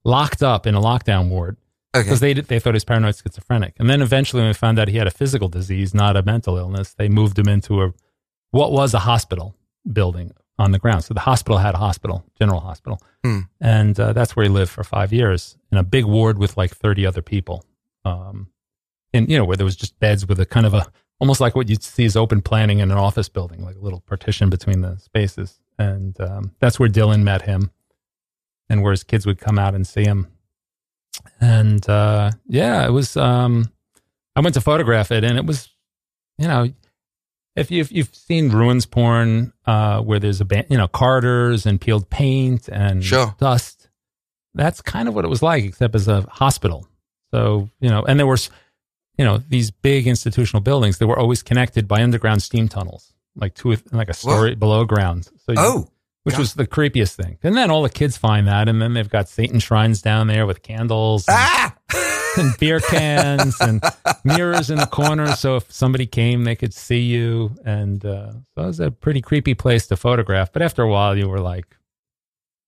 locked 0.05 0.43
up 0.43 0.67
in 0.67 0.75
a 0.75 0.81
lockdown 0.81 1.29
ward 1.29 1.57
Okay. 1.95 2.05
because 2.05 2.21
they 2.21 2.33
they 2.35 2.59
thought 2.61 2.71
he 2.75 2.77
was 2.77 2.85
paranoid 2.85 3.17
schizophrenic. 3.17 3.75
And 3.79 3.91
then 3.91 4.01
eventually, 4.03 4.43
when 4.43 4.51
they 4.51 4.55
found 4.55 4.79
out 4.79 4.89
he 4.89 4.97
had 4.99 5.07
a 5.07 5.11
physical 5.13 5.49
disease, 5.49 5.93
not 5.95 6.17
a 6.17 6.23
mental 6.23 6.57
illness, 6.57 6.95
they 6.95 7.09
moved 7.09 7.39
him 7.39 7.49
into 7.49 7.83
a 7.83 7.93
what 8.53 8.73
was 8.73 8.95
a 8.95 9.01
hospital 9.01 9.55
building 9.91 10.33
on 10.61 10.73
the 10.73 10.79
ground. 10.79 11.03
So 11.05 11.15
the 11.15 11.21
hospital 11.21 11.59
had 11.59 11.75
a 11.75 11.79
hospital, 11.79 12.25
general 12.39 12.61
hospital, 12.61 13.01
Hmm. 13.25 13.41
and 13.61 13.99
uh, 13.99 14.13
that's 14.13 14.35
where 14.37 14.45
he 14.45 14.51
lived 14.51 14.71
for 14.71 14.85
five 14.85 15.13
years 15.13 15.57
in 15.73 15.79
a 15.79 15.83
big 15.83 16.05
ward 16.05 16.39
with 16.39 16.57
like 16.57 16.75
thirty 16.77 17.05
other 17.07 17.23
people. 17.23 17.65
Um, 18.05 18.49
and 19.13 19.29
you 19.31 19.37
know 19.39 19.45
where 19.45 19.57
there 19.57 19.65
was 19.65 19.77
just 19.77 19.99
beds 19.99 20.27
with 20.27 20.39
a 20.41 20.47
kind 20.47 20.67
of 20.67 20.75
a 20.75 20.87
almost 21.19 21.41
like 21.41 21.55
what 21.57 21.69
you'd 21.69 21.83
see 21.83 22.05
as 22.07 22.17
open 22.17 22.41
planning 22.43 22.79
in 22.79 22.91
an 22.91 22.97
office 22.99 23.29
building, 23.29 23.63
like 23.65 23.77
a 23.77 23.81
little 23.81 24.01
partition 24.01 24.49
between 24.51 24.81
the 24.81 24.97
spaces. 24.99 25.61
And 25.79 26.19
um, 26.21 26.53
that's 26.61 26.79
where 26.79 26.89
Dylan 26.89 27.23
met 27.23 27.43
him, 27.43 27.71
and 28.69 28.83
where 28.83 28.93
his 28.93 29.05
kids 29.05 29.27
would 29.27 29.39
come 29.39 29.59
out 29.59 29.75
and 29.75 29.87
see 29.87 30.05
him. 30.05 30.29
And 31.41 31.87
uh, 31.89 32.31
yeah, 32.47 32.87
it 32.87 32.91
was. 32.93 33.17
Um, 33.17 33.71
I 34.37 34.41
went 34.41 34.55
to 34.55 34.61
photograph 34.61 35.11
it, 35.11 35.25
and 35.25 35.37
it 35.39 35.45
was, 35.45 35.69
you 36.39 36.47
know, 36.49 36.71
if 37.57 37.71
you've 37.71 37.91
you've 37.93 38.15
seen 38.15 38.51
ruins 38.51 38.87
porn, 38.87 39.53
uh, 39.67 40.01
where 40.03 40.19
there's 40.19 40.41
a 40.41 40.45
ba- 40.45 40.67
you 40.71 40.77
know 40.77 40.89
corridors 40.89 41.67
and 41.67 41.81
peeled 41.81 42.09
paint 42.11 42.69
and 42.69 43.05
Sure. 43.05 43.35
dust, 43.39 43.89
that's 44.55 44.81
kind 44.83 45.09
of 45.09 45.15
what 45.15 45.25
it 45.25 45.29
was 45.29 45.43
like, 45.43 45.65
except 45.65 45.95
as 45.95 46.09
a 46.09 46.23
hospital. 46.31 46.87
So 47.33 47.69
you 47.81 47.89
know, 47.91 48.03
and 48.05 48.19
there 48.19 48.27
was, 48.27 48.51
you 49.19 49.25
know, 49.25 49.39
these 49.39 49.71
big 49.71 50.07
institutional 50.07 50.61
buildings. 50.61 50.99
that 50.99 51.07
were 51.07 51.19
always 51.19 51.43
connected 51.43 51.87
by 51.89 52.03
underground 52.03 52.43
steam 52.43 52.69
tunnels, 52.69 53.13
like 53.37 53.55
two, 53.55 53.77
like 53.93 54.09
a 54.09 54.15
story 54.15 54.55
below 54.55 54.85
ground. 54.85 55.29
So 55.47 55.53
you- 55.53 55.59
oh, 55.59 55.89
which 56.31 56.39
was 56.39 56.55
the 56.55 56.67
creepiest 56.67 57.15
thing. 57.15 57.39
And 57.43 57.57
then 57.57 57.71
all 57.71 57.83
the 57.83 57.91
kids 57.91 58.17
find 58.17 58.47
that, 58.49 58.69
and 58.69 58.81
then 58.81 58.95
they've 58.95 59.09
got 59.09 59.29
Satan 59.29 59.61
shrines 59.61 60.03
down 60.03 60.27
there 60.27 60.47
with 60.47 60.63
candles 60.63 61.27
and, 61.29 61.37
ah! 61.39 61.77
and 62.37 62.57
beer 62.59 62.81
cans 62.81 63.57
and 63.61 63.83
mirrors 64.25 64.71
in 64.71 64.79
the 64.79 64.87
corner, 64.87 65.35
so 65.35 65.57
if 65.57 65.71
somebody 65.73 66.07
came, 66.07 66.45
they 66.45 66.57
could 66.57 66.75
see 66.75 67.01
you. 67.01 67.51
And 67.65 68.05
uh, 68.05 68.33
so 68.55 68.63
it 68.63 68.67
was 68.67 68.81
a 68.81 68.91
pretty 68.91 69.21
creepy 69.21 69.55
place 69.55 69.87
to 69.89 69.97
photograph. 69.97 70.53
But 70.53 70.63
after 70.63 70.83
a 70.83 70.89
while, 70.89 71.17
you 71.17 71.29
were 71.29 71.41
like, 71.41 71.77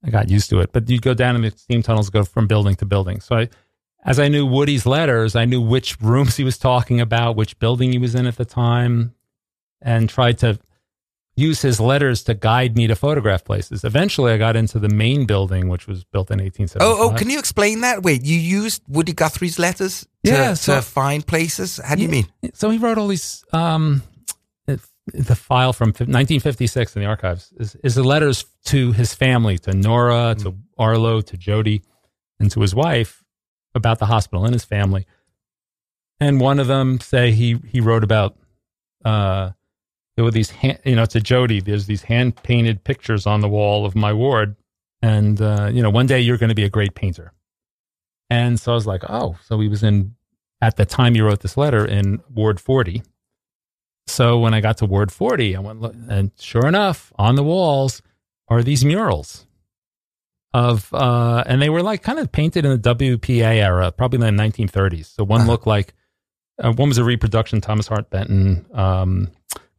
I 0.04 0.10
got 0.10 0.28
used 0.28 0.50
to 0.50 0.60
it. 0.60 0.72
But 0.72 0.88
you'd 0.88 1.02
go 1.02 1.14
down 1.14 1.36
in 1.36 1.42
the 1.42 1.50
steam 1.50 1.82
tunnels, 1.82 2.10
go 2.10 2.24
from 2.24 2.46
building 2.46 2.74
to 2.76 2.84
building. 2.84 3.20
So 3.20 3.36
I, 3.36 3.48
as 4.04 4.18
I 4.18 4.28
knew 4.28 4.44
Woody's 4.44 4.84
letters, 4.84 5.36
I 5.36 5.44
knew 5.44 5.60
which 5.60 6.00
rooms 6.00 6.36
he 6.36 6.44
was 6.44 6.58
talking 6.58 7.00
about, 7.00 7.36
which 7.36 7.58
building 7.58 7.92
he 7.92 7.98
was 7.98 8.14
in 8.14 8.26
at 8.26 8.36
the 8.36 8.44
time, 8.44 9.14
and 9.80 10.08
tried 10.08 10.38
to 10.38 10.58
use 11.34 11.62
his 11.62 11.80
letters 11.80 12.22
to 12.24 12.34
guide 12.34 12.76
me 12.76 12.86
to 12.86 12.94
photograph 12.94 13.44
places. 13.44 13.84
Eventually, 13.84 14.32
I 14.32 14.38
got 14.38 14.54
into 14.54 14.78
the 14.78 14.88
main 14.88 15.24
building, 15.24 15.68
which 15.68 15.86
was 15.86 16.04
built 16.04 16.30
in 16.30 16.38
1875. 16.40 16.82
Oh, 16.82 17.10
oh, 17.10 17.16
can 17.16 17.30
you 17.30 17.38
explain 17.38 17.80
that? 17.80 18.02
Wait, 18.02 18.24
you 18.24 18.38
used 18.38 18.82
Woody 18.88 19.12
Guthrie's 19.14 19.58
letters 19.58 20.02
to, 20.24 20.30
Yeah, 20.30 20.54
so- 20.54 20.76
to 20.76 20.82
find 20.82 21.26
places? 21.26 21.80
How 21.82 21.94
do 21.94 22.02
you 22.02 22.08
mean? 22.08 22.26
So 22.54 22.70
he 22.70 22.78
wrote 22.78 22.98
all 22.98 23.08
these. 23.08 23.44
Um, 23.52 24.02
the 25.06 25.34
file 25.34 25.72
from 25.72 25.88
1956 25.88 26.94
in 26.94 27.02
the 27.02 27.08
archives 27.08 27.52
is, 27.58 27.74
is 27.82 27.96
the 27.96 28.04
letters 28.04 28.44
to 28.66 28.92
his 28.92 29.12
family, 29.14 29.58
to 29.58 29.72
Nora, 29.72 30.36
to 30.38 30.54
Arlo, 30.78 31.20
to 31.22 31.36
Jody, 31.36 31.82
and 32.38 32.50
to 32.52 32.60
his 32.60 32.72
wife 32.74 33.24
about 33.74 33.98
the 33.98 34.06
hospital 34.06 34.44
and 34.44 34.54
his 34.54 34.64
family. 34.64 35.06
And 36.20 36.40
one 36.40 36.60
of 36.60 36.68
them 36.68 37.00
say 37.00 37.32
he 37.32 37.58
he 37.66 37.80
wrote 37.80 38.04
about 38.04 38.36
uh, 39.04 39.50
there 40.16 40.24
were 40.24 40.30
these 40.30 40.50
hand, 40.50 40.78
you 40.84 40.94
know 40.96 41.02
it's 41.02 41.14
a 41.16 41.20
Jody. 41.20 41.60
There's 41.60 41.86
these 41.86 42.02
hand 42.02 42.42
painted 42.42 42.84
pictures 42.84 43.26
on 43.26 43.40
the 43.40 43.48
wall 43.48 43.86
of 43.86 43.94
my 43.94 44.12
ward, 44.12 44.56
and 45.00 45.40
uh, 45.40 45.70
you 45.72 45.82
know 45.82 45.90
one 45.90 46.06
day 46.06 46.20
you're 46.20 46.38
going 46.38 46.48
to 46.50 46.54
be 46.54 46.64
a 46.64 46.70
great 46.70 46.94
painter. 46.94 47.32
And 48.30 48.58
so 48.58 48.72
I 48.72 48.74
was 48.74 48.86
like, 48.86 49.02
oh, 49.08 49.36
so 49.44 49.60
he 49.60 49.68
was 49.68 49.82
in 49.82 50.14
at 50.60 50.76
the 50.76 50.86
time 50.86 51.14
he 51.14 51.20
wrote 51.20 51.40
this 51.40 51.56
letter 51.56 51.84
in 51.84 52.22
Ward 52.32 52.60
40. 52.60 53.02
So 54.06 54.38
when 54.38 54.54
I 54.54 54.60
got 54.60 54.78
to 54.78 54.86
Ward 54.86 55.12
40, 55.12 55.56
I 55.56 55.60
went, 55.60 55.80
look, 55.80 55.94
and 56.08 56.30
sure 56.38 56.66
enough, 56.66 57.12
on 57.18 57.34
the 57.34 57.42
walls 57.42 58.00
are 58.48 58.62
these 58.62 58.84
murals 58.84 59.46
of, 60.54 60.92
uh, 60.94 61.42
and 61.46 61.60
they 61.60 61.68
were 61.70 61.82
like 61.82 62.02
kind 62.02 62.18
of 62.18 62.30
painted 62.32 62.64
in 62.64 62.80
the 62.80 62.94
WPA 62.94 63.56
era, 63.56 63.90
probably 63.92 64.26
in 64.26 64.36
the 64.36 64.42
1930s. 64.42 65.06
So 65.14 65.24
one 65.24 65.42
Uh-huh. 65.42 65.50
looked 65.50 65.66
like, 65.66 65.94
uh, 66.62 66.72
one 66.72 66.88
was 66.88 66.98
a 66.98 67.04
reproduction, 67.04 67.60
Thomas 67.60 67.86
Hart 67.88 68.08
Benton, 68.10 68.66
um, 68.74 69.30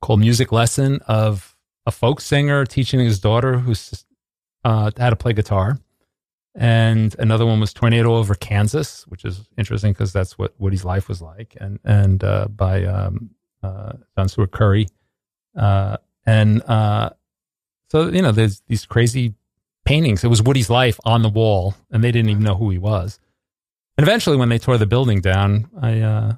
called 0.03 0.19
Music 0.19 0.51
Lesson 0.51 0.99
of 1.07 1.55
a 1.85 1.91
folk 1.91 2.19
singer 2.19 2.65
teaching 2.65 2.99
his 2.99 3.19
daughter 3.19 3.57
who's, 3.57 4.05
uh, 4.65 4.91
how 4.97 5.09
to 5.09 5.15
play 5.15 5.31
guitar. 5.31 5.79
And 6.55 7.15
another 7.19 7.45
one 7.45 7.61
was 7.61 7.73
Tornado 7.73 8.13
Over 8.13 8.35
Kansas, 8.35 9.07
which 9.07 9.23
is 9.23 9.47
interesting 9.57 9.93
because 9.93 10.11
that's 10.11 10.37
what 10.37 10.53
Woody's 10.59 10.85
life 10.85 11.07
was 11.07 11.19
like, 11.19 11.57
and 11.59 11.79
and 11.83 12.23
uh, 12.23 12.47
by 12.47 12.83
um, 12.83 13.31
uh, 13.63 13.93
John 14.15 14.27
Steuart 14.27 14.51
Curry, 14.51 14.87
uh, 15.57 15.97
and 16.27 16.61
uh, 16.63 17.09
so 17.89 18.09
you 18.09 18.21
know 18.21 18.31
there's 18.31 18.61
these 18.67 18.85
crazy 18.85 19.33
paintings. 19.83 20.23
It 20.23 20.27
was 20.27 20.43
Woody's 20.43 20.69
life 20.69 20.99
on 21.05 21.23
the 21.23 21.29
wall, 21.29 21.73
and 21.89 22.03
they 22.03 22.11
didn't 22.11 22.29
even 22.29 22.43
know 22.43 22.53
who 22.53 22.69
he 22.69 22.77
was. 22.77 23.19
And 23.97 24.07
eventually, 24.07 24.37
when 24.37 24.49
they 24.49 24.59
tore 24.59 24.77
the 24.77 24.85
building 24.85 25.21
down, 25.21 25.71
I 25.81 26.01
uh, 26.01 26.33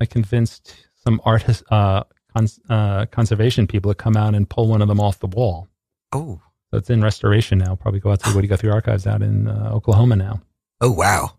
I 0.00 0.06
convinced 0.06 0.74
some 1.04 1.20
artist 1.26 1.64
uh, 1.70 2.04
cons- 2.38 2.60
uh, 2.70 3.06
conservation 3.06 3.66
people 3.66 3.90
to 3.90 3.94
come 3.94 4.16
out 4.16 4.34
and 4.34 4.48
pull 4.48 4.68
one 4.68 4.82
of 4.82 4.88
them 4.88 5.00
off 5.00 5.18
the 5.20 5.26
wall. 5.26 5.68
Oh, 6.12 6.40
So 6.70 6.78
it's 6.78 6.90
in 6.90 7.02
restoration 7.02 7.58
now. 7.58 7.74
Probably 7.76 8.00
go 8.00 8.10
out 8.12 8.20
to 8.20 8.30
the 8.30 8.34
Woody 8.36 8.48
Guthrie 8.48 8.70
Archives 8.70 9.06
out 9.06 9.22
in 9.22 9.48
uh, 9.48 9.70
Oklahoma 9.72 10.16
now. 10.16 10.40
oh 10.80 10.90
wow. 10.92 11.32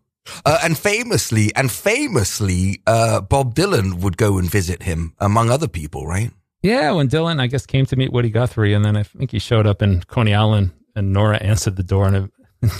Uh, 0.46 0.60
and 0.64 0.78
famously, 0.78 1.52
and 1.56 1.72
famously, 1.72 2.82
uh, 2.86 3.20
Bob 3.22 3.56
Dylan 3.56 3.96
would 4.04 4.16
go 4.18 4.38
and 4.38 4.48
visit 4.50 4.84
him, 4.84 5.14
among 5.20 5.50
other 5.50 5.68
people, 5.68 6.06
right? 6.06 6.30
Yeah, 6.62 6.92
when 6.92 7.08
Dylan, 7.10 7.40
I 7.42 7.48
guess, 7.48 7.66
came 7.66 7.86
to 7.88 7.96
meet 7.96 8.12
Woody 8.12 8.30
Guthrie, 8.30 8.74
and 8.74 8.86
then 8.86 8.96
I 8.96 9.04
think 9.04 9.32
he 9.32 9.40
showed 9.40 9.66
up 9.66 9.82
in 9.82 10.02
Coney 10.04 10.36
Island, 10.36 10.72
and 10.96 11.14
Nora 11.14 11.38
answered 11.38 11.78
the 11.78 11.84
door 11.84 12.06
and 12.08 12.32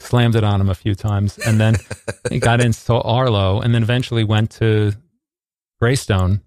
slammed 0.00 0.34
it 0.36 0.44
on 0.44 0.60
him 0.62 0.70
a 0.70 0.74
few 0.74 0.94
times, 0.94 1.36
and 1.38 1.60
then 1.60 1.74
he 2.30 2.38
got 2.38 2.60
into 2.62 2.94
Arlo, 2.94 3.60
and 3.60 3.74
then 3.74 3.82
eventually 3.82 4.24
went 4.24 4.50
to 4.52 4.92
Greystone 5.80 6.40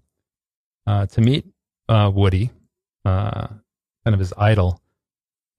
uh, 0.88 1.06
to 1.06 1.20
meet 1.20 1.44
uh, 1.88 2.10
Woody, 2.12 2.50
uh, 3.04 3.48
kind 4.04 4.14
of 4.14 4.18
his 4.18 4.32
idol, 4.38 4.80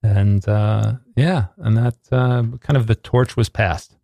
and 0.02 0.48
uh, 0.48 0.94
yeah, 1.16 1.48
and 1.58 1.78
that 1.78 1.98
uh, 2.12 2.44
kind 2.60 2.78
of 2.78 2.88
the 2.88 2.96
torch 2.96 3.38
was 3.38 3.50
passed. 3.50 3.96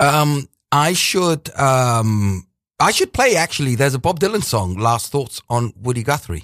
Um, 0.00 0.48
I 0.72 0.92
should, 0.92 1.54
um, 1.56 2.46
I 2.80 2.90
should 2.90 3.12
play 3.12 3.36
actually. 3.36 3.76
There's 3.76 3.94
a 3.94 3.98
Bob 4.00 4.18
Dylan 4.18 4.42
song, 4.42 4.76
Last 4.76 5.12
Thoughts 5.12 5.40
on 5.48 5.72
Woody 5.80 6.02
Guthrie. 6.02 6.38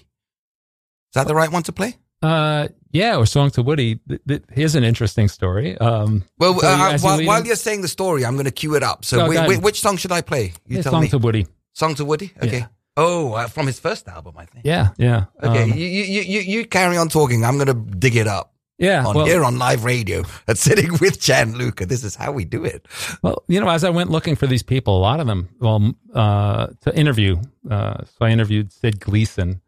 Is 1.11 1.15
that 1.15 1.27
the 1.27 1.35
right 1.35 1.51
one 1.51 1.65
to 1.65 1.73
play? 1.73 1.97
Uh, 2.23 2.69
yeah, 2.93 3.17
or 3.17 3.27
song 3.27 3.51
to 3.51 3.63
Woody. 3.63 3.99
Th- 4.09 4.21
th- 4.29 4.43
here's 4.53 4.77
an 4.77 4.85
interesting 4.85 5.29
story. 5.29 5.77
Um, 5.79 6.25
Well, 6.39 6.59
so 6.61 6.69
uh, 6.69 6.93
as 6.93 7.03
you 7.03 7.09
while, 7.09 7.25
while 7.25 7.45
you're 7.45 7.57
saying 7.57 7.83
the 7.83 7.89
story, 7.89 8.25
I'm 8.25 8.35
going 8.35 8.45
to 8.45 8.53
cue 8.53 8.77
it 8.77 8.85
up. 8.85 9.05
So, 9.05 9.31
ahead. 9.31 9.63
which 9.63 9.81
song 9.81 9.97
should 9.97 10.13
I 10.13 10.21
play? 10.23 10.53
You 10.67 10.77
yeah, 10.77 10.83
tell 10.83 10.93
song 10.93 11.03
me. 11.03 11.09
to 11.09 11.19
Woody. 11.19 11.47
song 11.73 11.97
to 11.97 12.05
Woody. 12.05 12.33
Okay. 12.41 12.59
Yeah. 12.59 12.67
Oh, 12.97 13.33
uh, 13.33 13.47
from 13.49 13.67
his 13.67 13.81
first 13.81 14.07
album, 14.09 14.35
I 14.37 14.45
think. 14.45 14.67
Yeah, 14.67 14.91
yeah. 14.99 15.25
Okay, 15.43 15.63
Um, 15.63 15.71
you, 15.71 15.87
you 15.87 16.23
you 16.23 16.41
you 16.41 16.67
carry 16.67 16.97
on 16.97 17.09
talking. 17.09 17.45
I'm 17.45 17.57
going 17.57 17.69
to 17.69 17.97
dig 17.97 18.17
it 18.17 18.27
up 18.27 18.53
yeah. 18.79 19.07
on 19.07 19.15
well, 19.15 19.27
here 19.27 19.45
on 19.45 19.59
live 19.59 19.85
radio 19.85 20.25
at 20.49 20.59
Sitting 20.59 20.93
with 21.01 21.21
Gianluca. 21.21 21.87
This 21.87 22.05
is 22.05 22.15
how 22.15 22.33
we 22.33 22.45
do 22.45 22.65
it. 22.65 22.87
Well, 23.23 23.45
you 23.49 23.61
know, 23.61 23.69
as 23.69 23.85
I 23.85 23.91
went 23.91 24.11
looking 24.11 24.37
for 24.37 24.47
these 24.47 24.63
people, 24.63 24.97
a 24.97 25.01
lot 25.01 25.21
of 25.21 25.27
them, 25.27 25.49
well, 25.61 25.95
uh, 26.15 26.69
to 26.83 26.95
interview, 26.95 27.41
uh, 27.71 28.05
so 28.05 28.27
I 28.27 28.31
interviewed 28.31 28.73
Sid 28.73 29.01
Gleason, 29.01 29.63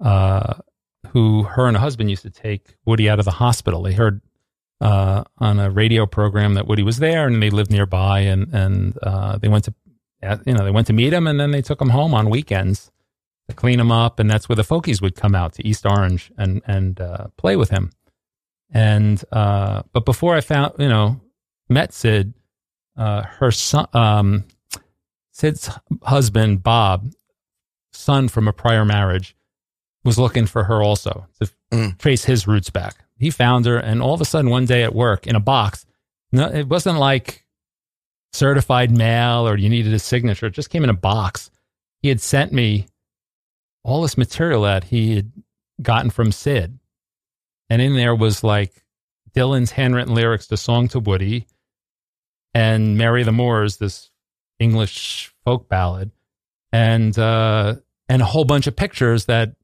uh, 0.00 0.54
who 1.08 1.44
her 1.44 1.66
and 1.66 1.76
her 1.76 1.80
husband 1.80 2.10
used 2.10 2.22
to 2.22 2.30
take 2.30 2.76
Woody 2.84 3.08
out 3.08 3.18
of 3.18 3.24
the 3.24 3.30
hospital. 3.32 3.82
They 3.82 3.92
heard 3.92 4.22
uh, 4.80 5.24
on 5.38 5.60
a 5.60 5.70
radio 5.70 6.06
program 6.06 6.54
that 6.54 6.66
Woody 6.66 6.82
was 6.82 6.98
there, 6.98 7.26
and 7.26 7.42
they 7.42 7.50
lived 7.50 7.70
nearby, 7.70 8.20
and 8.20 8.52
and 8.52 8.98
uh, 9.02 9.38
they 9.38 9.48
went 9.48 9.64
to, 9.64 9.74
you 10.46 10.52
know, 10.54 10.64
they 10.64 10.70
went 10.70 10.86
to 10.88 10.92
meet 10.92 11.12
him, 11.12 11.26
and 11.26 11.38
then 11.38 11.50
they 11.50 11.62
took 11.62 11.80
him 11.80 11.90
home 11.90 12.14
on 12.14 12.30
weekends 12.30 12.90
to 13.48 13.54
clean 13.54 13.78
him 13.78 13.92
up, 13.92 14.18
and 14.18 14.28
that's 14.30 14.48
where 14.48 14.56
the 14.56 14.62
Fokies 14.62 15.00
would 15.00 15.14
come 15.14 15.34
out 15.34 15.52
to 15.54 15.66
East 15.66 15.86
Orange 15.86 16.32
and 16.36 16.62
and 16.66 17.00
uh, 17.00 17.26
play 17.36 17.56
with 17.56 17.70
him. 17.70 17.92
And 18.72 19.22
uh, 19.32 19.82
but 19.92 20.04
before 20.04 20.34
I 20.34 20.40
found, 20.40 20.74
you 20.78 20.88
know, 20.88 21.20
met 21.68 21.92
Sid, 21.92 22.34
uh, 22.96 23.22
her 23.22 23.50
son, 23.52 23.86
um, 23.92 24.44
Sid's 25.30 25.70
husband, 26.02 26.62
Bob, 26.62 27.10
son 27.92 28.28
from 28.28 28.48
a 28.48 28.52
prior 28.52 28.84
marriage, 28.84 29.36
was 30.04 30.18
looking 30.18 30.46
for 30.46 30.64
her 30.64 30.82
also 30.82 31.26
to 31.40 31.50
Mm. 31.72 31.98
trace 31.98 32.24
his 32.24 32.46
roots 32.46 32.70
back. 32.70 32.94
He 33.18 33.28
found 33.28 33.66
her, 33.66 33.76
and 33.76 34.00
all 34.00 34.14
of 34.14 34.20
a 34.20 34.24
sudden, 34.24 34.50
one 34.50 34.66
day 34.66 34.84
at 34.84 34.94
work 34.94 35.26
in 35.26 35.34
a 35.34 35.40
box, 35.40 35.84
no, 36.30 36.46
it 36.48 36.68
wasn't 36.68 36.98
like 36.98 37.44
certified 38.32 38.90
mail 38.90 39.48
or 39.48 39.56
you 39.56 39.68
needed 39.68 39.94
a 39.94 39.98
signature. 39.98 40.46
It 40.46 40.54
just 40.54 40.70
came 40.70 40.84
in 40.84 40.90
a 40.90 40.94
box. 40.94 41.50
He 42.02 42.08
had 42.08 42.20
sent 42.20 42.52
me 42.52 42.86
all 43.82 44.02
this 44.02 44.18
material 44.18 44.62
that 44.62 44.84
he 44.84 45.16
had 45.16 45.32
gotten 45.80 46.10
from 46.10 46.32
Sid. 46.32 46.78
And 47.70 47.82
in 47.82 47.94
there 47.94 48.14
was 48.14 48.44
like 48.44 48.84
Dylan's 49.34 49.72
handwritten 49.72 50.14
lyrics 50.14 50.46
to 50.48 50.56
Song 50.56 50.88
to 50.88 51.00
Woody 51.00 51.46
and 52.54 52.96
Mary 52.96 53.22
the 53.22 53.32
Moors, 53.32 53.76
this 53.76 54.10
English 54.58 55.32
folk 55.44 55.68
ballad, 55.68 56.10
and 56.72 57.18
uh, 57.18 57.74
and 58.08 58.22
a 58.22 58.24
whole 58.24 58.44
bunch 58.44 58.66
of 58.66 58.76
pictures 58.76 59.26
that 59.26 59.54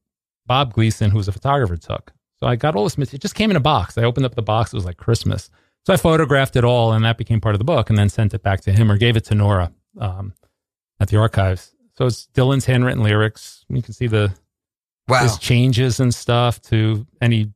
Bob 0.45 0.73
Gleason, 0.73 1.09
who 1.09 1.17
was 1.17 1.27
a 1.27 1.31
photographer, 1.31 1.77
took. 1.77 2.11
So 2.39 2.47
I 2.47 2.55
got 2.55 2.75
all 2.75 2.83
this 2.83 2.97
material. 2.97 3.17
It 3.17 3.21
just 3.21 3.35
came 3.35 3.49
in 3.49 3.55
a 3.55 3.61
box. 3.61 3.97
I 3.97 4.03
opened 4.03 4.25
up 4.25 4.35
the 4.35 4.41
box. 4.41 4.73
It 4.73 4.77
was 4.77 4.85
like 4.85 4.97
Christmas. 4.97 5.49
So 5.85 5.93
I 5.93 5.97
photographed 5.97 6.55
it 6.55 6.63
all, 6.63 6.93
and 6.93 7.03
that 7.05 7.17
became 7.17 7.41
part 7.41 7.55
of 7.55 7.59
the 7.59 7.65
book, 7.65 7.89
and 7.89 7.97
then 7.99 8.09
sent 8.09 8.33
it 8.33 8.41
back 8.41 8.61
to 8.61 8.71
him 8.71 8.89
or 8.91 8.97
gave 8.97 9.17
it 9.17 9.25
to 9.25 9.35
Nora 9.35 9.71
um, 9.99 10.33
at 10.99 11.09
the 11.09 11.17
archives. 11.17 11.73
So 11.97 12.05
it's 12.05 12.27
Dylan's 12.33 12.65
handwritten 12.65 13.03
lyrics. 13.03 13.65
You 13.69 13.81
can 13.81 13.93
see 13.93 14.07
the 14.07 14.33
Wow. 15.09 15.23
his 15.23 15.37
changes 15.37 15.99
and 15.99 16.15
stuff 16.15 16.61
to 16.63 17.05
any. 17.21 17.51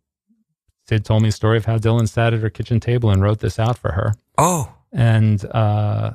Sid 0.90 1.06
told 1.06 1.22
me 1.24 1.30
a 1.30 1.32
story 1.32 1.56
of 1.58 1.64
how 1.66 1.78
Dylan 1.78 2.08
sat 2.10 2.34
at 2.34 2.42
her 2.42 2.50
kitchen 2.50 2.80
table 2.82 3.10
and 3.10 3.22
wrote 3.22 3.40
this 3.40 3.58
out 3.60 3.78
for 3.78 3.92
her. 3.94 4.14
Oh, 4.38 4.70
And 4.92 5.44
uh 5.46 6.12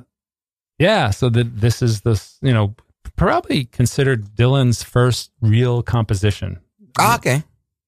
yeah, 0.78 1.08
so 1.10 1.28
that 1.30 1.60
this 1.60 1.80
is 1.80 2.02
this, 2.02 2.38
you 2.42 2.52
know, 2.52 2.74
probably 3.16 3.64
considered 3.64 4.34
Dylan's 4.34 4.82
first 4.82 5.30
real 5.40 5.82
composition. 5.82 6.60
ah, 6.98 7.16
okay. 7.16 7.44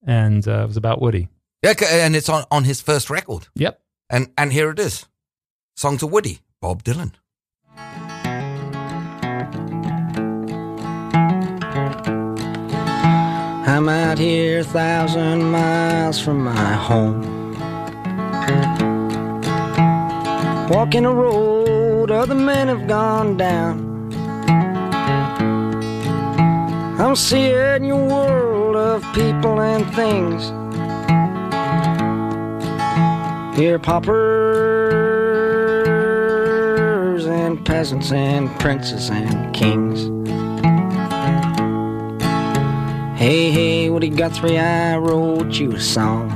And 0.07 0.47
uh, 0.49 0.63
it 0.63 0.67
was 0.67 0.77
about 0.79 1.01
Woody. 1.03 1.29
Yeah, 1.63 1.75
and 1.91 2.15
it's 2.17 2.29
on 2.31 2.45
on 2.51 2.65
his 2.65 2.81
first 2.81 3.11
record. 3.11 3.49
Yep. 3.57 3.79
And 4.11 4.31
and 4.37 4.53
here 4.53 4.71
it 4.71 4.79
is, 4.79 5.07
song 5.77 5.99
to 5.99 6.07
Woody, 6.07 6.41
Bob 6.61 6.85
Dylan. 6.85 7.15
I'm 13.67 13.89
out 13.89 14.19
here 14.19 14.61
a 14.61 14.65
thousand 14.65 15.51
miles 15.51 16.21
from 16.21 16.45
my 16.45 16.75
home. 16.75 17.23
Walking 20.69 21.07
a 21.07 21.13
road 21.13 22.11
other 22.11 22.35
men 22.35 22.69
have 22.69 22.87
gone 22.87 23.37
down. 23.37 24.13
I'm 27.01 27.17
seeing 27.17 27.85
your 27.85 28.07
world 28.07 28.77
of 28.77 29.03
people 29.15 29.61
and 29.61 29.85
things. 29.95 30.53
Here, 33.55 33.79
paupers 33.79 34.15
and 37.25 37.65
peasants 37.65 38.11
and 38.11 38.51
princes 38.59 39.11
and 39.11 39.55
kings. 39.55 40.11
Hey, 43.17 43.53
hey, 43.53 43.91
Woody 43.91 44.09
Guthrie, 44.09 44.59
I 44.59 44.97
wrote 44.97 45.53
you 45.53 45.71
a 45.71 45.81
song. 45.81 46.33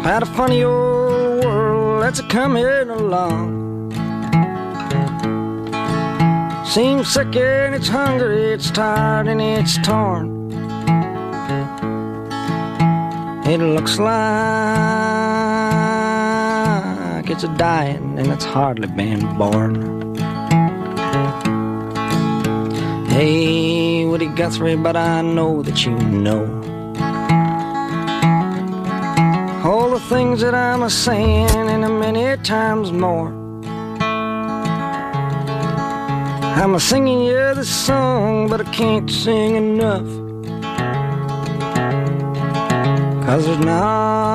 About 0.00 0.22
a 0.22 0.26
funny 0.34 0.64
old 0.64 1.44
world 1.44 2.04
that's 2.04 2.20
a 2.20 2.26
coming 2.28 2.64
along. 2.64 3.92
Seems 6.64 7.12
sick 7.12 7.36
and 7.36 7.74
it's 7.74 7.88
hungry, 7.88 8.52
it's 8.52 8.70
tired 8.70 9.28
and 9.28 9.42
it's 9.42 9.76
torn. 9.82 10.33
It 13.46 13.58
looks 13.58 13.98
like 13.98 14.10
it's 17.28 17.44
a 17.44 17.48
dying 17.56 18.18
and 18.18 18.28
it's 18.28 18.44
hardly 18.44 18.88
been 18.88 19.36
born. 19.36 20.14
Hey, 23.06 24.06
Woody 24.06 24.28
Guthrie, 24.28 24.76
but 24.76 24.96
I 24.96 25.20
know 25.22 25.62
that 25.62 25.84
you 25.84 25.92
know 25.92 26.64
all 29.64 29.90
the 29.90 30.00
things 30.00 30.40
that 30.40 30.54
I'm 30.54 30.82
a 30.82 30.90
saying 30.90 31.50
and 31.50 31.84
a 31.84 31.88
many 31.88 32.36
times 32.42 32.92
more. 32.92 33.28
I'm 36.56 36.74
a 36.74 36.80
singing 36.80 37.22
you 37.22 37.54
this 37.54 37.68
song, 37.68 38.48
but 38.48 38.60
I 38.60 38.64
can't 38.72 39.10
sing 39.10 39.56
enough. 39.56 40.23
Cause 43.34 43.46
there's 43.46 43.58
not 43.58 44.28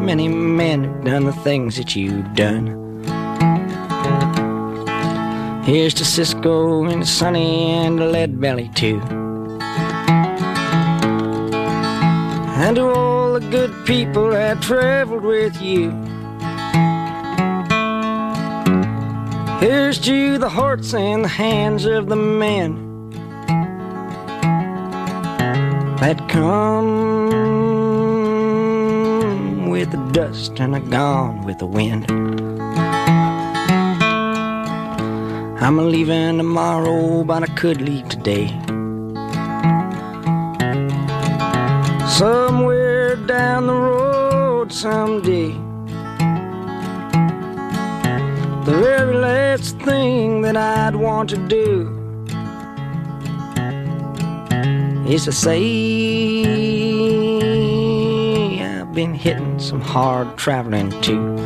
many 0.00 0.28
men 0.28 0.84
who've 0.84 1.04
done 1.04 1.24
the 1.26 1.34
things 1.34 1.76
that 1.76 1.94
you've 1.94 2.34
done. 2.34 3.04
Here's 5.62 5.92
to 5.92 6.06
Cisco 6.06 6.84
and 6.84 7.06
Sonny 7.06 7.72
and 7.72 8.00
Lead 8.12 8.40
Belly 8.40 8.70
too. 8.74 8.98
And 12.56 12.76
to 12.76 12.94
all 12.94 13.34
the 13.34 13.40
good 13.50 13.84
people 13.84 14.30
that 14.30 14.62
traveled 14.62 15.24
with 15.24 15.60
you. 15.60 15.90
Here's 19.60 19.98
to 19.98 20.38
the 20.38 20.48
hearts 20.48 20.94
and 20.94 21.22
the 21.22 21.28
hands 21.28 21.84
of 21.84 22.08
the 22.08 22.16
men 22.16 22.87
that 26.00 26.28
come 26.28 27.18
with 29.68 29.90
the 29.90 29.98
dust 30.12 30.60
and 30.60 30.76
are 30.76 30.80
gone 30.80 31.44
with 31.44 31.58
the 31.58 31.66
wind. 31.66 32.08
I'm 35.60 35.90
leaving 35.90 36.36
tomorrow, 36.36 37.24
but 37.24 37.42
I 37.42 37.48
could 37.48 37.80
leave 37.80 38.08
today. 38.08 38.46
Somewhere 42.08 43.16
down 43.16 43.66
the 43.66 43.74
road 43.74 44.72
someday. 44.72 45.48
The 48.66 48.78
very 48.78 49.16
last 49.16 49.78
thing 49.80 50.42
that 50.42 50.56
I'd 50.56 50.94
want 50.94 51.30
to 51.30 51.36
do 51.36 51.97
is 55.14 55.24
to 55.24 55.32
say 55.32 55.58
I've 58.60 58.92
been 58.92 59.14
hitting 59.14 59.58
some 59.58 59.80
hard 59.80 60.36
traveling 60.36 60.90
too. 61.00 61.36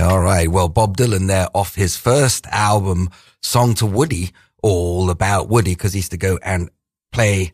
All 0.00 0.20
right. 0.20 0.48
Well, 0.48 0.68
Bob 0.68 0.96
Dylan 0.96 1.28
there 1.28 1.48
off 1.54 1.74
his 1.74 1.96
first 1.96 2.46
album, 2.48 3.10
Song 3.42 3.74
to 3.74 3.86
Woody, 3.86 4.32
all 4.62 5.10
about 5.10 5.48
Woody, 5.48 5.72
because 5.72 5.92
he 5.92 5.98
used 5.98 6.10
to 6.10 6.16
go 6.16 6.38
and 6.42 6.70
play 7.10 7.52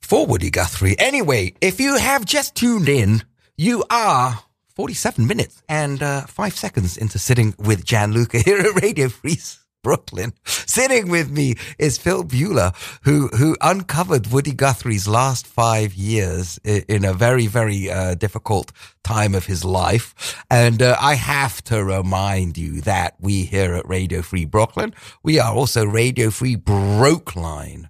for 0.00 0.26
Woody 0.26 0.50
Guthrie. 0.50 0.96
Anyway, 0.98 1.54
if 1.60 1.80
you 1.80 1.96
have 1.96 2.24
just 2.24 2.54
tuned 2.54 2.88
in, 2.88 3.22
you 3.56 3.84
are 3.90 4.40
47 4.74 5.26
minutes 5.26 5.62
and 5.68 6.02
uh, 6.02 6.22
five 6.22 6.54
seconds 6.54 6.96
into 6.96 7.18
sitting 7.18 7.54
with 7.58 7.84
Gianluca 7.84 8.38
here 8.44 8.58
at 8.60 8.80
Radio 8.80 9.08
Free 9.08 9.38
Brooklyn. 9.82 10.32
Sitting 10.44 11.08
with 11.08 11.30
me 11.30 11.54
is 11.78 11.98
Phil 11.98 12.24
Buehler, 12.24 12.74
who 13.02 13.28
who 13.28 13.56
uncovered 13.60 14.26
Woody 14.26 14.52
Guthrie's 14.52 15.08
last 15.08 15.46
five 15.46 15.94
years 15.94 16.58
in 16.64 17.04
a 17.04 17.14
very 17.14 17.46
very 17.46 17.90
uh, 17.90 18.14
difficult 18.14 18.72
time 19.02 19.34
of 19.34 19.46
his 19.46 19.64
life. 19.64 20.36
And 20.50 20.82
uh, 20.82 20.96
I 21.00 21.14
have 21.14 21.62
to 21.64 21.82
remind 21.82 22.58
you 22.58 22.82
that 22.82 23.16
we 23.20 23.44
here 23.44 23.74
at 23.74 23.88
Radio 23.88 24.22
Free 24.22 24.44
Brooklyn, 24.44 24.94
we 25.22 25.38
are 25.38 25.54
also 25.54 25.84
Radio 25.86 26.30
Free 26.30 26.56
Brokeline, 26.56 27.88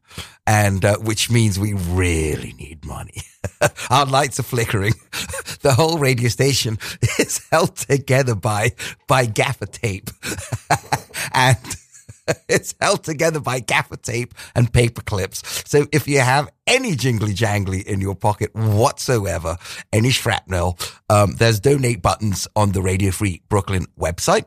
and 0.50 0.84
uh, 0.84 0.96
which 0.98 1.30
means 1.30 1.60
we 1.60 1.74
really 1.74 2.52
need 2.54 2.84
money. 2.84 3.22
Our 3.90 4.04
lights 4.04 4.40
are 4.40 4.42
flickering. 4.42 4.94
the 5.62 5.72
whole 5.72 5.96
radio 5.96 6.28
station 6.28 6.76
is 7.20 7.40
held 7.52 7.76
together 7.76 8.34
by 8.34 8.72
by 9.06 9.26
gaffer 9.26 9.66
tape, 9.66 10.10
and 11.32 11.56
it's 12.48 12.74
held 12.80 13.04
together 13.04 13.38
by 13.38 13.60
gaffer 13.60 13.96
tape 13.96 14.34
and 14.56 14.72
paper 14.72 15.02
clips. 15.02 15.62
So 15.70 15.86
if 15.92 16.08
you 16.08 16.18
have 16.18 16.50
any 16.66 16.96
jingly 16.96 17.32
jangly 17.32 17.84
in 17.84 18.00
your 18.00 18.16
pocket 18.16 18.52
whatsoever, 18.52 19.56
any 19.92 20.10
shrapnel, 20.10 20.76
um, 21.08 21.36
there's 21.38 21.60
donate 21.60 22.02
buttons 22.02 22.48
on 22.56 22.72
the 22.72 22.82
Radio 22.82 23.12
Free 23.12 23.40
Brooklyn 23.48 23.86
website. 23.96 24.46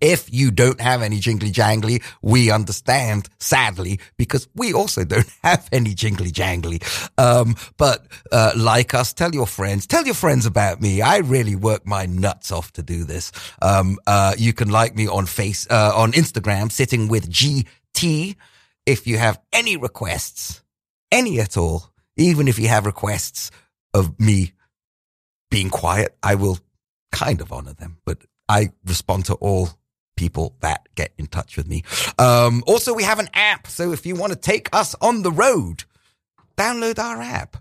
If 0.00 0.32
you 0.32 0.50
don't 0.50 0.80
have 0.80 1.02
any 1.02 1.18
jingly 1.18 1.50
jangly, 1.50 2.02
we 2.22 2.50
understand, 2.50 3.28
sadly, 3.38 4.00
because 4.16 4.48
we 4.54 4.72
also 4.72 5.04
don't 5.04 5.30
have 5.42 5.68
any 5.72 5.94
jingly 5.94 6.30
jangly. 6.30 6.82
Um, 7.18 7.56
but, 7.76 8.06
uh, 8.32 8.52
like 8.56 8.94
us, 8.94 9.12
tell 9.12 9.32
your 9.34 9.46
friends, 9.46 9.86
tell 9.86 10.04
your 10.04 10.14
friends 10.14 10.46
about 10.46 10.80
me. 10.80 11.02
I 11.02 11.18
really 11.18 11.56
work 11.56 11.86
my 11.86 12.06
nuts 12.06 12.52
off 12.52 12.72
to 12.72 12.82
do 12.82 13.04
this. 13.04 13.32
Um, 13.62 13.98
uh, 14.06 14.34
you 14.36 14.52
can 14.52 14.70
like 14.70 14.94
me 14.94 15.08
on 15.08 15.26
face, 15.26 15.66
uh, 15.70 15.92
on 15.94 16.12
Instagram, 16.12 16.70
sitting 16.70 17.08
with 17.08 17.30
GT. 17.30 18.36
If 18.84 19.06
you 19.06 19.18
have 19.18 19.40
any 19.52 19.76
requests, 19.76 20.62
any 21.10 21.40
at 21.40 21.56
all, 21.56 21.92
even 22.16 22.48
if 22.48 22.58
you 22.58 22.68
have 22.68 22.86
requests 22.86 23.50
of 23.94 24.18
me 24.20 24.52
being 25.50 25.70
quiet, 25.70 26.16
I 26.22 26.34
will 26.34 26.58
kind 27.12 27.40
of 27.40 27.52
honor 27.52 27.72
them, 27.72 27.98
but 28.04 28.18
I 28.48 28.70
respond 28.84 29.26
to 29.26 29.34
all 29.34 29.70
people 30.16 30.56
that 30.60 30.88
get 30.94 31.12
in 31.18 31.26
touch 31.26 31.56
with 31.56 31.68
me. 31.68 31.84
Um, 32.18 32.64
also, 32.66 32.94
we 32.94 33.04
have 33.04 33.18
an 33.18 33.28
app. 33.34 33.66
So 33.66 33.92
if 33.92 34.06
you 34.06 34.16
want 34.16 34.32
to 34.32 34.38
take 34.38 34.74
us 34.74 34.94
on 35.00 35.22
the 35.22 35.32
road, 35.32 35.84
download 36.56 36.98
our 36.98 37.20
app, 37.20 37.56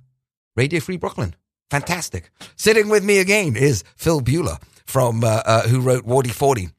Radio 0.56 0.80
Free 0.80 0.98
Brooklyn. 0.98 1.36
Fantastic. 1.70 2.30
Sitting 2.56 2.90
with 2.90 3.04
me 3.04 3.20
again 3.20 3.56
is 3.56 3.84
Phil 3.96 4.22
Buehler 4.22 4.62
from, 4.86 5.24
uh, 5.24 5.42
uh, 5.46 5.68
who 5.68 5.82
wrote 5.82 6.06
Wardy 6.06 6.32
40. 6.32 6.70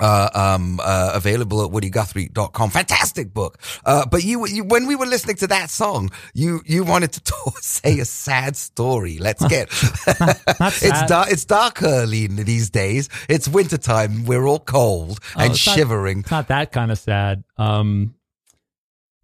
Uh, 0.00 0.28
um, 0.34 0.80
uh, 0.82 1.12
available 1.14 1.64
at 1.64 1.70
woodyguthrie.com. 1.70 2.70
Fantastic 2.70 3.32
book. 3.34 3.58
Uh, 3.84 4.06
but 4.06 4.24
you, 4.24 4.46
you, 4.46 4.64
when 4.64 4.86
we 4.86 4.94
were 4.96 5.06
listening 5.06 5.36
to 5.36 5.46
that 5.48 5.70
song, 5.70 6.10
you, 6.34 6.60
you 6.66 6.84
wanted 6.84 7.12
to 7.12 7.20
talk, 7.24 7.58
say 7.60 7.98
a 7.98 8.04
sad 8.04 8.56
story. 8.56 9.18
Let's 9.18 9.44
get, 9.46 9.68
it's 9.72 11.02
dark, 11.06 11.30
it's 11.30 11.44
dark 11.44 11.82
early 11.82 12.24
in 12.26 12.36
these 12.36 12.70
days. 12.70 13.08
It's 13.28 13.48
wintertime. 13.48 14.24
We're 14.24 14.46
all 14.46 14.60
cold 14.60 15.18
Oh, 15.36 15.40
and 15.40 15.52
it's 15.52 15.66
not- 15.66 15.76
shivering. 15.76 16.20
It's 16.20 16.30
not 16.30 16.48
that 16.48 16.72
kind 16.72 16.90
of 16.90 16.98
sad. 16.98 17.44
Um, 17.56 18.14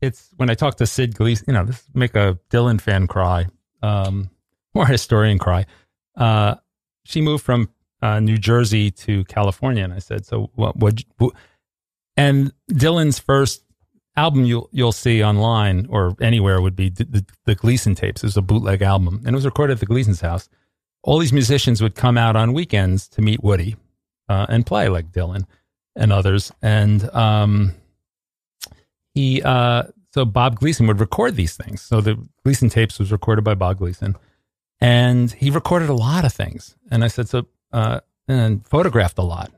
it's 0.00 0.28
when 0.36 0.50
I 0.50 0.54
talk 0.54 0.76
to 0.76 0.86
Sid 0.86 1.14
Gleason, 1.14 1.44
you 1.48 1.54
know, 1.54 1.64
this 1.64 1.82
make 1.94 2.14
a 2.14 2.38
Dylan 2.50 2.80
fan 2.80 3.06
cry, 3.06 3.46
um, 3.82 4.30
or 4.74 4.82
a 4.82 4.86
historian 4.88 5.38
cry. 5.38 5.64
Uh, 6.16 6.56
she 7.04 7.20
moved 7.22 7.44
from 7.44 7.70
uh, 8.04 8.20
New 8.20 8.36
Jersey 8.36 8.90
to 8.90 9.24
California, 9.24 9.82
and 9.82 9.92
I 9.92 9.98
said, 9.98 10.26
"So 10.26 10.50
what? 10.54 10.76
What?" 10.76 11.02
And 12.16 12.52
Dylan's 12.70 13.18
first 13.18 13.64
album 14.16 14.44
you'll 14.44 14.68
you'll 14.72 14.92
see 14.92 15.24
online 15.24 15.86
or 15.88 16.14
anywhere 16.20 16.60
would 16.60 16.76
be 16.76 16.90
the, 16.90 17.04
the, 17.04 17.24
the 17.46 17.54
Gleason 17.54 17.94
tapes. 17.94 18.22
It 18.22 18.26
was 18.26 18.36
a 18.36 18.42
bootleg 18.42 18.82
album, 18.82 19.22
and 19.24 19.28
it 19.28 19.34
was 19.34 19.46
recorded 19.46 19.74
at 19.74 19.80
the 19.80 19.86
Gleason's 19.86 20.20
house. 20.20 20.50
All 21.02 21.18
these 21.18 21.32
musicians 21.32 21.80
would 21.82 21.94
come 21.94 22.18
out 22.18 22.36
on 22.36 22.52
weekends 22.52 23.08
to 23.08 23.22
meet 23.22 23.42
Woody 23.42 23.76
uh, 24.28 24.46
and 24.50 24.66
play 24.66 24.88
like 24.88 25.10
Dylan 25.10 25.44
and 25.96 26.12
others. 26.12 26.52
And 26.62 27.08
um, 27.14 27.74
he, 29.14 29.42
uh, 29.42 29.84
so 30.12 30.24
Bob 30.24 30.58
Gleason 30.58 30.86
would 30.86 31.00
record 31.00 31.36
these 31.36 31.56
things. 31.56 31.82
So 31.82 32.00
the 32.00 32.16
Gleason 32.42 32.68
tapes 32.68 32.98
was 32.98 33.12
recorded 33.12 33.44
by 33.44 33.54
Bob 33.54 33.78
Gleason, 33.78 34.16
and 34.80 35.32
he 35.32 35.50
recorded 35.50 35.88
a 35.88 35.94
lot 35.94 36.24
of 36.24 36.32
things. 36.32 36.76
And 36.90 37.04
I 37.04 37.08
said, 37.08 37.28
so, 37.28 37.46
uh, 37.74 38.00
and 38.28 38.66
photographed 38.66 39.18
a 39.18 39.22
lot 39.22 39.50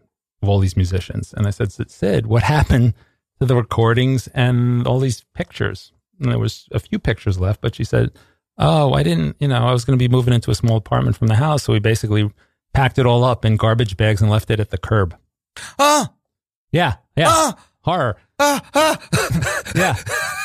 of 0.43 0.49
all 0.49 0.59
these 0.59 0.77
musicians. 0.77 1.33
And 1.33 1.47
I 1.47 1.51
said, 1.51 1.71
Sid, 1.73 2.27
what 2.27 2.43
happened 2.43 2.95
to 3.41 3.47
the 3.47 3.55
recordings 3.55 4.27
and 4.29 4.87
all 4.87 4.99
these 4.99 5.25
pictures? 5.35 5.93
And 6.21 6.33
there 6.33 6.39
was 6.39 6.67
a 6.73 6.79
few 6.81 6.99
pictures 6.99 7.39
left, 7.39 7.61
but 7.61 7.75
she 7.75 7.85
said, 7.85 8.11
oh, 8.59 8.95
I 8.95 9.03
didn't, 9.03 9.37
you 9.39 9.49
know, 9.49 9.59
I 9.67 9.73
was 9.73 9.85
going 9.85 9.99
to 9.99 10.03
be 10.03 10.09
moving 10.13 10.35
into 10.35 10.51
a 10.51 10.55
small 10.55 10.77
apartment 10.79 11.17
from 11.17 11.29
the 11.29 11.35
house. 11.37 11.63
So 11.65 11.73
we 11.75 11.79
basically 11.79 12.31
packed 12.73 12.99
it 12.99 13.07
all 13.07 13.23
up 13.23 13.45
in 13.45 13.57
garbage 13.57 13.97
bags 13.97 14.23
and 14.23 14.31
left 14.31 14.51
it 14.51 14.59
at 14.61 14.71
the 14.71 14.79
curb. 14.79 15.15
Ah, 15.79 16.11
Yeah. 16.73 16.95
Yeah. 17.17 17.27
ah, 17.29 17.57
Horror. 17.83 18.17
ah, 18.39 18.61
ah. 18.75 18.99
Yeah. 19.77 19.97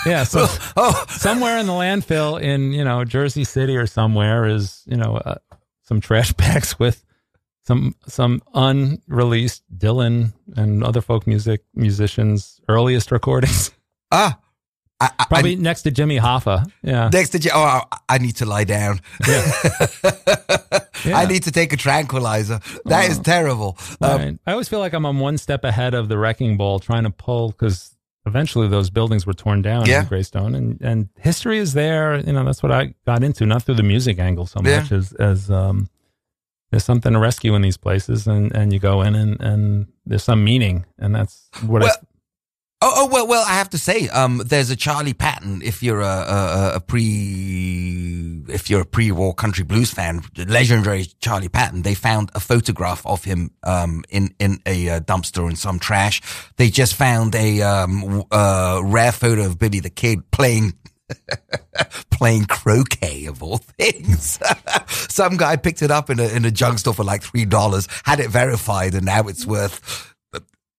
Yeah. 0.06 0.24
So 0.26 0.46
oh, 0.78 1.06
somewhere 1.10 1.58
in 1.58 1.66
the 1.68 1.74
landfill 1.74 2.40
in, 2.42 2.74
you 2.74 2.84
know, 2.84 3.04
Jersey 3.06 3.44
City 3.46 3.76
or 3.78 3.88
somewhere 3.88 4.46
is, 4.46 4.84
you 4.86 4.98
know, 4.98 5.18
uh, 5.18 5.36
some 5.84 6.02
trash 6.02 6.34
bags 6.44 6.78
with 6.78 7.04
some, 7.72 7.96
some 8.08 8.42
unreleased 8.54 9.64
Dylan 9.78 10.34
and 10.58 10.84
other 10.84 11.00
folk 11.02 11.26
music 11.26 11.62
musicians' 11.74 12.60
earliest 12.68 13.12
recordings. 13.12 13.72
ah. 14.12 14.38
I, 15.00 15.10
I, 15.18 15.26
Probably 15.30 15.56
next 15.56 15.82
to 15.84 15.92
Jimmy 15.92 16.20
Hoffa. 16.20 16.70
Yeah. 16.84 17.10
Next 17.12 17.30
to, 17.30 17.50
oh, 17.56 17.82
I 18.08 18.18
need 18.20 18.36
to 18.36 18.46
lie 18.46 18.66
down. 18.66 19.00
Yeah. 19.28 19.52
I 21.06 21.26
need 21.26 21.44
to 21.44 21.52
take 21.52 21.74
a 21.74 21.78
tranquilizer. 21.78 22.60
That 22.86 23.10
is 23.10 23.18
Oh. 23.18 23.24
terrible. 23.24 23.78
Um, 24.00 24.40
I 24.46 24.52
always 24.52 24.70
feel 24.70 24.78
like 24.80 24.94
I'm 24.94 25.06
on 25.08 25.18
one 25.20 25.40
step 25.40 25.64
ahead 25.64 25.94
of 25.96 26.08
the 26.10 26.18
wrecking 26.20 26.56
ball 26.58 26.78
trying 26.80 27.04
to 27.06 27.10
pull 27.10 27.50
because 27.50 27.96
eventually 28.28 28.68
those 28.68 28.92
buildings 28.92 29.26
were 29.26 29.34
torn 29.34 29.64
down 29.64 29.88
Yeah. 29.88 30.02
in 30.02 30.08
Greystone 30.08 30.54
and, 30.54 30.80
and 30.82 31.10
history 31.18 31.58
is 31.58 31.74
there. 31.74 32.18
You 32.20 32.34
know, 32.34 32.44
that's 32.46 32.62
what 32.62 32.72
I 32.72 32.94
got 33.08 33.24
into, 33.24 33.48
not 33.48 33.64
through 33.64 33.76
the 33.76 33.84
music 33.84 34.20
angle 34.20 34.46
so 34.46 34.62
Yeah. 34.64 34.82
much 34.82 34.92
as, 34.92 35.14
as, 35.14 35.50
um, 35.50 35.90
there's 36.72 36.86
something 36.86 37.14
to 37.14 37.20
rescue 37.20 37.54
in 37.54 37.62
these 37.62 37.78
places 37.78 38.28
and, 38.28 38.52
and 38.56 38.74
you 38.74 38.80
go 38.80 39.02
in 39.02 39.14
and, 39.14 39.40
and 39.42 39.88
there's 40.06 40.24
some 40.24 40.44
meaning 40.44 40.86
and 40.98 41.14
that's 41.14 41.50
what 41.62 41.82
Well, 41.82 41.92
I, 41.92 42.06
Oh, 42.84 42.92
oh 42.96 43.08
well, 43.12 43.28
well. 43.28 43.46
I 43.48 43.54
have 43.54 43.70
to 43.72 43.78
say, 43.78 44.10
um, 44.10 44.42
there's 44.44 44.72
a 44.72 44.76
Charlie 44.76 45.14
Patton. 45.14 45.62
If 45.64 45.84
you're 45.84 46.02
a, 46.02 46.06
a, 46.08 46.72
a 46.78 46.80
pre, 46.80 48.42
if 48.48 48.72
you're 48.72 48.82
a 48.82 48.86
pre-war 48.86 49.36
country 49.36 49.64
blues 49.64 49.92
fan, 49.92 50.24
legendary 50.36 51.06
Charlie 51.20 51.48
Patton. 51.48 51.84
They 51.84 51.94
found 51.94 52.32
a 52.34 52.40
photograph 52.40 53.06
of 53.06 53.24
him, 53.24 53.52
um, 53.62 54.04
in 54.10 54.34
in 54.40 54.62
a 54.66 54.90
uh, 54.90 55.00
dumpster 55.02 55.48
in 55.48 55.56
some 55.56 55.78
trash. 55.78 56.24
They 56.58 56.72
just 56.72 56.96
found 56.96 57.36
a 57.36 57.62
um, 57.62 58.24
uh, 58.32 58.82
rare 58.84 59.12
photo 59.12 59.46
of 59.46 59.60
Billy 59.60 59.80
the 59.80 59.92
Kid 59.92 60.32
playing. 60.32 60.74
playing 62.12 62.46
croquet 62.46 63.26
of 63.26 63.42
all 63.42 63.58
things. 63.58 64.40
Some 64.88 65.38
guy 65.38 65.56
picked 65.56 65.82
it 65.82 65.92
up 65.92 66.10
in 66.10 66.20
a 66.20 66.28
in 66.28 66.46
a 66.46 66.52
junk 66.52 66.80
store 66.80 66.94
for 66.94 67.04
like 67.04 67.24
three 67.24 67.46
dollars, 67.46 67.88
had 68.04 68.20
it 68.20 68.30
verified, 68.30 68.94
and 68.94 69.06
now 69.06 69.28
it's 69.28 69.46
worth 69.46 70.12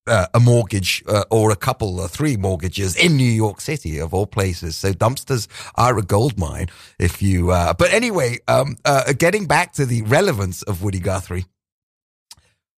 uh, 0.07 0.27
a 0.35 0.41
mortgage 0.41 1.03
uh, 1.07 1.25
or 1.31 1.51
a 1.51 1.57
couple 1.57 2.01
or 2.01 2.09
three 2.09 2.37
mortgages 2.37 2.97
in 2.97 3.17
New 3.17 3.25
York 3.25 3.61
City 3.61 3.99
of 3.99 4.13
all 4.13 4.27
places. 4.27 4.77
So 4.77 4.93
dumpsters 4.93 5.49
are 5.77 5.97
a 5.99 6.03
gold 6.03 6.39
mine. 6.39 6.69
If 6.99 7.23
you, 7.23 7.51
uh, 7.51 7.75
but 7.75 7.93
anyway, 7.93 8.39
um, 8.49 8.77
uh, 8.85 9.13
getting 9.13 9.47
back 9.47 9.73
to 9.75 9.87
the 9.87 10.03
relevance 10.03 10.63
of 10.63 10.83
Woody 10.83 11.01
Guthrie. 11.01 11.47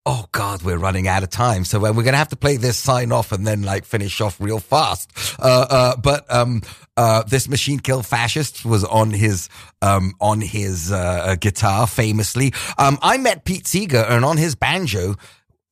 Oh 0.07 0.27
God, 0.33 0.63
we're 0.63 0.77
running 0.77 1.09
out 1.09 1.23
of 1.23 1.31
time. 1.31 1.65
So 1.65 1.79
uh, 1.79 1.93
we're 1.93 2.03
going 2.03 2.13
to 2.13 2.19
have 2.19 2.29
to 2.29 2.37
play 2.37 2.59
this 2.59 2.77
sign 2.77 3.11
off 3.11 3.33
and 3.33 3.47
then 3.47 3.63
like 3.63 3.87
finish 3.87 4.21
off 4.21 4.39
real 4.39 4.61
fast. 4.61 5.11
Uh, 5.39 5.67
uh, 5.71 5.97
but, 5.97 6.31
um, 6.31 6.61
uh, 6.97 7.23
this 7.23 7.49
machine 7.49 7.79
kill 7.79 8.03
fascist 8.03 8.67
was 8.67 8.85
on 8.85 9.13
his, 9.13 9.49
um, 9.81 10.13
on 10.21 10.43
his, 10.43 10.93
uh, 10.93 11.37
guitar 11.41 11.87
famously. 11.87 12.53
Um, 12.77 12.99
I 13.01 13.17
met 13.17 13.47
Pete 13.47 13.67
Seeger 13.67 14.05
and 14.07 14.27
on 14.27 14.37
his 14.37 14.55
banjo 14.55 15.15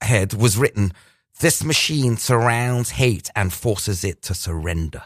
head 0.01 0.33
was 0.33 0.57
written, 0.57 0.93
this 1.41 1.63
machine 1.63 2.17
surrounds 2.17 2.89
hate 2.91 3.29
and 3.37 3.53
forces 3.53 4.03
it 4.03 4.23
to 4.23 4.35
surrender. 4.35 5.03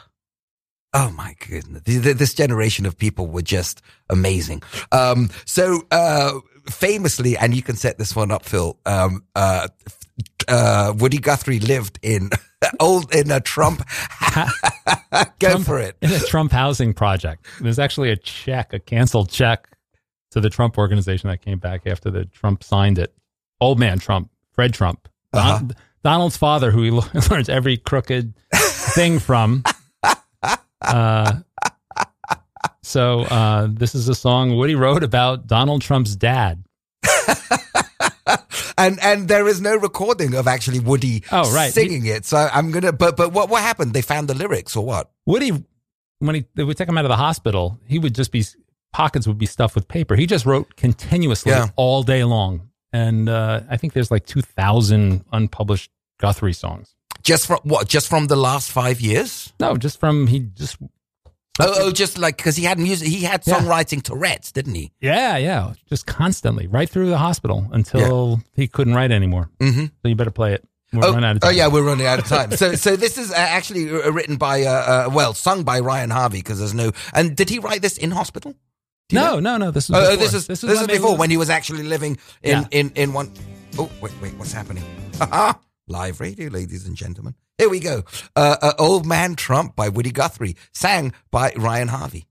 Oh 0.95 1.11
my 1.11 1.35
goodness. 1.47 1.83
This 1.85 2.33
generation 2.33 2.87
of 2.87 2.97
people 2.97 3.27
were 3.27 3.43
just 3.43 3.83
amazing. 4.09 4.63
Um, 4.93 5.31
so, 5.45 5.83
uh, 5.91 6.39
famously, 6.71 7.37
and 7.37 7.55
you 7.55 7.63
can 7.63 7.77
set 7.77 7.99
this 7.99 8.15
one 8.17 8.31
up, 8.31 8.45
Phil, 8.45 8.79
um, 8.87 9.25
uh, 9.35 9.69
uh, 10.49 10.93
Woody 10.97 11.19
Guthrie 11.19 11.61
lived 11.61 11.99
in 12.03 12.31
old, 12.81 13.15
in 13.15 13.31
a 13.31 13.41
Trump. 13.41 13.83
Go 15.39 15.51
Trump- 15.51 15.67
for 15.67 15.79
it. 15.79 15.97
in 16.03 16.11
a 16.13 16.19
Trump 16.21 16.53
housing 16.53 16.93
project. 16.95 17.47
There's 17.61 17.79
actually 17.79 18.11
a 18.11 18.17
check, 18.17 18.73
a 18.73 18.79
canceled 18.79 19.31
check 19.31 19.69
to 20.33 20.41
the 20.41 20.51
Trump 20.51 20.77
organization 20.79 21.29
that 21.31 21.43
came 21.43 21.59
back 21.59 21.87
after 21.87 22.11
the 22.11 22.25
Trump 22.27 22.63
signed 22.63 22.99
it. 22.99 23.15
Old 23.61 23.79
man 23.79 23.99
Trump, 23.99 24.31
Fred 24.53 24.75
Trump, 24.75 25.09
Don- 25.33 25.47
Uh-huh. 25.65 25.65
Donald's 26.05 26.37
father, 26.37 26.71
who 26.71 26.83
he 26.83 26.91
learns 27.31 27.49
every 27.49 27.77
crooked 27.79 28.35
thing 28.55 29.19
from. 29.19 29.65
Uh, 30.83 31.33
so 32.87 33.23
uh, 33.23 33.67
this 33.71 33.95
is 33.95 34.09
a 34.09 34.15
song 34.15 34.57
Woody 34.57 34.75
wrote 34.75 35.03
about 35.03 35.47
Donald 35.47 35.83
Trump's 35.83 36.15
dad. 36.17 36.65
and 38.79 38.99
and 39.03 39.29
there 39.29 39.47
is 39.49 39.61
no 39.61 39.77
recording 39.77 40.35
of 40.35 40.47
actually 40.47 40.81
Woody 40.81 41.23
Oh, 41.33 41.53
right. 41.55 41.73
singing 41.73 42.07
it. 42.07 42.25
So 42.25 42.49
I'm 42.53 42.71
gonna. 42.71 42.93
But 42.93 43.17
but 43.17 43.33
what 43.33 43.49
what 43.49 43.63
happened? 43.63 43.93
They 43.95 44.03
found 44.03 44.29
the 44.29 44.35
lyrics 44.35 44.77
or 44.77 44.85
what? 44.85 45.11
Woody, 45.27 45.53
when 46.19 46.35
he 46.35 46.45
they 46.55 46.65
would 46.65 46.77
take 46.77 46.89
him 46.89 46.99
out 46.99 47.05
of 47.05 47.11
the 47.11 47.17
hospital, 47.17 47.79
he 47.87 47.99
would 47.99 48.15
just 48.15 48.33
be 48.33 48.45
pockets 48.93 49.27
would 49.27 49.39
be 49.39 49.47
stuffed 49.47 49.75
with 49.75 49.89
paper. 49.89 50.15
He 50.17 50.27
just 50.27 50.47
wrote 50.47 50.77
continuously 50.77 51.53
Yeah. 51.53 51.69
all 51.77 52.03
day 52.03 52.25
long, 52.25 52.69
and 52.93 53.29
uh, 53.29 53.61
I 53.69 53.77
think 53.77 53.93
there's 53.93 54.11
like 54.11 54.27
two 54.27 54.43
thousand 54.43 55.25
unpublished 55.33 55.91
Guthrie 56.21 56.53
songs. 56.53 56.95
Just 57.23 57.47
from 57.47 57.59
what? 57.65 57.89
Just 57.89 58.09
from 58.09 58.27
the 58.29 58.37
last 58.37 58.71
five 58.71 59.01
years? 59.01 59.53
No, 59.59 59.77
just 59.77 59.99
from 59.99 60.27
he 60.29 60.41
just 60.41 60.77
Oh, 61.59 61.75
oh 61.87 61.91
just 61.93 62.19
like 62.19 62.37
because 62.37 62.57
he 62.57 62.65
had 62.65 62.79
music. 62.79 63.09
He 63.09 63.23
had 63.23 63.43
songwriting 63.45 64.03
Tourette's, 64.03 64.53
didn't 64.53 64.75
he? 64.75 64.93
yeah 65.01 65.37
yeah 65.39 65.73
just 65.89 66.07
constantly 66.07 66.67
right 66.67 66.89
through 66.89 67.09
the 67.09 67.19
hospital 67.19 67.67
until 67.73 68.41
he 68.55 68.69
couldn't 68.69 68.95
write 68.95 69.11
anymore. 69.11 69.51
Mm-hmm. 69.61 69.85
So 69.87 70.09
you 70.09 70.15
better 70.15 70.31
play 70.31 70.53
it. 70.55 70.67
We're 70.93 71.05
Oh, 71.05 71.13
running 71.13 71.25
out 71.25 71.37
of 71.37 71.45
oh 71.45 71.51
yeah, 71.51 71.67
we're 71.69 71.83
running 71.83 72.07
out 72.07 72.19
of 72.19 72.27
time. 72.27 72.51
so 72.53 72.75
so 72.87 72.95
this 72.97 73.19
is 73.19 73.31
uh, 73.31 73.35
actually 73.37 73.91
uh, 73.91 74.11
written 74.11 74.37
by 74.37 74.63
uh, 74.65 74.71
uh 74.71 75.11
well 75.13 75.35
sung 75.35 75.63
by 75.65 75.81
Ryan 75.81 76.11
Harvey 76.11 76.39
because 76.39 76.59
there's 76.59 76.75
no. 76.75 76.93
And 77.13 77.35
did 77.37 77.49
he 77.51 77.59
write 77.59 77.83
this 77.83 77.97
in 77.99 78.11
hospital? 78.11 78.55
No 79.13 79.41
no 79.41 79.57
no 79.57 79.71
this 79.71 79.85
is 79.89 79.95
Oh, 79.95 79.99
oh, 79.99 80.11
before. 80.11 80.17
this 80.17 80.35
is 80.35 80.47
this, 80.47 80.63
is 80.65 80.87
before 80.87 81.17
when 81.17 81.31
he 81.31 81.37
was 81.37 81.49
actually 81.49 81.85
living 81.85 82.19
in 82.43 82.51
Yeah. 82.59 82.65
in 82.71 82.91
in 82.97 83.13
one 83.13 83.33
oh 83.79 83.91
wait 84.01 84.13
wait 84.21 84.35
what's 84.37 84.53
happening? 84.53 84.85
Live 85.89 86.21
radio, 86.21 86.49
ladies 86.51 86.87
and 86.87 86.97
gentlemen. 86.97 87.35
Here 87.59 87.71
we 87.71 87.81
go. 87.81 88.03
Uh, 88.35 88.57
uh, 88.61 88.73
Old 88.79 89.07
Man 89.07 89.35
Trump 89.35 89.75
by 89.75 89.89
Woody 89.89 90.13
Guthrie, 90.13 90.57
sang 90.75 91.15
by 91.31 91.55
Ryan 91.57 91.89
Harvey. 91.89 92.27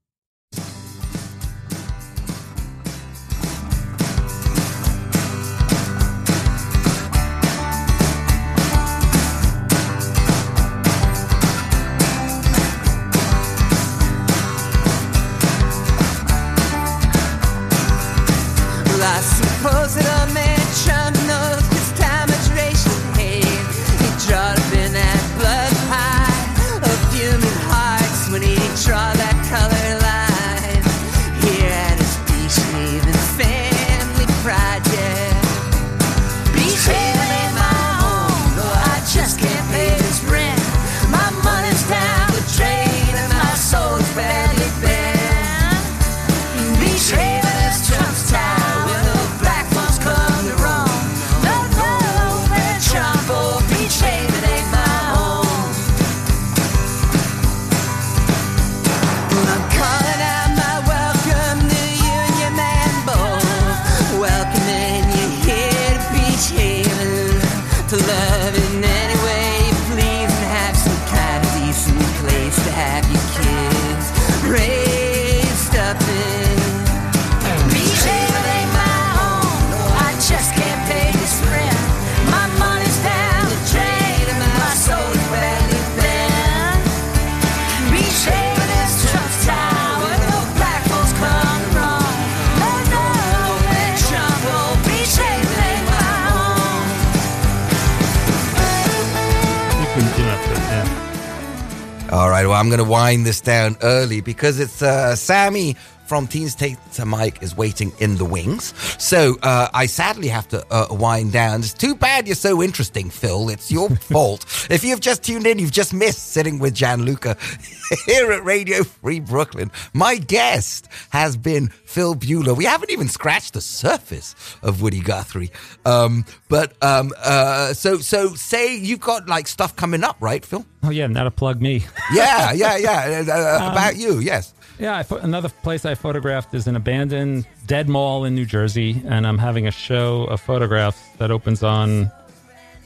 I'm 102.56 102.68
going 102.68 102.78
to 102.78 102.84
wind 102.84 103.26
this 103.26 103.40
down 103.40 103.76
early 103.82 104.20
because 104.20 104.58
it's 104.58 104.82
uh, 104.82 105.14
Sammy 105.14 105.76
from 106.06 106.26
Teens 106.26 106.54
Take 106.54 106.76
to 106.92 107.04
Mike 107.04 107.42
is 107.42 107.56
waiting 107.56 107.92
in 107.98 108.16
the 108.16 108.24
wings. 108.24 108.74
So 109.02 109.36
uh, 109.42 109.68
I 109.74 109.86
sadly 109.86 110.28
have 110.28 110.48
to 110.48 110.64
uh, 110.70 110.86
wind 110.90 111.32
down. 111.32 111.60
It's 111.60 111.72
too 111.72 111.94
bad 111.94 112.26
you're 112.26 112.36
so 112.36 112.62
interesting, 112.62 113.10
Phil. 113.10 113.48
It's 113.48 113.70
your 113.70 113.90
fault. 113.96 114.44
If 114.70 114.84
you've 114.84 115.00
just 115.00 115.22
tuned 115.22 115.46
in, 115.46 115.58
you've 115.58 115.72
just 115.72 115.92
missed 115.92 116.32
sitting 116.32 116.58
with 116.58 116.74
Gianluca 116.74 117.36
here 118.06 118.32
at 118.32 118.44
Radio 118.44 118.82
Free 118.84 119.20
Brooklyn. 119.20 119.70
My 119.92 120.16
guest 120.16 120.88
has 121.10 121.36
been 121.36 121.68
Phil 121.68 122.14
Buehler. 122.14 122.56
We 122.56 122.64
haven't 122.64 122.90
even 122.90 123.08
scratched 123.08 123.54
the 123.54 123.60
surface 123.60 124.34
of 124.62 124.82
Woody 124.82 125.00
Guthrie. 125.00 125.50
Um, 125.84 126.24
but 126.48 126.72
um, 126.82 127.12
uh, 127.18 127.72
so 127.74 127.98
so 127.98 128.34
say 128.34 128.76
you've 128.76 129.00
got 129.00 129.28
like 129.28 129.48
stuff 129.48 129.74
coming 129.76 130.04
up, 130.04 130.16
right, 130.20 130.44
Phil? 130.44 130.64
Oh 130.82 130.90
yeah, 130.90 131.06
now 131.08 131.24
to 131.24 131.30
plug 131.30 131.60
me. 131.60 131.84
Yeah, 132.12 132.52
yeah, 132.52 132.76
yeah. 132.76 133.24
Uh, 133.36 133.70
about 133.72 133.96
you, 133.96 134.18
yes. 134.20 134.54
Yeah, 134.78 134.96
I 135.10 135.14
another 135.22 135.48
place 135.48 135.84
I 135.86 135.94
photographed 135.94 136.52
is 136.54 136.66
an 136.66 136.76
abandoned 136.76 137.46
dead 137.66 137.88
mall 137.88 138.24
in 138.24 138.34
New 138.34 138.44
Jersey, 138.44 139.02
and 139.06 139.26
I'm 139.26 139.38
having 139.38 139.66
a 139.66 139.70
show 139.70 140.24
of 140.24 140.40
photographs 140.40 141.00
that 141.18 141.30
opens 141.30 141.62
on 141.62 142.10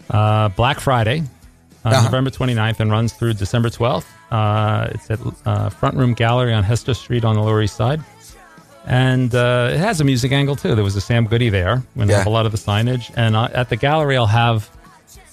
uh, 0.09 0.49
Black 0.51 0.78
Friday, 0.80 1.22
uh, 1.84 1.88
Uh-huh. 1.88 2.03
November 2.05 2.30
29th, 2.30 2.78
and 2.80 2.91
runs 2.93 3.12
through 3.12 3.34
December 3.34 3.70
12th. 3.70 4.05
Uh, 4.30 4.88
it's 4.93 5.11
at 5.11 5.18
uh, 5.45 5.68
Front 5.70 5.97
Room 5.97 6.14
Gallery 6.14 6.53
on 6.55 6.62
Hester 6.62 6.95
Street 6.95 7.24
on 7.24 7.34
the 7.34 7.43
Lower 7.43 7.61
East 7.62 7.76
Side. 7.76 8.01
And 8.86 9.34
uh, 9.34 9.70
it 9.72 9.78
has 9.78 10.01
a 10.01 10.05
music 10.05 10.30
angle 10.32 10.55
too. 10.57 10.74
There 10.76 10.84
was 10.84 10.95
a 10.97 11.01
Sam 11.01 11.26
Goody 11.26 11.49
there, 11.51 11.82
and 11.97 12.09
have 12.11 12.26
a 12.26 12.30
lot 12.30 12.47
of 12.47 12.53
the 12.53 12.59
signage. 12.59 13.11
And 13.16 13.34
uh, 13.34 13.49
at 13.53 13.68
the 13.68 13.76
gallery, 13.76 14.16
I'll 14.16 14.26
have 14.26 14.70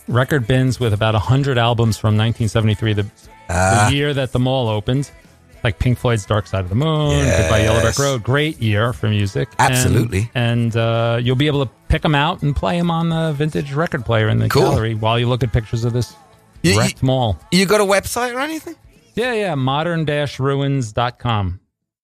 record 0.07 0.47
bins 0.47 0.79
with 0.79 0.91
about 0.93 1.13
100 1.13 1.57
albums 1.59 1.97
from 1.97 2.17
1973, 2.17 2.93
the, 2.93 3.05
Ah. 3.49 3.87
the 3.89 3.95
year 3.95 4.13
that 4.13 4.31
the 4.31 4.39
mall 4.39 4.67
opened. 4.69 5.09
Like 5.67 5.79
Pink 5.79 5.97
Floyd's 5.97 6.25
Dark 6.25 6.47
Side 6.47 6.61
of 6.63 6.69
the 6.69 6.75
Moon, 6.75 7.25
Goodbye 7.25 7.63
Yellow 7.63 7.81
Brick 7.81 7.99
Road. 7.99 8.23
Great 8.23 8.61
year 8.61 8.93
for 8.93 9.09
music. 9.09 9.49
Absolutely. 9.59 10.31
And, 10.33 10.73
uh, 10.77 11.19
you'll 11.21 11.35
be 11.35 11.47
able 11.47 11.65
to 11.65 11.71
pick 11.89 12.03
them 12.03 12.15
out 12.15 12.41
and 12.41 12.55
play 12.55 12.77
them 12.77 12.89
on 12.89 13.09
the 13.09 13.33
vintage 13.33 13.73
record 13.73 14.05
player 14.05 14.29
in 14.29 14.39
the 14.39 14.47
Cool. 14.47 14.61
gallery 14.63 14.95
while 14.95 15.19
you 15.19 15.27
look 15.27 15.43
at 15.43 15.51
pictures 15.51 15.83
of 15.83 15.91
this 15.91 16.15
you- 16.63 16.79
wrecked 16.79 17.03
mall. 17.03 17.37
You 17.51 17.65
got 17.65 17.81
a 17.81 17.85
website 17.85 18.33
or 18.33 18.39
anything? 18.39 18.75
Yeah, 19.15 19.33
yeah. 19.33 19.55
Modern-ruins.com. 19.55 21.59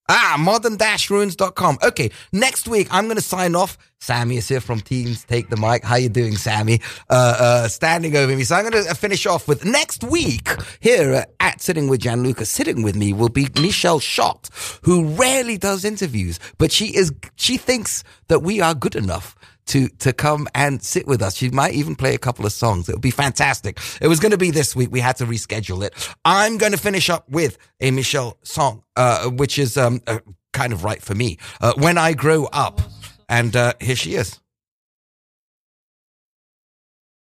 Ah, 0.09 0.35
modern-ruins.com. 0.37 1.77
Okay, 1.81 2.11
next 2.33 2.67
week 2.67 2.87
I'm 2.91 3.05
going 3.05 3.15
to 3.15 3.21
sign 3.21 3.55
off. 3.55 3.77
Sammy 3.99 4.35
is 4.35 4.49
here 4.49 4.59
from 4.59 4.81
Teens 4.81 5.23
Take 5.23 5.49
the 5.49 5.55
Mic. 5.55 5.81
How 5.85 5.95
you 5.95 6.09
doing, 6.09 6.35
Sammy? 6.35 6.81
Uh, 7.09 7.37
uh, 7.39 7.67
standing 7.69 8.17
over 8.17 8.35
me. 8.35 8.43
So 8.43 8.55
I'm 8.55 8.69
going 8.69 8.83
to 8.83 8.93
finish 8.95 9.25
off 9.25 9.47
with 9.47 9.63
next 9.63 10.03
week 10.03 10.49
here 10.81 11.13
uh, 11.13 11.25
at 11.39 11.61
Sitting 11.61 11.87
with 11.87 12.01
Gianluca. 12.01 12.45
Sitting 12.45 12.83
with 12.83 12.97
me 12.97 13.13
will 13.13 13.29
be 13.29 13.47
Michelle 13.61 14.01
Shocked, 14.01 14.49
who 14.83 15.05
rarely 15.05 15.57
does 15.57 15.85
interviews, 15.85 16.37
but 16.57 16.69
she 16.69 16.87
is, 16.87 17.13
she 17.35 17.55
thinks 17.55 18.03
that 18.27 18.39
we 18.39 18.59
are 18.59 18.75
good 18.75 18.95
enough 18.95 19.37
to 19.67 19.87
to 19.99 20.13
come 20.13 20.47
and 20.53 20.81
sit 20.81 21.07
with 21.07 21.21
us. 21.21 21.35
She 21.35 21.49
might 21.49 21.73
even 21.73 21.95
play 21.95 22.13
a 22.13 22.17
couple 22.17 22.45
of 22.45 22.51
songs. 22.51 22.89
It 22.89 22.93
would 22.93 23.01
be 23.01 23.11
fantastic. 23.11 23.79
It 24.01 24.07
was 24.07 24.19
going 24.19 24.31
to 24.31 24.37
be 24.37 24.51
this 24.51 24.75
week. 24.75 24.89
We 24.91 24.99
had 24.99 25.17
to 25.17 25.25
reschedule 25.25 25.83
it. 25.83 25.93
I'm 26.25 26.57
going 26.57 26.71
to 26.71 26.77
finish 26.77 27.09
up 27.09 27.29
with 27.29 27.57
a 27.79 27.91
Michelle 27.91 28.37
song, 28.43 28.83
uh, 28.95 29.29
which 29.29 29.57
is 29.59 29.77
um, 29.77 30.01
uh, 30.07 30.19
kind 30.51 30.73
of 30.73 30.83
right 30.83 31.01
for 31.01 31.15
me. 31.15 31.37
Uh, 31.61 31.73
when 31.77 31.97
I 31.97 32.13
grow 32.13 32.45
up, 32.45 32.81
and 33.29 33.55
uh, 33.55 33.73
here 33.79 33.95
she 33.95 34.15
is. 34.15 34.39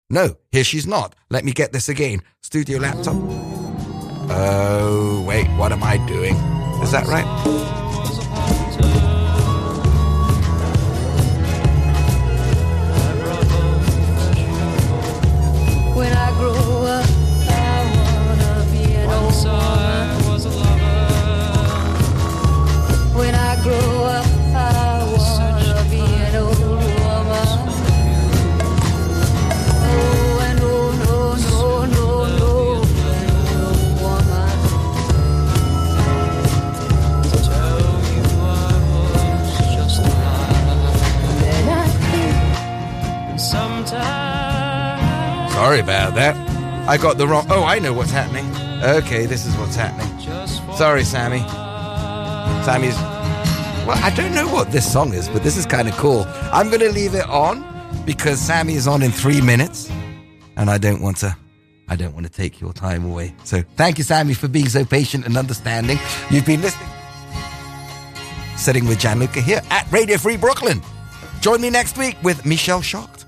No, 0.09 0.37
here 0.51 0.65
she's 0.65 0.87
not. 0.87 1.15
Let 1.31 1.45
me 1.45 1.53
get 1.53 1.73
this 1.73 1.89
again. 1.89 2.23
Studio 2.43 2.79
laptop. 2.79 3.15
Oh 4.33 5.25
wait, 5.27 5.47
what 5.57 5.73
am 5.73 5.83
I 5.83 5.99
doing? 6.07 6.35
Is 6.83 6.93
that 6.93 7.07
right? 7.07 7.80
Grow 23.63 24.05
up, 24.05 24.27
I 24.55 25.05
wanna 25.13 25.85
be 25.91 26.01
an 26.01 26.37
old 26.37 26.59
woman. 26.59 27.59
Oh, 29.85 30.47
an 30.49 30.59
old, 30.61 30.95
no, 30.99 31.37
no, 31.37 31.85
no, 31.85 32.07
no, 32.39 32.51
an 33.13 33.31
old 33.61 34.01
woman. 34.01 34.59
And 41.45 41.71
I 41.71 41.87
think 42.11 43.41
Sorry 45.53 45.81
about 45.81 46.15
that. 46.15 46.37
I 46.89 46.97
got 46.97 47.19
the 47.19 47.27
wrong. 47.27 47.47
Oh, 47.51 47.65
I 47.65 47.79
know 47.79 47.93
what's 47.93 48.11
happening. 48.11 48.47
Okay, 48.83 49.27
this 49.27 49.45
is 49.45 49.55
what's 49.57 49.77
happening. 49.77 50.09
Sorry, 50.77 51.05
Sammy. 51.05 51.41
Sammy's. 52.65 53.20
Well, 53.87 53.99
I 54.05 54.11
don't 54.15 54.35
know 54.35 54.47
what 54.47 54.71
this 54.71 54.91
song 54.91 55.15
is, 55.15 55.29
but 55.29 55.43
this 55.43 55.57
is 55.57 55.67
kind 55.67 55.89
of 55.89 55.97
cool. 55.97 56.25
I'm 56.53 56.69
going 56.69 56.81
to 56.81 56.93
leave 56.93 57.15
it 57.15 57.27
on 57.29 57.65
because 58.05 58.39
Sammy 58.39 58.75
is 58.75 58.87
on 58.87 59.03
in 59.03 59.11
three 59.11 59.41
minutes, 59.41 59.91
and 60.57 60.71
I 60.71 60.79
don't 60.79 61.01
want 61.01 61.17
to. 61.19 61.37
I 61.89 61.97
don't 61.97 62.15
want 62.15 62.25
to 62.25 62.33
take 62.33 62.61
your 62.61 62.73
time 62.73 63.05
away. 63.05 63.35
So 63.43 63.65
thank 63.77 63.99
you, 63.99 64.05
Sammy, 64.05 64.35
for 64.35 64.47
being 64.47 64.69
so 64.69 64.85
patient 64.85 65.27
and 65.27 65.37
understanding. 65.37 65.99
You've 66.31 66.47
been 66.47 66.63
listening. 66.63 66.89
Sitting 68.57 68.87
with 68.87 69.01
Gianluca 69.01 69.41
here 69.41 69.61
at 69.71 69.91
Radio 69.91 70.17
Free 70.19 70.37
Brooklyn. 70.37 70.83
Join 71.41 71.61
me 71.61 71.71
next 71.71 71.99
week 71.99 72.17
with 72.23 72.45
Michelle 72.47 72.83
Shocked. 72.83 73.20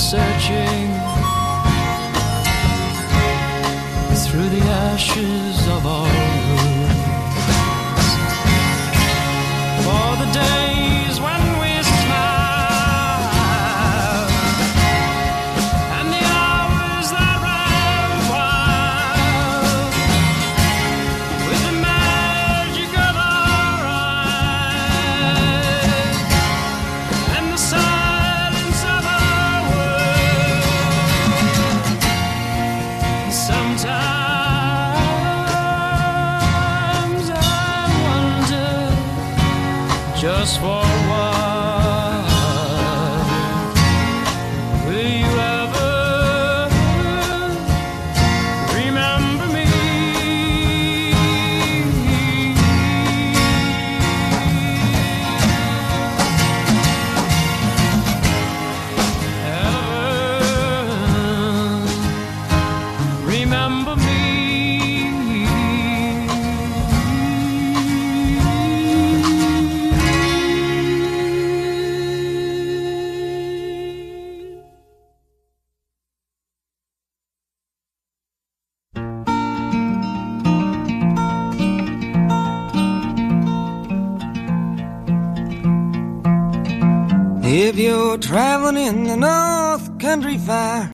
Searching 0.00 0.88
through 4.24 4.48
the 4.48 4.62
ashes 4.88 5.39